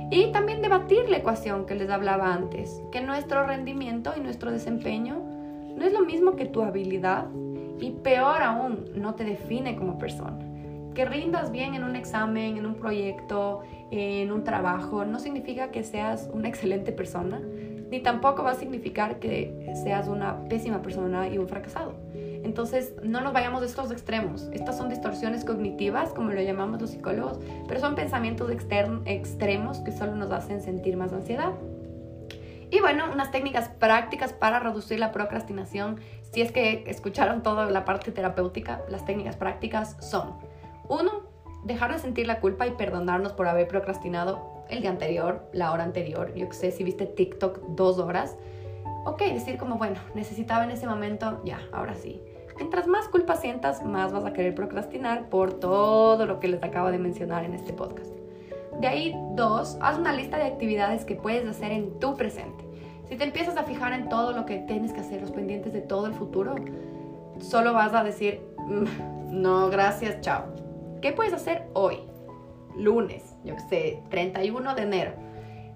Y 0.10 0.32
también 0.32 0.62
debatir 0.62 1.10
la 1.10 1.18
ecuación 1.18 1.66
que 1.66 1.76
les 1.76 1.90
hablaba 1.90 2.34
antes, 2.34 2.82
que 2.92 3.02
nuestro 3.02 3.46
rendimiento 3.46 4.14
y 4.16 4.22
nuestro 4.22 4.52
desempeño 4.52 5.18
no 5.76 5.86
es 5.86 5.92
lo 5.92 6.06
mismo 6.06 6.38
que 6.38 6.46
tu 6.46 6.62
habilidad 6.62 7.26
y 7.80 7.92
peor 7.92 8.42
aún, 8.42 8.86
no 8.96 9.14
te 9.14 9.26
define 9.26 9.76
como 9.76 10.00
persona 10.00 10.47
que 10.98 11.06
rindas 11.06 11.52
bien 11.52 11.76
en 11.76 11.84
un 11.84 11.96
examen, 11.96 12.58
en 12.58 12.66
un 12.66 12.74
proyecto, 12.74 13.62
en 13.92 14.32
un 14.32 14.44
trabajo, 14.44 15.06
no 15.06 15.20
significa 15.20 15.70
que 15.70 15.84
seas 15.84 16.28
una 16.34 16.48
excelente 16.50 16.92
persona, 16.92 17.40
ni 17.40 18.00
tampoco 18.00 18.42
va 18.42 18.52
a 18.52 18.56
significar 18.56 19.20
que 19.20 19.72
seas 19.84 20.08
una 20.08 20.46
pésima 20.50 20.82
persona 20.82 21.28
y 21.28 21.38
un 21.38 21.48
fracasado. 21.48 21.94
Entonces, 22.16 22.96
no 23.04 23.22
nos 23.22 23.32
vayamos 23.32 23.62
de 23.62 23.68
estos 23.68 23.92
extremos. 23.92 24.50
Estas 24.54 24.76
son 24.76 24.90
distorsiones 24.90 25.46
cognitivas, 25.46 26.14
como 26.14 26.32
lo 26.32 26.42
llamamos 26.42 26.82
los 26.82 26.90
psicólogos, 26.90 27.40
pero 27.68 27.80
son 27.80 27.94
pensamientos 27.94 28.50
extremos 28.50 29.78
que 29.82 29.92
solo 29.92 30.16
nos 30.16 30.32
hacen 30.32 30.64
sentir 30.64 30.98
más 30.98 31.14
ansiedad. 31.14 31.54
Y 32.72 32.80
bueno, 32.80 33.06
unas 33.14 33.30
técnicas 33.30 33.70
prácticas 33.70 34.34
para 34.34 34.60
reducir 34.60 35.00
la 35.00 35.12
procrastinación. 35.12 36.00
Si 36.34 36.42
es 36.42 36.52
que 36.52 36.86
escucharon 36.88 37.44
toda 37.44 37.70
la 37.70 37.86
parte 37.86 38.12
terapéutica, 38.12 38.82
las 38.90 39.06
técnicas 39.06 39.36
prácticas 39.36 39.96
son 40.00 40.47
uno, 40.90 41.24
dejar 41.64 41.92
de 41.92 42.00
sentir 42.00 42.28
la 42.28 42.40
culpa 42.40 42.68
y 42.68 42.72
perdonarnos 42.72 43.34
por 43.34 43.48
haber 43.48 43.68
procrastinado 43.68 44.66
el 44.70 44.82
día 44.82 44.90
anterior, 44.90 45.48
la 45.54 45.72
hora 45.72 45.84
anterior. 45.84 46.34
Yo 46.36 46.50
que 46.50 46.56
sé, 46.56 46.72
si 46.72 46.84
viste 46.84 47.06
TikTok 47.06 47.60
dos 47.70 48.00
horas. 48.00 48.38
Ok, 49.06 49.20
decir 49.20 49.58
como, 49.58 49.78
bueno, 49.78 49.96
necesitaba 50.16 50.64
en 50.64 50.72
ese 50.72 50.88
momento, 50.88 51.42
ya, 51.46 51.62
ahora 51.72 51.96
sí. 51.96 52.22
Mientras 52.58 52.88
más 52.88 53.08
culpa 53.08 53.36
sientas, 53.36 53.86
más 53.86 54.12
vas 54.12 54.26
a 54.26 54.34
querer 54.34 54.56
procrastinar 54.56 55.30
por 55.30 55.54
todo 55.54 56.26
lo 56.26 56.40
que 56.40 56.48
les 56.48 56.64
acabo 56.64 56.92
de 56.92 56.98
mencionar 56.98 57.46
en 57.46 57.54
este 57.54 57.72
podcast. 57.72 58.12
De 58.82 58.88
ahí, 58.88 59.16
dos, 59.36 59.78
haz 59.80 59.98
una 59.98 60.12
lista 60.12 60.38
de 60.38 60.44
actividades 60.44 61.06
que 61.06 61.16
puedes 61.16 61.48
hacer 61.48 61.72
en 61.72 62.00
tu 62.00 62.16
presente. 62.16 62.66
Si 63.08 63.16
te 63.16 63.24
empiezas 63.24 63.58
a 63.58 63.64
fijar 63.64 63.94
en 63.94 64.10
todo 64.10 64.34
lo 64.34 64.46
que 64.46 64.58
tienes 64.58 64.92
que 64.92 65.00
hacer, 65.00 65.22
los 65.22 65.32
pendientes 65.32 65.72
de 65.72 65.82
todo 65.82 66.08
el 66.08 66.14
futuro, 66.14 66.56
solo 67.40 67.74
vas 67.74 67.94
a 67.94 68.04
decir, 68.04 68.42
mm, 68.58 69.42
no, 69.42 69.70
gracias, 69.70 70.20
chao. 70.22 70.67
¿Qué 71.02 71.12
puedes 71.12 71.34
hacer 71.34 71.68
hoy? 71.74 72.00
Lunes, 72.76 73.36
yo 73.44 73.56
que 73.56 73.62
sé, 73.62 74.04
31 74.10 74.76
de 74.76 74.82
enero. 74.82 75.12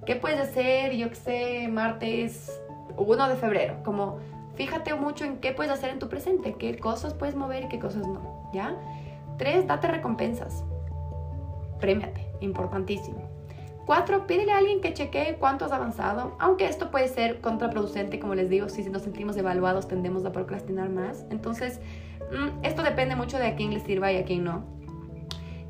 ¿Qué 0.06 0.16
puedes 0.16 0.40
hacer, 0.40 0.94
yo 0.94 1.10
que 1.10 1.16
sé, 1.16 1.68
martes 1.68 2.62
1 2.98 3.28
de 3.28 3.36
febrero? 3.36 3.78
Como 3.84 4.18
fíjate 4.56 4.94
mucho 4.96 5.26
en 5.26 5.38
qué 5.38 5.52
puedes 5.52 5.72
hacer 5.72 5.92
en 5.92 6.00
tu 6.00 6.10
presente, 6.10 6.56
qué 6.56 6.78
cosas 6.78 7.14
puedes 7.14 7.36
mover 7.36 7.66
y 7.66 7.68
qué 7.68 7.80
cosas 7.80 8.08
no, 8.08 8.50
¿ya? 8.54 8.76
Tres, 9.38 9.68
date 9.68 9.88
recompensas. 9.88 10.64
Premiate, 11.80 12.28
importantísimo. 12.42 13.30
Cuatro, 13.86 14.28
pídele 14.28 14.52
a 14.52 14.58
alguien 14.58 14.82
que 14.82 14.94
chequee 14.94 15.38
cuánto 15.40 15.66
has 15.66 15.72
avanzado, 15.72 16.36
aunque 16.40 16.66
esto 16.66 16.92
puede 16.92 17.08
ser 17.08 17.42
contraproducente, 17.42 18.20
como 18.20 18.36
les 18.36 18.50
digo, 18.50 18.70
si 18.70 18.88
nos 18.90 19.02
sentimos 19.02 19.36
evaluados 19.38 19.88
tendemos 19.88 20.24
a 20.26 20.32
procrastinar 20.32 20.90
más. 20.90 21.26
Entonces, 21.30 21.80
mm, 22.32 22.64
esto 22.64 22.84
depende 22.84 23.16
mucho 23.16 23.38
de 23.38 23.48
a 23.48 23.56
quién 23.56 23.74
le 23.74 23.80
sirva 23.80 24.12
y 24.12 24.18
a 24.18 24.26
quién 24.26 24.44
no. 24.44 24.81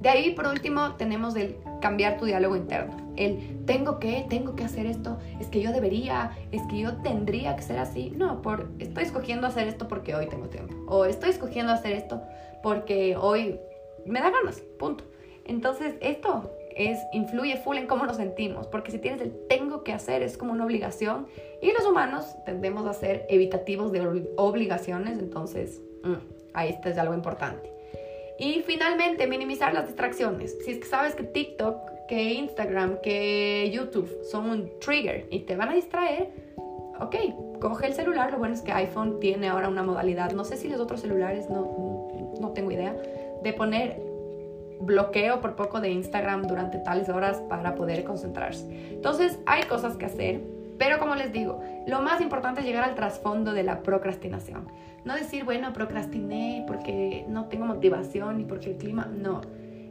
De 0.02 0.10
ahí, 0.10 0.32
por 0.32 0.48
último, 0.48 0.96
tenemos 0.96 1.36
el 1.36 1.58
cambiar 1.80 2.18
tu 2.18 2.26
diálogo 2.26 2.56
interno. 2.56 2.96
El 3.16 3.66
tengo 3.66 4.00
que, 4.00 4.26
tengo 4.30 4.56
que 4.56 4.64
hacer 4.64 4.88
esto, 4.88 5.20
es 5.40 5.48
que 5.48 5.62
yo 5.62 5.72
debería, 5.72 6.32
es 6.52 6.64
que 6.64 6.80
yo 6.80 6.98
tendría 6.98 7.56
que 7.56 7.62
ser 7.62 7.78
así. 7.78 8.12
No, 8.16 8.42
por 8.42 8.70
estoy 8.80 9.04
escogiendo 9.04 9.46
hacer 9.46 9.68
esto 9.68 9.88
porque 9.88 10.16
hoy 10.16 10.28
tengo 10.28 10.48
tiempo. 10.48 10.74
O 10.88 11.06
estoy 11.06 11.30
escogiendo 11.30 11.72
hacer 11.72 11.94
esto 11.94 12.22
porque 12.64 13.16
hoy 13.16 13.60
me 14.06 14.20
da 14.22 14.32
ganas, 14.32 14.62
punto. 14.80 15.04
Entonces, 15.46 15.96
esto 16.02 16.52
es, 16.76 17.00
influye 17.14 17.58
full 17.58 17.78
en 17.78 17.86
cómo 17.86 18.06
nos 18.06 18.18
sentimos, 18.18 18.68
porque 18.68 18.92
si 18.92 18.98
tienes 18.98 19.22
el 19.22 19.34
tengo 19.48 19.84
que 19.84 19.94
hacer, 19.94 20.24
es 20.24 20.38
como 20.38 20.54
una 20.54 20.66
obligación, 20.66 21.28
y 21.62 21.72
los 21.74 21.86
humanos 21.86 22.36
tendemos 22.46 22.88
a 22.88 22.94
ser 22.94 23.26
evitativos 23.30 23.92
de 23.92 24.32
obligaciones, 24.38 25.20
entonces 25.20 25.82
mm, 26.04 26.16
ahí 26.54 26.70
está 26.70 26.90
es 26.90 26.98
algo 26.98 27.14
importante. 27.14 27.72
Y 28.42 28.64
finalmente, 28.66 29.28
minimizar 29.28 29.72
las 29.72 29.86
distracciones. 29.86 30.58
Si 30.66 30.72
es 30.72 30.80
que 30.80 30.86
sabes 30.86 31.14
que 31.14 31.22
TikTok, 31.22 32.08
que 32.08 32.34
Instagram, 32.34 33.00
que 33.04 33.70
YouTube 33.72 34.10
son 34.24 34.50
un 34.50 34.80
trigger 34.80 35.28
y 35.30 35.42
te 35.42 35.56
van 35.56 35.70
a 35.70 35.76
distraer, 35.76 36.32
ok, 37.00 37.16
coge 37.60 37.86
el 37.86 37.94
celular. 37.94 38.32
Lo 38.32 38.40
bueno 38.40 38.56
es 38.56 38.62
que 38.64 38.72
iPhone 38.72 39.20
tiene 39.20 39.48
ahora 39.48 39.70
una 39.70 39.84
modalidad, 39.84 40.32
no 40.32 40.44
sé 40.44 40.58
si 40.58 40.70
los 40.70 40.80
otros 40.80 41.02
celulares, 41.02 41.52
no, 41.52 42.08
no 42.40 42.50
tengo 42.50 42.72
idea, 42.72 42.96
de 43.44 43.54
poner 43.54 44.02
bloqueo 44.80 45.40
por 45.40 45.56
poco 45.56 45.80
de 45.80 45.92
Instagram 45.92 46.48
durante 46.48 46.80
tales 46.80 47.10
horas 47.10 47.44
para 47.48 47.76
poder 47.76 48.04
concentrarse. 48.04 48.66
Entonces 48.90 49.38
hay 49.46 49.66
cosas 49.66 49.98
que 49.98 50.06
hacer, 50.06 50.42
pero 50.80 50.98
como 50.98 51.14
les 51.14 51.32
digo, 51.32 51.62
lo 51.88 52.02
más 52.02 52.22
importante 52.22 52.62
es 52.62 52.66
llegar 52.66 52.84
al 52.84 52.96
trasfondo 52.96 53.54
de 53.54 53.64
la 53.64 53.82
procrastinación. 53.82 54.68
No 55.04 55.16
decir, 55.16 55.44
bueno, 55.44 55.74
procrastiné 55.74 56.64
porque 56.68 57.26
no 57.28 57.46
tengo 57.46 57.66
motivación 57.66 58.40
y 58.40 58.46
porque 58.46 58.72
el 58.72 58.78
clima, 58.78 59.06
no. 59.06 59.42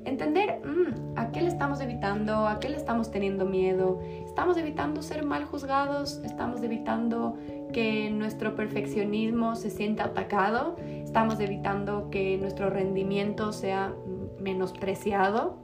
Entender 0.04 0.60
mm, 0.64 1.18
a 1.18 1.30
qué 1.30 1.42
le 1.42 1.48
estamos 1.48 1.80
evitando, 1.80 2.46
a 2.46 2.58
qué 2.60 2.68
le 2.68 2.76
estamos 2.76 3.10
teniendo 3.10 3.44
miedo. 3.44 4.00
Estamos 4.24 4.56
evitando 4.56 5.02
ser 5.02 5.24
mal 5.24 5.44
juzgados, 5.44 6.20
estamos 6.24 6.62
evitando 6.62 7.36
que 7.72 8.10
nuestro 8.10 8.54
perfeccionismo 8.54 9.56
se 9.56 9.70
sienta 9.70 10.04
atacado, 10.04 10.76
estamos 11.04 11.38
evitando 11.40 12.08
que 12.10 12.38
nuestro 12.38 12.70
rendimiento 12.70 13.52
sea 13.52 13.92
menospreciado. 14.40 15.58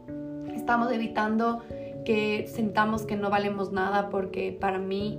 Estamos 0.55 0.93
evitando 0.93 1.63
que 2.05 2.47
sentamos 2.47 3.03
que 3.03 3.17
no 3.17 3.31
valemos 3.31 3.73
nada 3.73 4.11
porque 4.11 4.57
para 4.59 4.79
mí 4.79 5.19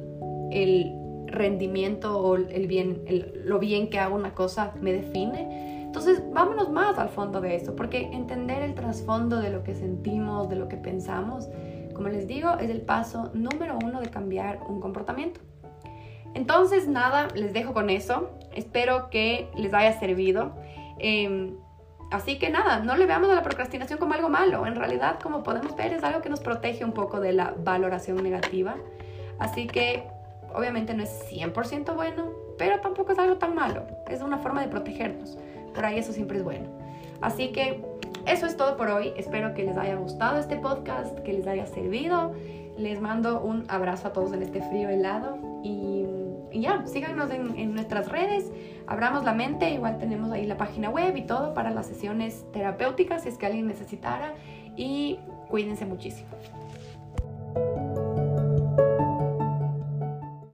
el 0.52 0.94
rendimiento 1.28 2.20
o 2.20 2.36
el 2.36 2.68
bien, 2.68 3.04
lo 3.44 3.60
bien 3.60 3.90
que 3.90 4.00
hago 4.00 4.16
una 4.16 4.34
cosa 4.34 4.74
me 4.82 4.94
define. 4.94 5.84
Entonces, 5.84 6.22
vámonos 6.32 6.70
más 6.70 6.98
al 7.00 7.10
fondo 7.10 7.42
de 7.42 7.56
eso, 7.56 7.76
porque 7.76 8.10
entender 8.14 8.62
el 8.62 8.76
trasfondo 8.76 9.40
de 9.40 9.50
lo 9.50 9.64
que 9.64 9.74
sentimos, 9.74 10.50
de 10.50 10.56
lo 10.56 10.68
que 10.68 10.78
pensamos, 10.78 11.50
como 11.94 12.10
les 12.10 12.28
digo, 12.28 12.52
es 12.60 12.70
el 12.70 12.82
paso 12.82 13.32
número 13.34 13.78
uno 13.84 14.00
de 14.00 14.10
cambiar 14.10 14.60
un 14.68 14.80
comportamiento. 14.80 15.40
Entonces, 16.34 16.88
nada, 16.88 17.30
les 17.34 17.54
dejo 17.54 17.74
con 17.74 17.90
eso. 17.90 18.30
Espero 18.54 19.10
que 19.10 19.50
les 19.56 19.74
haya 19.74 20.00
servido. 20.00 20.54
Em, 21.00 21.56
Así 22.10 22.40
que 22.40 22.50
nada, 22.50 22.80
no 22.80 22.96
le 22.96 23.06
veamos 23.06 23.30
a 23.30 23.36
la 23.36 23.44
procrastinación 23.44 24.00
como 24.00 24.14
algo 24.14 24.30
malo. 24.30 24.66
En 24.66 24.76
realidad, 24.76 25.20
como 25.22 25.44
podemos 25.44 25.76
ver, 25.76 25.92
es 25.92 26.04
algo 26.04 26.22
que 26.22 26.30
nos 26.30 26.40
protege 26.40 26.86
un 26.86 26.94
poco 26.94 27.20
de 27.20 27.34
la 27.34 27.54
valoración 27.58 28.24
negativa. 28.24 28.76
Así 29.40 29.68
que 29.68 30.08
obviamente 30.54 30.94
no 30.94 31.04
es 31.04 31.26
100% 31.32 31.96
bueno, 31.96 32.32
pero 32.58 32.80
tampoco 32.80 33.12
es 33.12 33.20
algo 33.20 33.38
tan 33.38 33.56
malo. 33.56 33.84
Es 34.10 34.22
una 34.22 34.38
forma 34.38 34.62
de 34.62 34.68
protegernos. 34.68 35.38
Por 35.74 35.86
ahí 35.86 36.00
eso 36.00 36.14
siempre 36.14 36.38
es 36.38 36.44
bueno. 36.44 36.68
Así 37.22 37.50
que 37.52 37.84
eso 38.26 38.46
es 38.46 38.58
todo 38.58 38.78
por 38.78 38.90
hoy. 38.90 39.14
Espero 39.18 39.54
que 39.54 39.64
les 39.64 39.78
haya 39.78 39.96
gustado 39.96 40.40
este 40.40 40.58
podcast, 40.58 41.18
que 41.20 41.34
les 41.34 41.48
haya 41.48 41.66
servido. 41.66 42.34
Les 42.78 43.00
mando 43.00 43.42
un 43.42 43.66
abrazo 43.70 44.10
a 44.10 44.14
todos 44.14 44.34
en 44.34 44.44
este 44.44 44.62
frío 44.62 44.90
helado 44.90 45.38
y 45.64 46.06
ya, 46.54 46.86
síganos 46.88 47.30
en, 47.32 47.74
nuestras 47.74 48.10
redes, 48.10 48.52
abramos 48.88 49.24
la 49.24 49.34
mente, 49.34 49.70
igual 49.70 49.98
tenemos 49.98 50.32
ahí 50.32 50.46
la 50.46 50.58
página 50.58 50.90
web 50.90 51.16
y 51.16 51.24
todo 51.24 51.54
para 51.54 51.72
las 51.72 51.88
sesiones 51.88 52.46
terapéuticas 52.52 53.24
si 53.24 53.30
es 53.30 53.38
que 53.38 53.46
alguien 53.46 53.68
necesitara 53.68 54.34
y 54.76 55.20
cuídense 55.50 55.86
muchísimo. 55.86 56.30